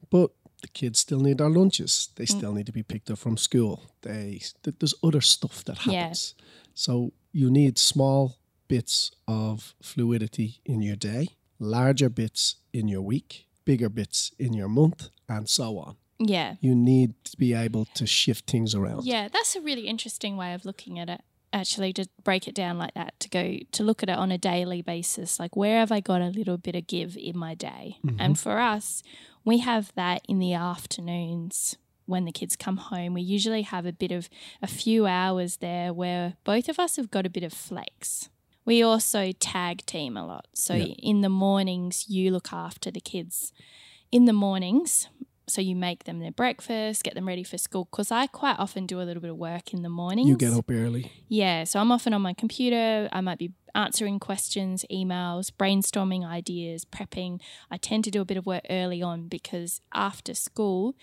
but 0.10 0.32
the 0.62 0.68
kids 0.68 1.00
still 1.00 1.20
need 1.20 1.42
our 1.42 1.50
lunches. 1.50 2.10
They 2.16 2.26
mm. 2.26 2.38
still 2.38 2.52
mm. 2.52 2.58
need 2.58 2.66
to 2.68 2.72
be 2.72 2.84
picked 2.84 3.10
up 3.10 3.18
from 3.18 3.38
school. 3.38 3.84
They 4.02 4.42
there's 4.64 4.94
other 5.04 5.22
stuff 5.22 5.64
that 5.66 5.80
happens. 5.80 6.36
Yeah. 6.38 6.46
So 6.74 7.14
you 7.32 7.50
need 7.50 7.78
small 7.78 8.38
bits 8.68 9.12
of 9.28 9.76
fluidity 9.82 10.62
in 10.66 10.82
your 10.82 10.96
day 10.96 11.30
larger 11.66 12.10
bits 12.10 12.56
in 12.74 12.88
your 12.88 13.02
week, 13.02 13.48
bigger 13.66 13.90
bits 13.90 14.32
in 14.40 14.54
your 14.54 14.70
month, 14.70 15.10
and 15.28 15.50
so 15.50 15.78
on. 15.78 15.98
Yeah. 16.20 16.56
You 16.62 16.76
need 16.76 17.14
to 17.26 17.38
be 17.38 17.54
able 17.54 17.86
to 17.96 18.06
shift 18.06 18.50
things 18.50 18.74
around. 18.74 19.06
Yeah, 19.06 19.28
that's 19.28 19.56
a 19.56 19.62
really 19.62 19.88
interesting 19.88 20.38
way 20.38 20.54
of 20.54 20.66
looking 20.66 21.00
at 21.00 21.10
it. 21.10 21.22
Actually, 21.52 21.94
to 21.94 22.08
break 22.24 22.48
it 22.48 22.56
down 22.56 22.78
like 22.78 22.94
that, 22.96 23.18
to 23.22 23.30
go 23.30 23.58
to 23.72 23.84
look 23.84 24.04
at 24.04 24.10
it 24.10 24.18
on 24.18 24.32
a 24.32 24.38
daily 24.38 24.82
basis, 24.82 25.40
like 25.40 25.56
where 25.56 25.80
have 25.80 25.92
I 25.92 26.02
got 26.02 26.22
a 26.22 26.28
little 26.28 26.58
bit 26.58 26.76
of 26.76 26.86
give 26.86 27.16
in 27.16 27.38
my 27.38 27.56
day? 27.56 27.98
Mm-hmm. 28.06 28.18
And 28.20 28.38
for 28.38 28.60
us, 28.60 29.04
we 29.46 29.60
have 29.60 29.94
that 29.96 30.22
in 30.28 30.40
the 30.40 30.54
afternoons 30.54 31.78
when 32.06 32.26
the 32.26 32.32
kids 32.32 32.56
come 32.56 32.78
home. 32.78 33.14
We 33.14 33.22
usually 33.22 33.62
have 33.62 33.86
a 33.86 33.94
bit 33.94 34.12
of 34.12 34.30
a 34.62 34.68
few 34.68 35.06
hours 35.06 35.58
there 35.58 35.94
where 35.94 36.34
both 36.44 36.68
of 36.68 36.78
us 36.78 36.98
have 36.98 37.10
got 37.10 37.26
a 37.26 37.30
bit 37.30 37.44
of 37.44 37.54
flex. 37.54 38.30
We 38.66 38.82
also 38.82 39.32
tag 39.32 39.86
team 39.86 40.18
a 40.18 40.26
lot. 40.26 40.48
So 40.54 40.74
in 40.76 41.22
the 41.22 41.30
mornings, 41.30 42.06
you 42.10 42.32
look 42.32 42.52
after 42.52 42.92
the 42.92 43.00
kids. 43.00 43.54
In 44.12 44.26
the 44.26 44.34
mornings, 44.34 45.08
so 45.48 45.62
you 45.62 45.76
make 45.76 46.06
them 46.06 46.20
their 46.20 46.32
breakfast, 46.32 47.04
get 47.04 47.14
them 47.14 47.28
ready 47.28 47.44
for 47.44 47.58
school. 47.58 47.88
Because 47.92 48.12
I 48.12 48.28
quite 48.28 48.58
often 48.58 48.86
do 48.86 49.00
a 49.02 49.04
little 49.04 49.22
bit 49.22 49.30
of 49.30 49.38
work 49.38 49.74
in 49.74 49.84
the 49.84 49.90
mornings. 49.90 50.30
You 50.30 50.38
get 50.38 50.54
up 50.54 50.70
early. 50.70 51.12
Yeah, 51.28 51.64
so 51.64 51.80
I'm 51.80 51.92
often 51.92 52.14
on 52.14 52.22
my 52.22 52.34
computer. 52.34 53.08
I 53.12 53.22
might 53.22 53.38
be 53.38 53.52
answering 53.76 54.20
questions, 54.20 54.86
emails, 54.92 55.52
brainstorming 55.52 56.26
ideas, 56.26 56.86
prepping. 56.86 57.42
I 57.70 57.78
tend 57.78 58.04
to 58.06 58.12
do 58.12 58.22
a 58.22 58.26
bit 58.26 58.38
of 58.38 58.46
work 58.46 58.66
early 58.70 59.02
on 59.02 59.28
because 59.28 59.82
after 59.94 60.34
school, 60.34 60.96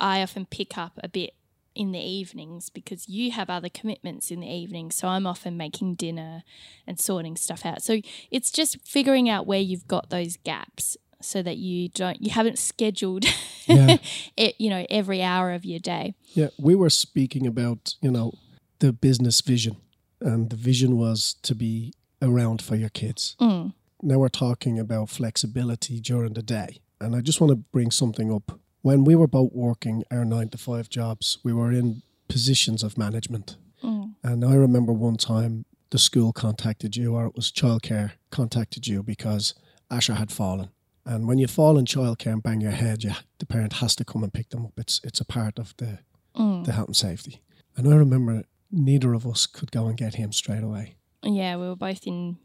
I 0.00 0.22
often 0.22 0.46
pick 0.46 0.78
up 0.78 0.98
a 1.02 1.08
bit 1.08 1.34
in 1.74 1.92
the 1.92 2.00
evenings 2.00 2.70
because 2.70 3.08
you 3.08 3.30
have 3.32 3.50
other 3.50 3.68
commitments 3.68 4.30
in 4.30 4.40
the 4.40 4.48
evening. 4.48 4.90
So 4.90 5.08
I'm 5.08 5.26
often 5.26 5.56
making 5.56 5.94
dinner 5.94 6.42
and 6.86 7.00
sorting 7.00 7.36
stuff 7.36 7.64
out. 7.64 7.82
So 7.82 8.00
it's 8.30 8.50
just 8.50 8.86
figuring 8.86 9.28
out 9.28 9.46
where 9.46 9.60
you've 9.60 9.88
got 9.88 10.10
those 10.10 10.36
gaps 10.36 10.96
so 11.20 11.42
that 11.42 11.56
you 11.56 11.88
don't 11.88 12.20
you 12.20 12.30
haven't 12.30 12.58
scheduled 12.58 13.24
yeah. 13.66 13.98
it, 14.36 14.56
you 14.58 14.68
know 14.68 14.84
every 14.90 15.22
hour 15.22 15.52
of 15.52 15.64
your 15.64 15.78
day. 15.78 16.14
Yeah, 16.34 16.48
we 16.58 16.74
were 16.74 16.90
speaking 16.90 17.46
about, 17.46 17.94
you 18.00 18.10
know, 18.10 18.32
the 18.80 18.92
business 18.92 19.40
vision 19.40 19.76
and 20.20 20.50
the 20.50 20.56
vision 20.56 20.96
was 20.96 21.36
to 21.42 21.54
be 21.54 21.92
around 22.20 22.62
for 22.62 22.76
your 22.76 22.88
kids. 22.88 23.36
Mm. 23.40 23.74
Now 24.02 24.18
we're 24.18 24.28
talking 24.28 24.78
about 24.78 25.08
flexibility 25.08 26.00
during 26.00 26.34
the 26.34 26.42
day. 26.42 26.80
And 27.00 27.16
I 27.16 27.20
just 27.20 27.40
want 27.40 27.50
to 27.50 27.56
bring 27.56 27.90
something 27.90 28.32
up. 28.32 28.58
When 28.82 29.04
we 29.04 29.14
were 29.14 29.28
both 29.28 29.52
working 29.52 30.04
our 30.10 30.24
nine 30.24 30.48
to 30.50 30.58
five 30.58 30.88
jobs, 30.88 31.38
we 31.44 31.52
were 31.52 31.72
in 31.72 32.02
positions 32.28 32.82
of 32.82 32.98
management. 32.98 33.56
Mm. 33.82 34.14
And 34.22 34.44
I 34.44 34.54
remember 34.54 34.92
one 34.92 35.16
time 35.16 35.64
the 35.90 35.98
school 35.98 36.32
contacted 36.32 36.96
you, 36.96 37.14
or 37.14 37.26
it 37.26 37.34
was 37.36 37.50
childcare 37.52 38.12
contacted 38.30 38.86
you 38.86 39.02
because 39.02 39.54
Asher 39.90 40.14
had 40.14 40.30
fallen. 40.32 40.70
And 41.04 41.26
when 41.28 41.38
you 41.38 41.46
fall 41.48 41.78
in 41.78 41.84
childcare 41.84 42.32
and 42.32 42.42
bang 42.42 42.60
your 42.60 42.70
head, 42.72 43.02
you, 43.04 43.12
the 43.38 43.46
parent 43.46 43.74
has 43.74 43.94
to 43.96 44.04
come 44.04 44.22
and 44.22 44.32
pick 44.32 44.50
them 44.50 44.64
up. 44.66 44.72
It's 44.76 45.00
it's 45.04 45.20
a 45.20 45.24
part 45.24 45.58
of 45.58 45.74
the 45.78 45.98
Mm. 46.34 46.64
the 46.64 46.72
health 46.72 46.88
and 46.88 46.96
safety. 46.96 47.42
And 47.76 47.86
I 47.92 47.94
remember 47.96 48.44
neither 48.70 49.12
of 49.12 49.26
us 49.26 49.44
could 49.46 49.70
go 49.70 49.86
and 49.86 49.98
get 49.98 50.14
him 50.14 50.32
straight 50.32 50.62
away. 50.62 50.94
Yeah, 51.22 51.56
we 51.56 51.68
were 51.68 51.76
both 51.76 52.06
in, 52.06 52.38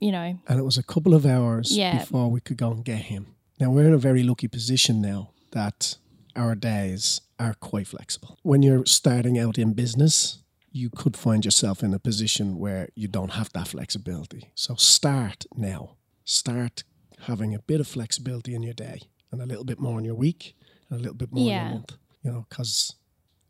you 0.00 0.10
know, 0.10 0.40
And 0.48 0.58
it 0.58 0.64
was 0.64 0.76
a 0.76 0.82
couple 0.82 1.14
of 1.14 1.24
hours 1.24 1.70
Yeah. 1.76 1.98
before 2.00 2.28
we 2.32 2.40
could 2.40 2.56
go 2.56 2.72
and 2.72 2.84
get 2.84 3.02
him. 3.02 3.36
Now 3.60 3.70
we're 3.70 3.86
in 3.86 3.94
a 3.94 3.98
very 3.98 4.24
lucky 4.24 4.48
position 4.48 5.00
now 5.00 5.30
that 5.52 5.96
our 6.36 6.54
days 6.54 7.20
are 7.38 7.54
quite 7.54 7.88
flexible. 7.88 8.38
When 8.42 8.62
you're 8.62 8.86
starting 8.86 9.38
out 9.38 9.58
in 9.58 9.72
business, 9.72 10.38
you 10.70 10.90
could 10.90 11.16
find 11.16 11.44
yourself 11.44 11.82
in 11.82 11.94
a 11.94 11.98
position 11.98 12.58
where 12.58 12.88
you 12.94 13.08
don't 13.08 13.32
have 13.32 13.52
that 13.52 13.68
flexibility. 13.68 14.52
So 14.54 14.74
start 14.76 15.46
now. 15.56 15.96
Start 16.24 16.84
having 17.22 17.54
a 17.54 17.58
bit 17.58 17.80
of 17.80 17.88
flexibility 17.88 18.54
in 18.54 18.62
your 18.62 18.74
day 18.74 19.00
and 19.32 19.40
a 19.40 19.46
little 19.46 19.64
bit 19.64 19.80
more 19.80 19.98
in 19.98 20.04
your 20.04 20.14
week 20.14 20.54
and 20.88 21.00
a 21.00 21.02
little 21.02 21.16
bit 21.16 21.32
more 21.32 21.42
in 21.42 21.56
your 21.56 21.70
month. 21.70 21.92
You 22.22 22.32
know, 22.32 22.46
because 22.48 22.94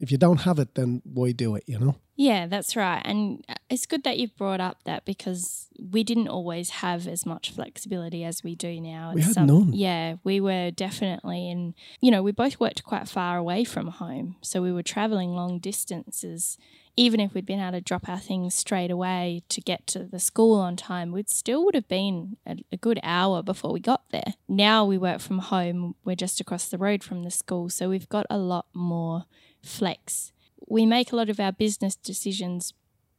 if 0.01 0.13
you 0.13 0.19
don't 0.19 0.43
have 0.43 0.59
it, 0.59 0.75
then 0.75 1.03
why 1.05 1.33
do 1.33 1.55
it, 1.57 1.65
you 1.67 1.79
know? 1.79 1.97
Yeah, 2.19 2.49
that's 2.49 2.75
right. 2.75 3.01
And 3.05 3.45
uh, 3.49 3.55
it's 3.71 3.87
good 3.87 4.03
that 4.03 4.19
you've 4.19 4.37
brought 4.37 4.61
up 4.61 4.83
that 4.83 5.05
because 5.05 5.69
we 5.79 6.03
didn't 6.03 6.27
always 6.27 6.71
have 6.71 7.07
as 7.07 7.25
much 7.25 7.53
flexibility 7.53 8.25
as 8.25 8.43
we 8.43 8.57
do 8.57 8.81
now. 8.81 9.13
We 9.15 9.23
had 9.23 9.37
none. 9.47 9.73
Yeah, 9.73 10.17
we 10.25 10.41
were 10.41 10.73
definitely 10.73 11.49
in, 11.49 11.77
you 12.01 12.11
know, 12.11 12.21
we 12.21 12.33
both 12.33 12.59
worked 12.59 12.83
quite 12.83 13.09
far 13.09 13.37
away 13.37 13.63
from 13.63 13.87
home. 13.87 14.35
So 14.43 14.61
we 14.61 14.73
were 14.73 14.83
traveling 14.83 15.31
long 15.31 15.61
distances. 15.61 16.59
Even 16.97 17.21
if 17.21 17.35
we'd 17.35 17.47
been 17.47 17.61
able 17.61 17.79
to 17.79 17.81
drop 17.81 18.09
our 18.09 18.19
things 18.19 18.53
straight 18.53 18.91
away 18.91 19.45
to 19.51 19.61
get 19.61 19.87
to 19.87 20.01
the 20.01 20.19
school 20.19 20.59
on 20.59 20.75
time, 20.75 21.13
we'd 21.13 21.31
still 21.31 21.65
would 21.65 21.77
have 21.77 21.87
been 21.87 22.37
a, 22.45 22.57
a 22.73 22.77
good 22.77 22.99
hour 23.05 23.45
before 23.45 23.73
we 23.73 23.79
got 23.79 24.03
there. 24.11 24.35
Now 24.49 24.85
we 24.85 24.99
work 24.99 25.21
from 25.21 25.39
home. 25.39 25.95
We're 26.05 26.17
just 26.17 26.41
across 26.41 26.67
the 26.69 26.79
road 26.79 27.05
from 27.05 27.23
the 27.23 27.31
school. 27.31 27.69
So 27.69 27.89
we've 27.89 28.09
got 28.09 28.27
a 28.29 28.39
lot 28.39 28.67
more 28.75 29.27
flex 29.63 30.33
we 30.67 30.85
make 30.87 31.13
a 31.13 31.17
lot 31.17 31.29
of 31.31 31.39
our 31.41 31.53
business 31.53 31.95
decisions 31.97 32.75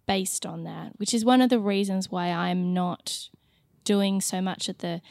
based 0.07 0.45
on 0.45 0.63
that, 0.63 0.93
which 0.97 1.13
is 1.13 1.23
one 1.23 1.41
of 1.41 1.49
the 1.49 1.59
reasons 1.59 2.09
why 2.09 2.27
I'm 2.29 2.73
not 2.73 3.29
doing 3.83 4.21
so 4.21 4.41
much 4.41 4.69
of 4.69 4.79
the 4.79 5.01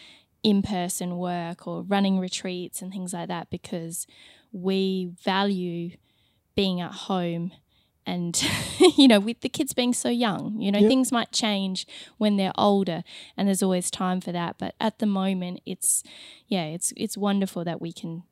in 0.43 0.63
person 0.63 1.19
work 1.19 1.67
or 1.67 1.83
running 1.83 2.19
retreats 2.19 2.81
and 2.81 2.93
things 2.93 3.13
like 3.13 3.29
that 3.29 3.51
because 3.51 4.07
we 4.53 5.11
value 5.25 5.91
being 6.55 6.81
at 6.81 6.93
home 6.93 7.53
and 8.07 8.41
you 8.97 9.09
know 9.09 9.19
with 9.21 9.41
the 9.41 9.49
kids 9.49 9.73
being 9.75 9.93
so 9.93 10.09
young 10.09 10.61
you 10.61 10.71
know 10.71 10.79
Yeah. 10.79 10.89
things 10.89 11.11
might 11.13 11.33
change 11.33 11.87
when 12.19 12.37
they're 12.37 12.53
older 12.57 13.03
and 13.37 13.49
there's 13.49 13.63
always 13.63 13.91
time 13.91 14.21
for 14.21 14.31
that 14.33 14.57
but 14.59 14.75
at 14.81 14.99
the 15.01 15.07
moment 15.07 15.61
it's 15.67 16.03
yeah 16.47 16.65
it's 16.65 16.93
it's 16.97 17.19
wonderful 17.19 17.65
that 17.65 17.81
we 17.81 17.93
can 17.93 18.23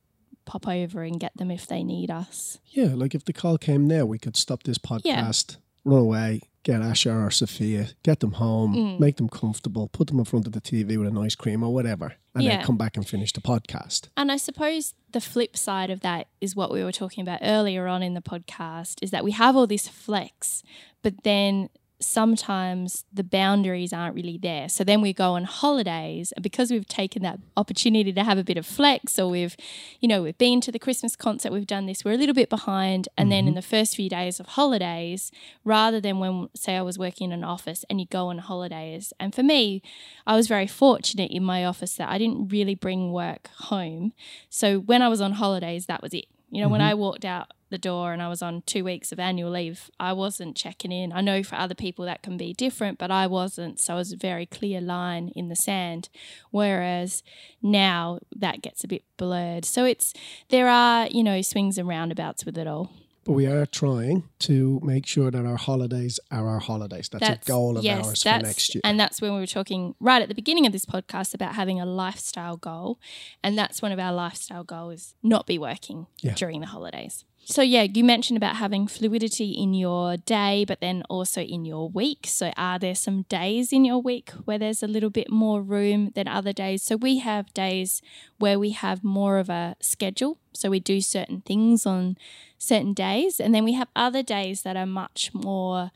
pop 0.46 0.66
over 0.66 1.02
and 1.02 1.20
get 1.20 1.36
them 1.36 1.50
if 1.50 1.66
they 1.66 1.82
need 1.84 2.10
us 2.10 2.58
Yeah, 2.70 2.94
like 2.94 3.14
if 3.14 3.24
the 3.24 3.32
call 3.32 3.58
came 3.58 3.86
now, 3.86 4.04
we 4.06 4.18
could 4.18 4.36
stop 4.36 4.62
this 4.62 4.78
podcast, 4.78 5.56
run 5.84 5.98
away, 6.00 6.40
get 6.62 6.80
Asher 6.82 7.24
or 7.24 7.30
Sophia, 7.30 7.88
get 8.02 8.20
them 8.20 8.32
home, 8.32 8.74
Mm. 8.74 9.00
make 9.00 9.16
them 9.16 9.28
comfortable, 9.28 9.88
put 9.88 10.08
them 10.08 10.18
in 10.18 10.24
front 10.24 10.46
of 10.46 10.52
the 10.52 10.60
TV 10.60 10.96
with 10.96 11.08
an 11.08 11.18
ice 11.18 11.34
cream 11.34 11.62
or 11.62 11.72
whatever, 11.72 12.14
and 12.34 12.42
Yeah. 12.44 12.56
then 12.56 12.64
come 12.64 12.76
back 12.76 12.96
and 12.96 13.06
finish 13.06 13.32
the 13.32 13.40
podcast. 13.40 14.08
And 14.16 14.32
I 14.32 14.36
suppose 14.36 14.94
the 15.12 15.20
flip 15.20 15.56
side 15.56 15.90
of 15.90 16.00
that 16.00 16.26
is 16.40 16.56
what 16.56 16.72
we 16.72 16.82
were 16.82 16.92
talking 16.92 17.22
about 17.22 17.40
earlier 17.42 17.86
on 17.86 18.02
in 18.02 18.14
the 18.14 18.20
podcast 18.22 18.96
is 19.02 19.10
that 19.12 19.24
we 19.24 19.30
have 19.32 19.54
all 19.56 19.66
this 19.66 19.86
flex, 19.88 20.62
but 21.02 21.22
then 21.22 21.68
sometimes 22.00 23.04
the 23.12 23.24
boundaries 23.24 23.92
aren't 23.92 24.14
really 24.14 24.38
there. 24.38 24.68
So 24.68 24.84
then 24.84 25.00
we 25.00 25.12
go 25.12 25.32
on 25.32 25.44
holidays 25.44 26.32
and 26.32 26.42
because 26.42 26.70
we've 26.70 26.86
taken 26.86 27.22
that 27.22 27.38
opportunity 27.56 28.12
to 28.12 28.24
have 28.24 28.38
a 28.38 28.44
bit 28.44 28.58
of 28.58 28.66
flex 28.66 29.18
or 29.18 29.30
we've 29.30 29.56
you 30.00 30.08
know 30.08 30.22
we've 30.22 30.36
been 30.36 30.60
to 30.62 30.72
the 30.72 30.78
Christmas 30.78 31.16
concert, 31.16 31.52
we've 31.52 31.66
done 31.66 31.86
this, 31.86 32.04
we're 32.04 32.12
a 32.12 32.18
little 32.18 32.34
bit 32.34 32.50
behind 32.50 33.08
and 33.16 33.32
then 33.32 33.40
in 33.40 33.46
mm-hmm. 33.46 33.54
the 33.56 33.62
first 33.62 33.96
few 33.96 34.10
days 34.10 34.38
of 34.38 34.46
holidays 34.46 35.32
rather 35.64 36.00
than 36.00 36.18
when 36.18 36.48
say 36.54 36.76
I 36.76 36.82
was 36.82 36.98
working 36.98 37.30
in 37.30 37.32
an 37.32 37.44
office 37.44 37.84
and 37.88 38.00
you 38.00 38.06
go 38.06 38.28
on 38.28 38.38
holidays. 38.38 39.12
And 39.18 39.34
for 39.34 39.42
me, 39.42 39.82
I 40.26 40.36
was 40.36 40.48
very 40.48 40.66
fortunate 40.66 41.30
in 41.30 41.42
my 41.42 41.64
office 41.64 41.94
that 41.94 42.10
I 42.10 42.18
didn't 42.18 42.48
really 42.48 42.74
bring 42.74 43.12
work 43.12 43.48
home. 43.56 44.12
So 44.50 44.78
when 44.78 45.02
I 45.02 45.08
was 45.08 45.20
on 45.20 45.32
holidays, 45.32 45.86
that 45.86 46.02
was 46.02 46.12
it. 46.12 46.26
You 46.50 46.62
know, 46.62 46.68
when 46.68 46.80
mm-hmm. 46.80 46.90
I 46.90 46.94
walked 46.94 47.24
out 47.24 47.50
the 47.68 47.78
door 47.78 48.12
and 48.12 48.22
I 48.22 48.28
was 48.28 48.42
on 48.42 48.62
two 48.66 48.84
weeks 48.84 49.10
of 49.12 49.18
annual 49.18 49.50
leave, 49.50 49.90
I 49.98 50.12
wasn't 50.12 50.56
checking 50.56 50.92
in. 50.92 51.12
I 51.12 51.20
know 51.20 51.42
for 51.42 51.56
other 51.56 51.74
people 51.74 52.04
that 52.04 52.22
can 52.22 52.36
be 52.36 52.52
different, 52.52 52.98
but 52.98 53.10
I 53.10 53.26
wasn't. 53.26 53.80
So 53.80 53.94
it 53.94 53.98
was 53.98 54.12
a 54.12 54.16
very 54.16 54.46
clear 54.46 54.80
line 54.80 55.30
in 55.34 55.48
the 55.48 55.56
sand. 55.56 56.08
Whereas 56.50 57.22
now 57.62 58.20
that 58.34 58.62
gets 58.62 58.84
a 58.84 58.88
bit 58.88 59.02
blurred. 59.16 59.64
So 59.64 59.84
it's, 59.84 60.12
there 60.48 60.68
are, 60.68 61.06
you 61.08 61.24
know, 61.24 61.42
swings 61.42 61.78
and 61.78 61.88
roundabouts 61.88 62.44
with 62.46 62.56
it 62.56 62.66
all. 62.66 62.90
But 63.24 63.32
we 63.32 63.46
are 63.46 63.66
trying 63.66 64.22
to 64.40 64.78
make 64.84 65.04
sure 65.04 65.32
that 65.32 65.44
our 65.44 65.56
holidays 65.56 66.20
are 66.30 66.48
our 66.48 66.60
holidays. 66.60 67.08
That's, 67.08 67.44
a 67.44 67.50
goal 67.50 67.76
of 67.76 67.84
ours 67.84 68.22
for 68.22 68.28
next 68.38 68.72
year. 68.72 68.82
And 68.84 69.00
that's 69.00 69.20
when 69.20 69.32
we 69.34 69.40
were 69.40 69.48
talking 69.48 69.96
right 69.98 70.22
at 70.22 70.28
the 70.28 70.34
beginning 70.36 70.64
of 70.64 70.72
this 70.72 70.84
podcast 70.86 71.34
about 71.34 71.56
having 71.56 71.80
a 71.80 71.86
lifestyle 71.86 72.56
goal. 72.56 73.00
And 73.42 73.58
that's 73.58 73.82
one 73.82 73.90
of 73.90 73.98
our 73.98 74.12
lifestyle 74.12 74.62
goals 74.62 75.16
not 75.24 75.44
be 75.44 75.58
working 75.58 76.06
Yeah. 76.22 76.34
during 76.34 76.60
the 76.60 76.68
holidays. 76.68 77.24
So, 77.48 77.62
yeah, 77.62 77.82
you 77.82 78.02
mentioned 78.02 78.36
about 78.36 78.56
having 78.56 78.88
fluidity 78.88 79.52
in 79.52 79.72
your 79.72 80.16
day, 80.16 80.64
but 80.66 80.80
then 80.80 81.04
also 81.08 81.42
in 81.42 81.64
your 81.64 81.88
week. 81.88 82.26
So, 82.26 82.50
are 82.56 82.76
there 82.76 82.96
some 82.96 83.22
days 83.28 83.72
in 83.72 83.84
your 83.84 84.00
week 84.00 84.30
where 84.46 84.58
there's 84.58 84.82
a 84.82 84.88
little 84.88 85.10
bit 85.10 85.30
more 85.30 85.62
room 85.62 86.10
than 86.16 86.26
other 86.26 86.52
days? 86.52 86.82
So, 86.82 86.96
we 86.96 87.20
have 87.20 87.54
days 87.54 88.02
where 88.40 88.58
we 88.58 88.70
have 88.70 89.04
more 89.04 89.38
of 89.38 89.48
a 89.48 89.76
schedule. 89.80 90.38
So, 90.54 90.70
we 90.70 90.80
do 90.80 91.00
certain 91.00 91.40
things 91.40 91.86
on 91.86 92.16
certain 92.58 92.94
days. 92.94 93.38
And 93.38 93.54
then 93.54 93.62
we 93.62 93.74
have 93.74 93.88
other 93.94 94.24
days 94.24 94.62
that 94.62 94.76
are 94.76 94.84
much 94.84 95.30
more 95.32 95.92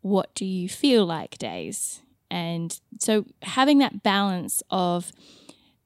what 0.00 0.34
do 0.34 0.46
you 0.46 0.70
feel 0.70 1.04
like 1.04 1.36
days. 1.36 2.00
And 2.30 2.78
so 2.98 3.26
having 3.42 3.78
that 3.78 4.02
balance 4.02 4.62
of 4.70 5.12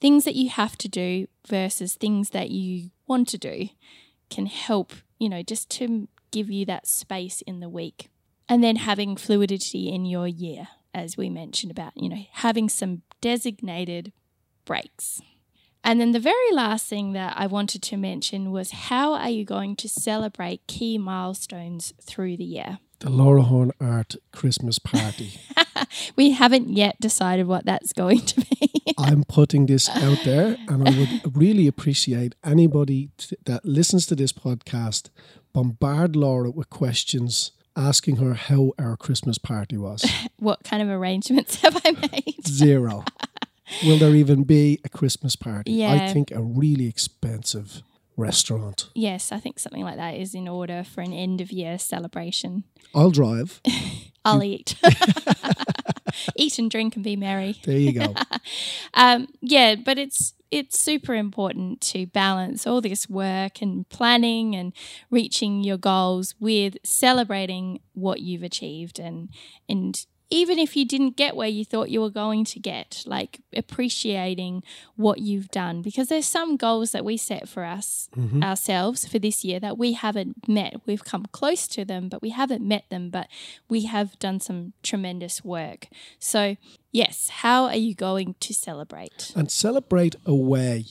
things 0.01 0.25
that 0.25 0.37
you 0.37 0.49
have 0.51 0.77
to 0.79 0.89
do 0.89 1.27
versus 1.49 1.95
things 1.95 2.31
that 2.31 2.51
you 2.51 2.91
want 3.07 3.27
to 3.29 3.39
do 3.39 3.69
can 4.33 4.47
help, 4.47 4.93
you 5.19 5.29
know, 5.29 5.43
just 5.43 5.69
to 5.69 6.09
give 6.31 6.51
you 6.51 6.65
that 6.65 6.87
space 6.87 7.43
in 7.43 7.61
the 7.61 7.69
week. 7.69 8.09
And 8.49 8.65
then 8.65 8.77
having 8.77 9.17
fluidity 9.17 9.89
in 9.89 10.05
your 10.07 10.27
year, 10.27 10.69
as 10.95 11.17
we 11.17 11.29
mentioned 11.29 11.71
about, 11.71 11.93
you 11.97 12.09
know, 12.09 12.25
having 12.33 12.69
some 12.69 13.03
designated 13.21 14.13
breaks. 14.65 15.21
And 15.85 16.01
then 16.01 16.13
the 16.13 16.21
very 16.21 16.53
last 16.53 16.87
thing 16.87 17.13
that 17.13 17.35
I 17.37 17.47
wanted 17.47 17.83
to 17.83 17.97
mention 17.97 18.53
was 18.53 18.71
how 18.71 19.13
are 19.15 19.29
you 19.29 19.45
going 19.45 19.77
to 19.77 19.89
celebrate 19.89 20.67
key 20.67 20.97
milestones 20.97 21.93
through 22.01 22.37
the 22.37 22.45
year? 22.45 22.79
The 23.03 23.11
Laura 23.11 23.43
Horn 23.43 23.73
Art 23.81 24.15
Christmas 24.33 24.79
Party. 24.79 25.41
We 26.17 26.31
haven't 26.31 26.71
yet 26.71 26.99
decided 27.01 27.47
what 27.47 27.67
that's 27.67 27.93
going 27.93 28.21
to 28.21 28.41
be. 28.41 28.71
I'm 28.99 29.25
putting 29.25 29.67
this 29.67 29.89
out 29.91 30.19
there, 30.25 30.57
and 30.69 30.89
I 30.89 30.99
would 30.99 31.37
really 31.37 31.67
appreciate 31.67 32.35
anybody 32.45 33.11
t- 33.19 33.37
that 33.45 33.65
listens 33.65 34.07
to 34.07 34.15
this 34.15 34.33
podcast 34.33 35.11
bombard 35.53 36.17
Laura 36.17 36.51
with 36.51 36.71
questions 36.71 37.53
asking 37.77 38.17
her 38.17 38.35
how 38.35 38.73
our 38.79 38.97
Christmas 38.97 39.39
party 39.39 39.77
was. 39.77 40.05
what 40.39 40.65
kind 40.65 40.83
of 40.83 40.89
arrangements 40.89 41.57
have 41.57 41.81
I 41.85 41.91
made? 41.91 42.47
Zero. 42.47 43.05
Will 43.85 43.99
there 43.99 44.15
even 44.15 44.45
be 44.45 44.81
a 44.85 44.89
Christmas 44.89 45.37
party? 45.37 45.73
Yeah. 45.73 45.93
I 45.93 46.13
think 46.13 46.31
a 46.31 46.43
really 46.43 46.87
expensive 46.87 47.83
restaurant. 48.17 48.91
Yes, 48.95 49.33
I 49.33 49.39
think 49.39 49.59
something 49.59 49.83
like 49.83 49.97
that 49.97 50.17
is 50.17 50.35
in 50.35 50.49
order 50.49 50.85
for 50.85 51.01
an 51.01 51.13
end 51.13 51.41
of 51.41 51.51
year 51.51 51.79
celebration. 51.79 52.65
I'll 52.95 53.11
drive. 53.11 53.61
I'll 54.25 54.43
eat. 54.43 54.77
eat 56.37 56.59
and 56.59 56.71
drink 56.71 56.95
and 56.95 57.05
be 57.05 57.17
merry. 57.17 57.61
There 57.65 57.79
you 57.79 57.93
go. 57.93 58.15
Um, 58.95 59.29
yeah, 59.41 59.75
but 59.77 59.99
it's 59.99 60.35
it's 60.51 60.79
super 60.79 61.15
important 61.15 61.81
to 61.81 62.07
balance 62.07 62.67
all 62.67 62.83
this 62.83 63.09
work 63.09 63.63
and 63.63 63.89
planning 63.89 64.55
and 64.55 64.75
reaching 65.11 65.65
your 65.65 65.79
goals 65.79 66.35
with 66.39 66.77
celebrating 66.85 67.81
what 67.95 68.21
you've 68.21 68.43
achieved 68.43 68.99
and 68.99 69.31
and 69.69 70.05
even 70.33 70.59
if 70.59 70.77
you 70.77 70.87
didn't 70.87 71.15
get 71.17 71.37
where 71.37 71.49
you 71.49 71.63
thought 71.63 71.91
you 71.91 72.01
were 72.01 72.11
going 72.11 72.43
to 72.47 72.59
get, 72.59 73.05
like 73.07 73.41
appreciating 73.55 74.63
what 74.97 75.19
you've 75.19 75.51
done 75.51 75.83
because 75.83 76.09
there's 76.09 76.25
some 76.25 76.57
goals 76.57 76.93
that 76.93 77.05
we 77.05 77.19
set 77.19 77.47
for 77.47 77.65
us 77.65 78.09
mm-hmm. 78.17 78.43
ourselves 78.43 79.07
for 79.07 79.19
this 79.19 79.45
year 79.45 79.61
that 79.61 79.77
we 79.77 79.93
haven't 79.93 80.49
met. 80.49 80.77
We've 80.87 81.05
come 81.05 81.27
close 81.33 81.69
to 81.69 81.85
them, 81.85 82.09
but 82.09 82.23
we 82.23 82.31
haven't 82.31 82.67
met 82.67 82.89
them, 82.89 83.11
but 83.11 83.29
we 83.69 83.85
have 83.85 84.19
done 84.19 84.41
some 84.41 84.73
tremendous 84.83 85.45
work. 85.45 85.89
So, 86.19 86.57
yes, 86.91 87.29
how 87.29 87.65
are 87.65 87.77
you 87.77 87.95
going 87.95 88.35
to 88.41 88.55
celebrate? 88.55 89.33
And 89.37 89.51
celebrate 89.51 90.17
away 90.25 90.87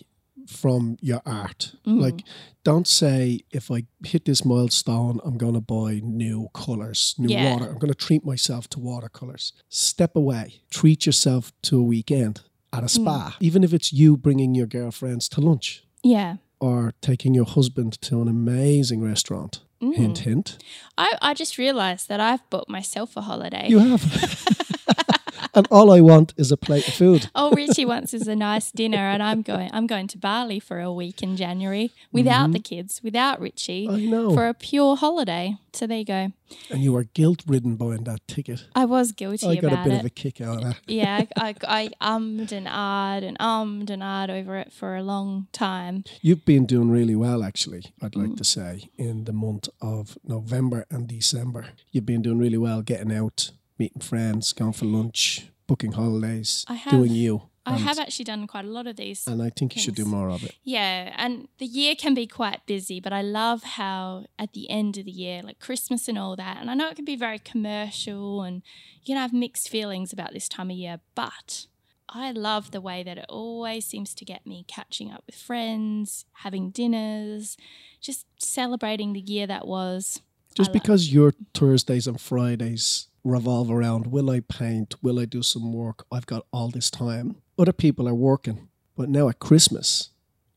from 0.48 0.98
your 1.02 1.22
art. 1.26 1.74
Mm. 1.86 2.02
Like, 2.02 2.24
don't 2.64 2.88
say, 2.88 3.42
if 3.52 3.72
I 3.72 3.86
hit 4.06 4.26
this 4.26 4.46
milestone, 4.46 5.20
I'm 5.24 5.38
going 5.38 5.54
to 5.54 5.62
buy 5.62 6.02
new 6.04 6.50
colors, 6.54 7.16
new 7.18 7.30
yeah. 7.30 7.54
water. 7.54 7.66
I'm 7.66 7.80
going 7.80 7.94
to 7.94 7.96
treat 7.96 8.26
myself 8.26 8.68
to 8.70 8.80
watercolors. 8.80 9.54
Step 9.70 10.16
away. 10.16 10.62
Treat 10.70 11.06
yourself 11.06 11.52
to 11.64 11.80
a 11.80 11.84
weekend 11.84 12.42
at 12.74 12.84
a 12.84 12.89
spa, 12.89 13.36
mm. 13.36 13.38
even 13.39 13.64
if 13.64 13.74
it's 13.74 13.92
you 13.92 14.18
bringing 14.18 14.56
your 14.56 14.68
girlfriends 14.68 15.28
to 15.30 15.42
lunch. 15.42 15.84
Yeah. 16.04 16.38
Or 16.60 16.94
taking 17.02 17.34
your 17.34 17.46
husband 17.46 18.00
to 18.02 18.22
an 18.22 18.28
amazing 18.28 19.02
restaurant. 19.02 19.62
Mm. 19.82 19.96
Hint, 19.96 20.18
hint. 20.20 20.58
I, 20.98 21.18
I 21.22 21.34
just 21.34 21.58
realized 21.58 22.08
that 22.10 22.20
I've 22.20 22.48
booked 22.52 22.70
myself 22.70 23.18
a 23.18 23.22
holiday. 23.22 23.66
You 23.68 23.80
have. 23.80 24.48
and 25.54 25.68
all 25.70 25.91
I 25.91 26.02
want 26.02 26.34
is 26.38 26.52
a 26.52 26.58
plate 26.58 26.88
of 26.88 26.93
food. 26.93 27.30
all 27.36 27.52
Richie 27.52 27.86
wants 27.86 28.14
is 28.14 28.28
a 28.28 28.36
nice 28.36 28.72
dinner, 28.72 29.10
and 29.10 29.22
I'm 29.22 29.41
going. 29.41 29.70
I'm 29.74 29.88
going 29.88 30.08
to 30.08 30.18
Bali 30.18 30.60
for 30.60 30.80
a 30.80 30.91
week 30.91 31.22
in 31.22 31.36
January 31.36 31.91
without 32.12 32.45
mm-hmm. 32.45 32.54
the 32.54 32.60
kids, 32.60 33.02
without 33.04 33.39
Richie. 33.39 33.88
I 33.89 33.97
know 34.06 34.34
for 34.34 34.47
a 34.47 34.54
pure 34.54 34.95
holiday. 34.95 35.58
So 35.74 35.88
there 35.88 35.99
you 35.99 36.06
go. 36.06 36.32
And 36.70 36.84
you 36.84 36.91
were 36.91 37.06
guilt 37.06 37.43
ridden 37.47 37.76
buying 37.76 38.04
that 38.04 38.28
ticket. 38.28 38.66
I 38.76 38.84
was 38.86 39.14
guilty. 39.14 39.47
I 39.47 39.56
got 39.56 39.72
a 39.72 39.84
bit 39.84 39.93
it. 39.93 39.99
of 40.02 40.06
a 40.06 40.10
kick 40.10 40.41
out 40.41 40.58
of 40.58 40.64
that. 40.64 40.78
yeah, 40.86 41.24
I, 41.38 41.56
I, 41.66 41.89
I 42.02 42.16
ummed 42.18 42.52
and 42.52 42.68
ahed 42.68 43.24
and 43.24 43.38
ummed 43.39 43.89
and 43.89 44.02
ahed 44.02 44.30
over 44.30 44.58
it 44.58 44.74
for 44.74 44.95
a 44.95 45.04
long 45.04 45.47
time. 45.54 46.04
You've 46.22 46.45
been 46.45 46.66
doing 46.66 46.89
really 46.89 47.16
well, 47.16 47.43
actually. 47.43 47.93
I'd 48.02 48.16
like 48.16 48.32
mm. 48.32 48.38
to 48.38 48.43
say 48.43 48.89
in 48.97 49.24
the 49.24 49.34
month 49.34 49.70
of 49.82 50.18
November 50.24 50.86
and 50.89 51.08
December, 51.08 51.68
you've 51.91 52.06
been 52.06 52.22
doing 52.22 52.38
really 52.38 52.58
well 52.58 52.82
getting 52.82 53.14
out 53.14 53.52
meeting 53.82 54.02
friends, 54.02 54.54
going 54.54 54.74
for 54.74 54.86
lunch, 54.86 55.48
booking 55.66 55.94
holidays, 55.94 56.64
have, 56.68 56.92
doing 56.92 57.12
you. 57.12 57.42
I 57.66 57.78
have 57.78 57.98
actually 57.98 58.26
done 58.26 58.46
quite 58.46 58.66
a 58.66 58.68
lot 58.68 58.86
of 58.86 58.96
these. 58.96 59.26
And 59.26 59.42
I 59.42 59.50
think 59.50 59.74
things. 59.74 59.76
you 59.76 59.82
should 59.82 59.96
do 59.96 60.06
more 60.06 60.30
of 60.30 60.44
it. 60.44 60.56
Yeah. 60.64 61.14
And 61.18 61.48
the 61.58 61.66
year 61.66 61.96
can 61.96 62.14
be 62.14 62.28
quite 62.28 62.64
busy, 62.68 63.00
but 63.00 63.12
I 63.12 63.24
love 63.24 63.64
how 63.64 64.26
at 64.38 64.54
the 64.54 64.70
end 64.70 65.00
of 65.00 65.06
the 65.06 65.12
year, 65.12 65.42
like 65.42 65.60
Christmas 65.60 66.08
and 66.08 66.18
all 66.18 66.36
that, 66.36 66.58
and 66.62 66.70
I 66.70 66.76
know 66.76 66.90
it 66.90 66.96
can 66.96 67.06
be 67.06 67.16
very 67.16 67.40
commercial 67.40 68.44
and 68.44 68.62
you 69.02 69.14
can 69.14 69.18
have 69.18 69.34
mixed 69.34 69.68
feelings 69.70 70.14
about 70.14 70.32
this 70.32 70.48
time 70.48 70.70
of 70.70 70.78
year, 70.78 71.00
but 71.16 71.66
I 72.08 72.32
love 72.32 72.70
the 72.70 72.82
way 72.82 73.02
that 73.02 73.18
it 73.18 73.26
always 73.28 73.86
seems 73.86 74.14
to 74.14 74.26
get 74.26 74.46
me 74.46 74.64
catching 74.68 75.12
up 75.12 75.24
with 75.26 75.36
friends, 75.36 76.26
having 76.44 76.70
dinners, 76.70 77.58
just 78.00 78.28
celebrating 78.38 79.14
the 79.14 79.20
year 79.20 79.48
that 79.48 79.66
was. 79.66 80.22
Just 80.54 80.74
because 80.74 81.14
your 81.14 81.34
Thursdays 81.54 82.08
and 82.08 82.20
Fridays 82.20 83.08
revolve 83.24 83.69
around 83.69 84.07
will 84.07 84.30
I 84.30 84.39
paint? 84.39 84.95
Will 85.01 85.19
I 85.19 85.26
do 85.26 85.43
some 85.43 85.74
work? 85.74 86.05
I've 86.11 86.26
got 86.26 86.45
all 86.51 86.69
this 86.69 86.89
time. 86.89 87.38
Other 87.57 87.74
people 87.74 88.07
are 88.07 88.15
working. 88.15 88.69
But 88.95 89.09
now 89.09 89.30
at 89.30 89.39
Christmas, 89.39 90.09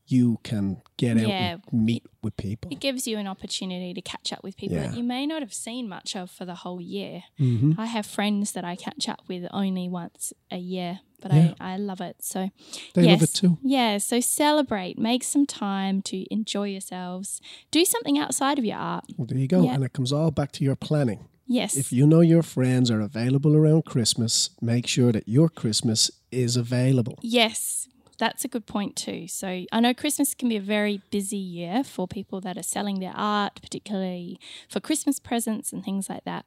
you 0.07 0.39
can 0.43 0.81
get 0.97 1.17
out 1.17 1.27
yeah. 1.27 1.57
and 1.71 1.85
meet 1.85 2.05
with 2.21 2.37
people. 2.37 2.71
It 2.71 2.79
gives 2.79 3.07
you 3.07 3.17
an 3.17 3.27
opportunity 3.27 3.93
to 3.93 4.01
catch 4.01 4.31
up 4.31 4.43
with 4.43 4.55
people 4.55 4.77
yeah. 4.77 4.87
that 4.87 4.97
you 4.97 5.03
may 5.03 5.25
not 5.25 5.41
have 5.41 5.53
seen 5.53 5.89
much 5.89 6.15
of 6.15 6.29
for 6.29 6.45
the 6.45 6.55
whole 6.55 6.79
year. 6.79 7.23
Mm-hmm. 7.39 7.73
I 7.79 7.85
have 7.87 8.05
friends 8.05 8.51
that 8.51 8.63
I 8.63 8.75
catch 8.75 9.09
up 9.09 9.21
with 9.27 9.47
only 9.51 9.89
once 9.89 10.31
a 10.51 10.57
year, 10.57 10.99
but 11.21 11.33
yeah. 11.33 11.53
I, 11.59 11.73
I 11.73 11.77
love 11.77 12.01
it. 12.01 12.17
So 12.19 12.51
they 12.93 13.03
yes, 13.03 13.19
love 13.19 13.23
it 13.23 13.33
too. 13.33 13.57
Yeah. 13.63 13.97
So 13.97 14.19
celebrate, 14.19 14.99
make 14.99 15.23
some 15.23 15.45
time 15.45 16.01
to 16.03 16.31
enjoy 16.31 16.69
yourselves, 16.69 17.41
do 17.71 17.83
something 17.83 18.19
outside 18.19 18.59
of 18.59 18.65
your 18.65 18.77
art. 18.77 19.05
Well, 19.17 19.25
there 19.25 19.39
you 19.39 19.47
go. 19.47 19.67
And 19.67 19.83
it 19.83 19.93
comes 19.93 20.13
all 20.13 20.29
back 20.29 20.51
to 20.53 20.63
your 20.63 20.75
planning. 20.75 21.27
Yes. 21.47 21.75
If 21.75 21.91
you 21.91 22.07
know 22.07 22.21
your 22.21 22.43
friends 22.43 22.89
are 22.89 23.01
available 23.01 23.55
around 23.55 23.85
Christmas, 23.85 24.49
make 24.61 24.87
sure 24.87 25.11
that 25.11 25.27
your 25.27 25.49
Christmas 25.49 26.11
is 26.31 26.57
available. 26.57 27.19
Yes. 27.21 27.87
That's 28.17 28.45
a 28.45 28.47
good 28.47 28.65
point 28.65 28.95
too. 28.95 29.27
So 29.27 29.65
I 29.71 29.79
know 29.79 29.93
Christmas 29.93 30.33
can 30.33 30.47
be 30.47 30.55
a 30.55 30.61
very 30.61 31.01
busy 31.11 31.37
year 31.37 31.83
for 31.83 32.07
people 32.07 32.39
that 32.41 32.57
are 32.57 32.63
selling 32.63 32.99
their 32.99 33.13
art, 33.13 33.61
particularly 33.61 34.39
for 34.69 34.79
Christmas 34.79 35.19
presents 35.19 35.73
and 35.73 35.83
things 35.83 36.09
like 36.09 36.23
that. 36.23 36.45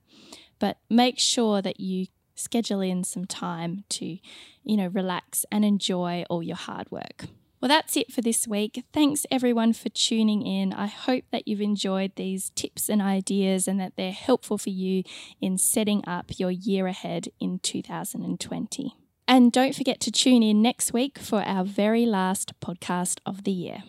But 0.59 0.79
make 0.89 1.19
sure 1.19 1.61
that 1.63 1.79
you 1.79 2.07
schedule 2.35 2.81
in 2.81 3.05
some 3.05 3.27
time 3.27 3.85
to, 3.91 4.19
you 4.65 4.77
know, 4.77 4.87
relax 4.87 5.45
and 5.53 5.65
enjoy 5.65 6.25
all 6.31 6.43
your 6.43 6.57
hard 6.57 6.91
work. 6.91 7.27
Well, 7.61 7.69
that's 7.69 7.97
it 7.97 8.13
for 8.13 8.21
this 8.21 8.47
week. 8.47 8.85
Thanks 8.93 9.27
everyone 9.33 9.73
for 9.73 9.89
tuning 9.89 10.47
in. 10.47 10.73
I 10.73 10.87
hope 10.87 11.25
that 11.33 11.49
you've 11.49 11.61
enjoyed 11.61 12.13
these 12.15 12.51
tips 12.51 12.89
and 12.89 13.03
ideas 13.03 13.67
and 13.67 13.81
that 13.81 13.95
they're 13.97 14.13
helpful 14.13 14.59
for 14.59 14.71
you 14.71 15.03
in 15.41 15.59
setting 15.59 16.05
up 16.07 16.39
your 16.39 16.53
year 16.53 16.87
ahead 16.87 17.29
in 17.41 17.59
2020. 17.59 18.95
And 19.27 19.53
don't 19.53 19.75
forget 19.75 19.99
to 20.01 20.13
tune 20.13 20.43
in 20.43 20.63
next 20.63 20.93
week 20.93 21.19
for 21.19 21.43
our 21.43 21.65
very 21.65 22.07
last 22.07 22.59
podcast 22.61 23.19
of 23.27 23.43
the 23.43 23.51
year. 23.51 23.83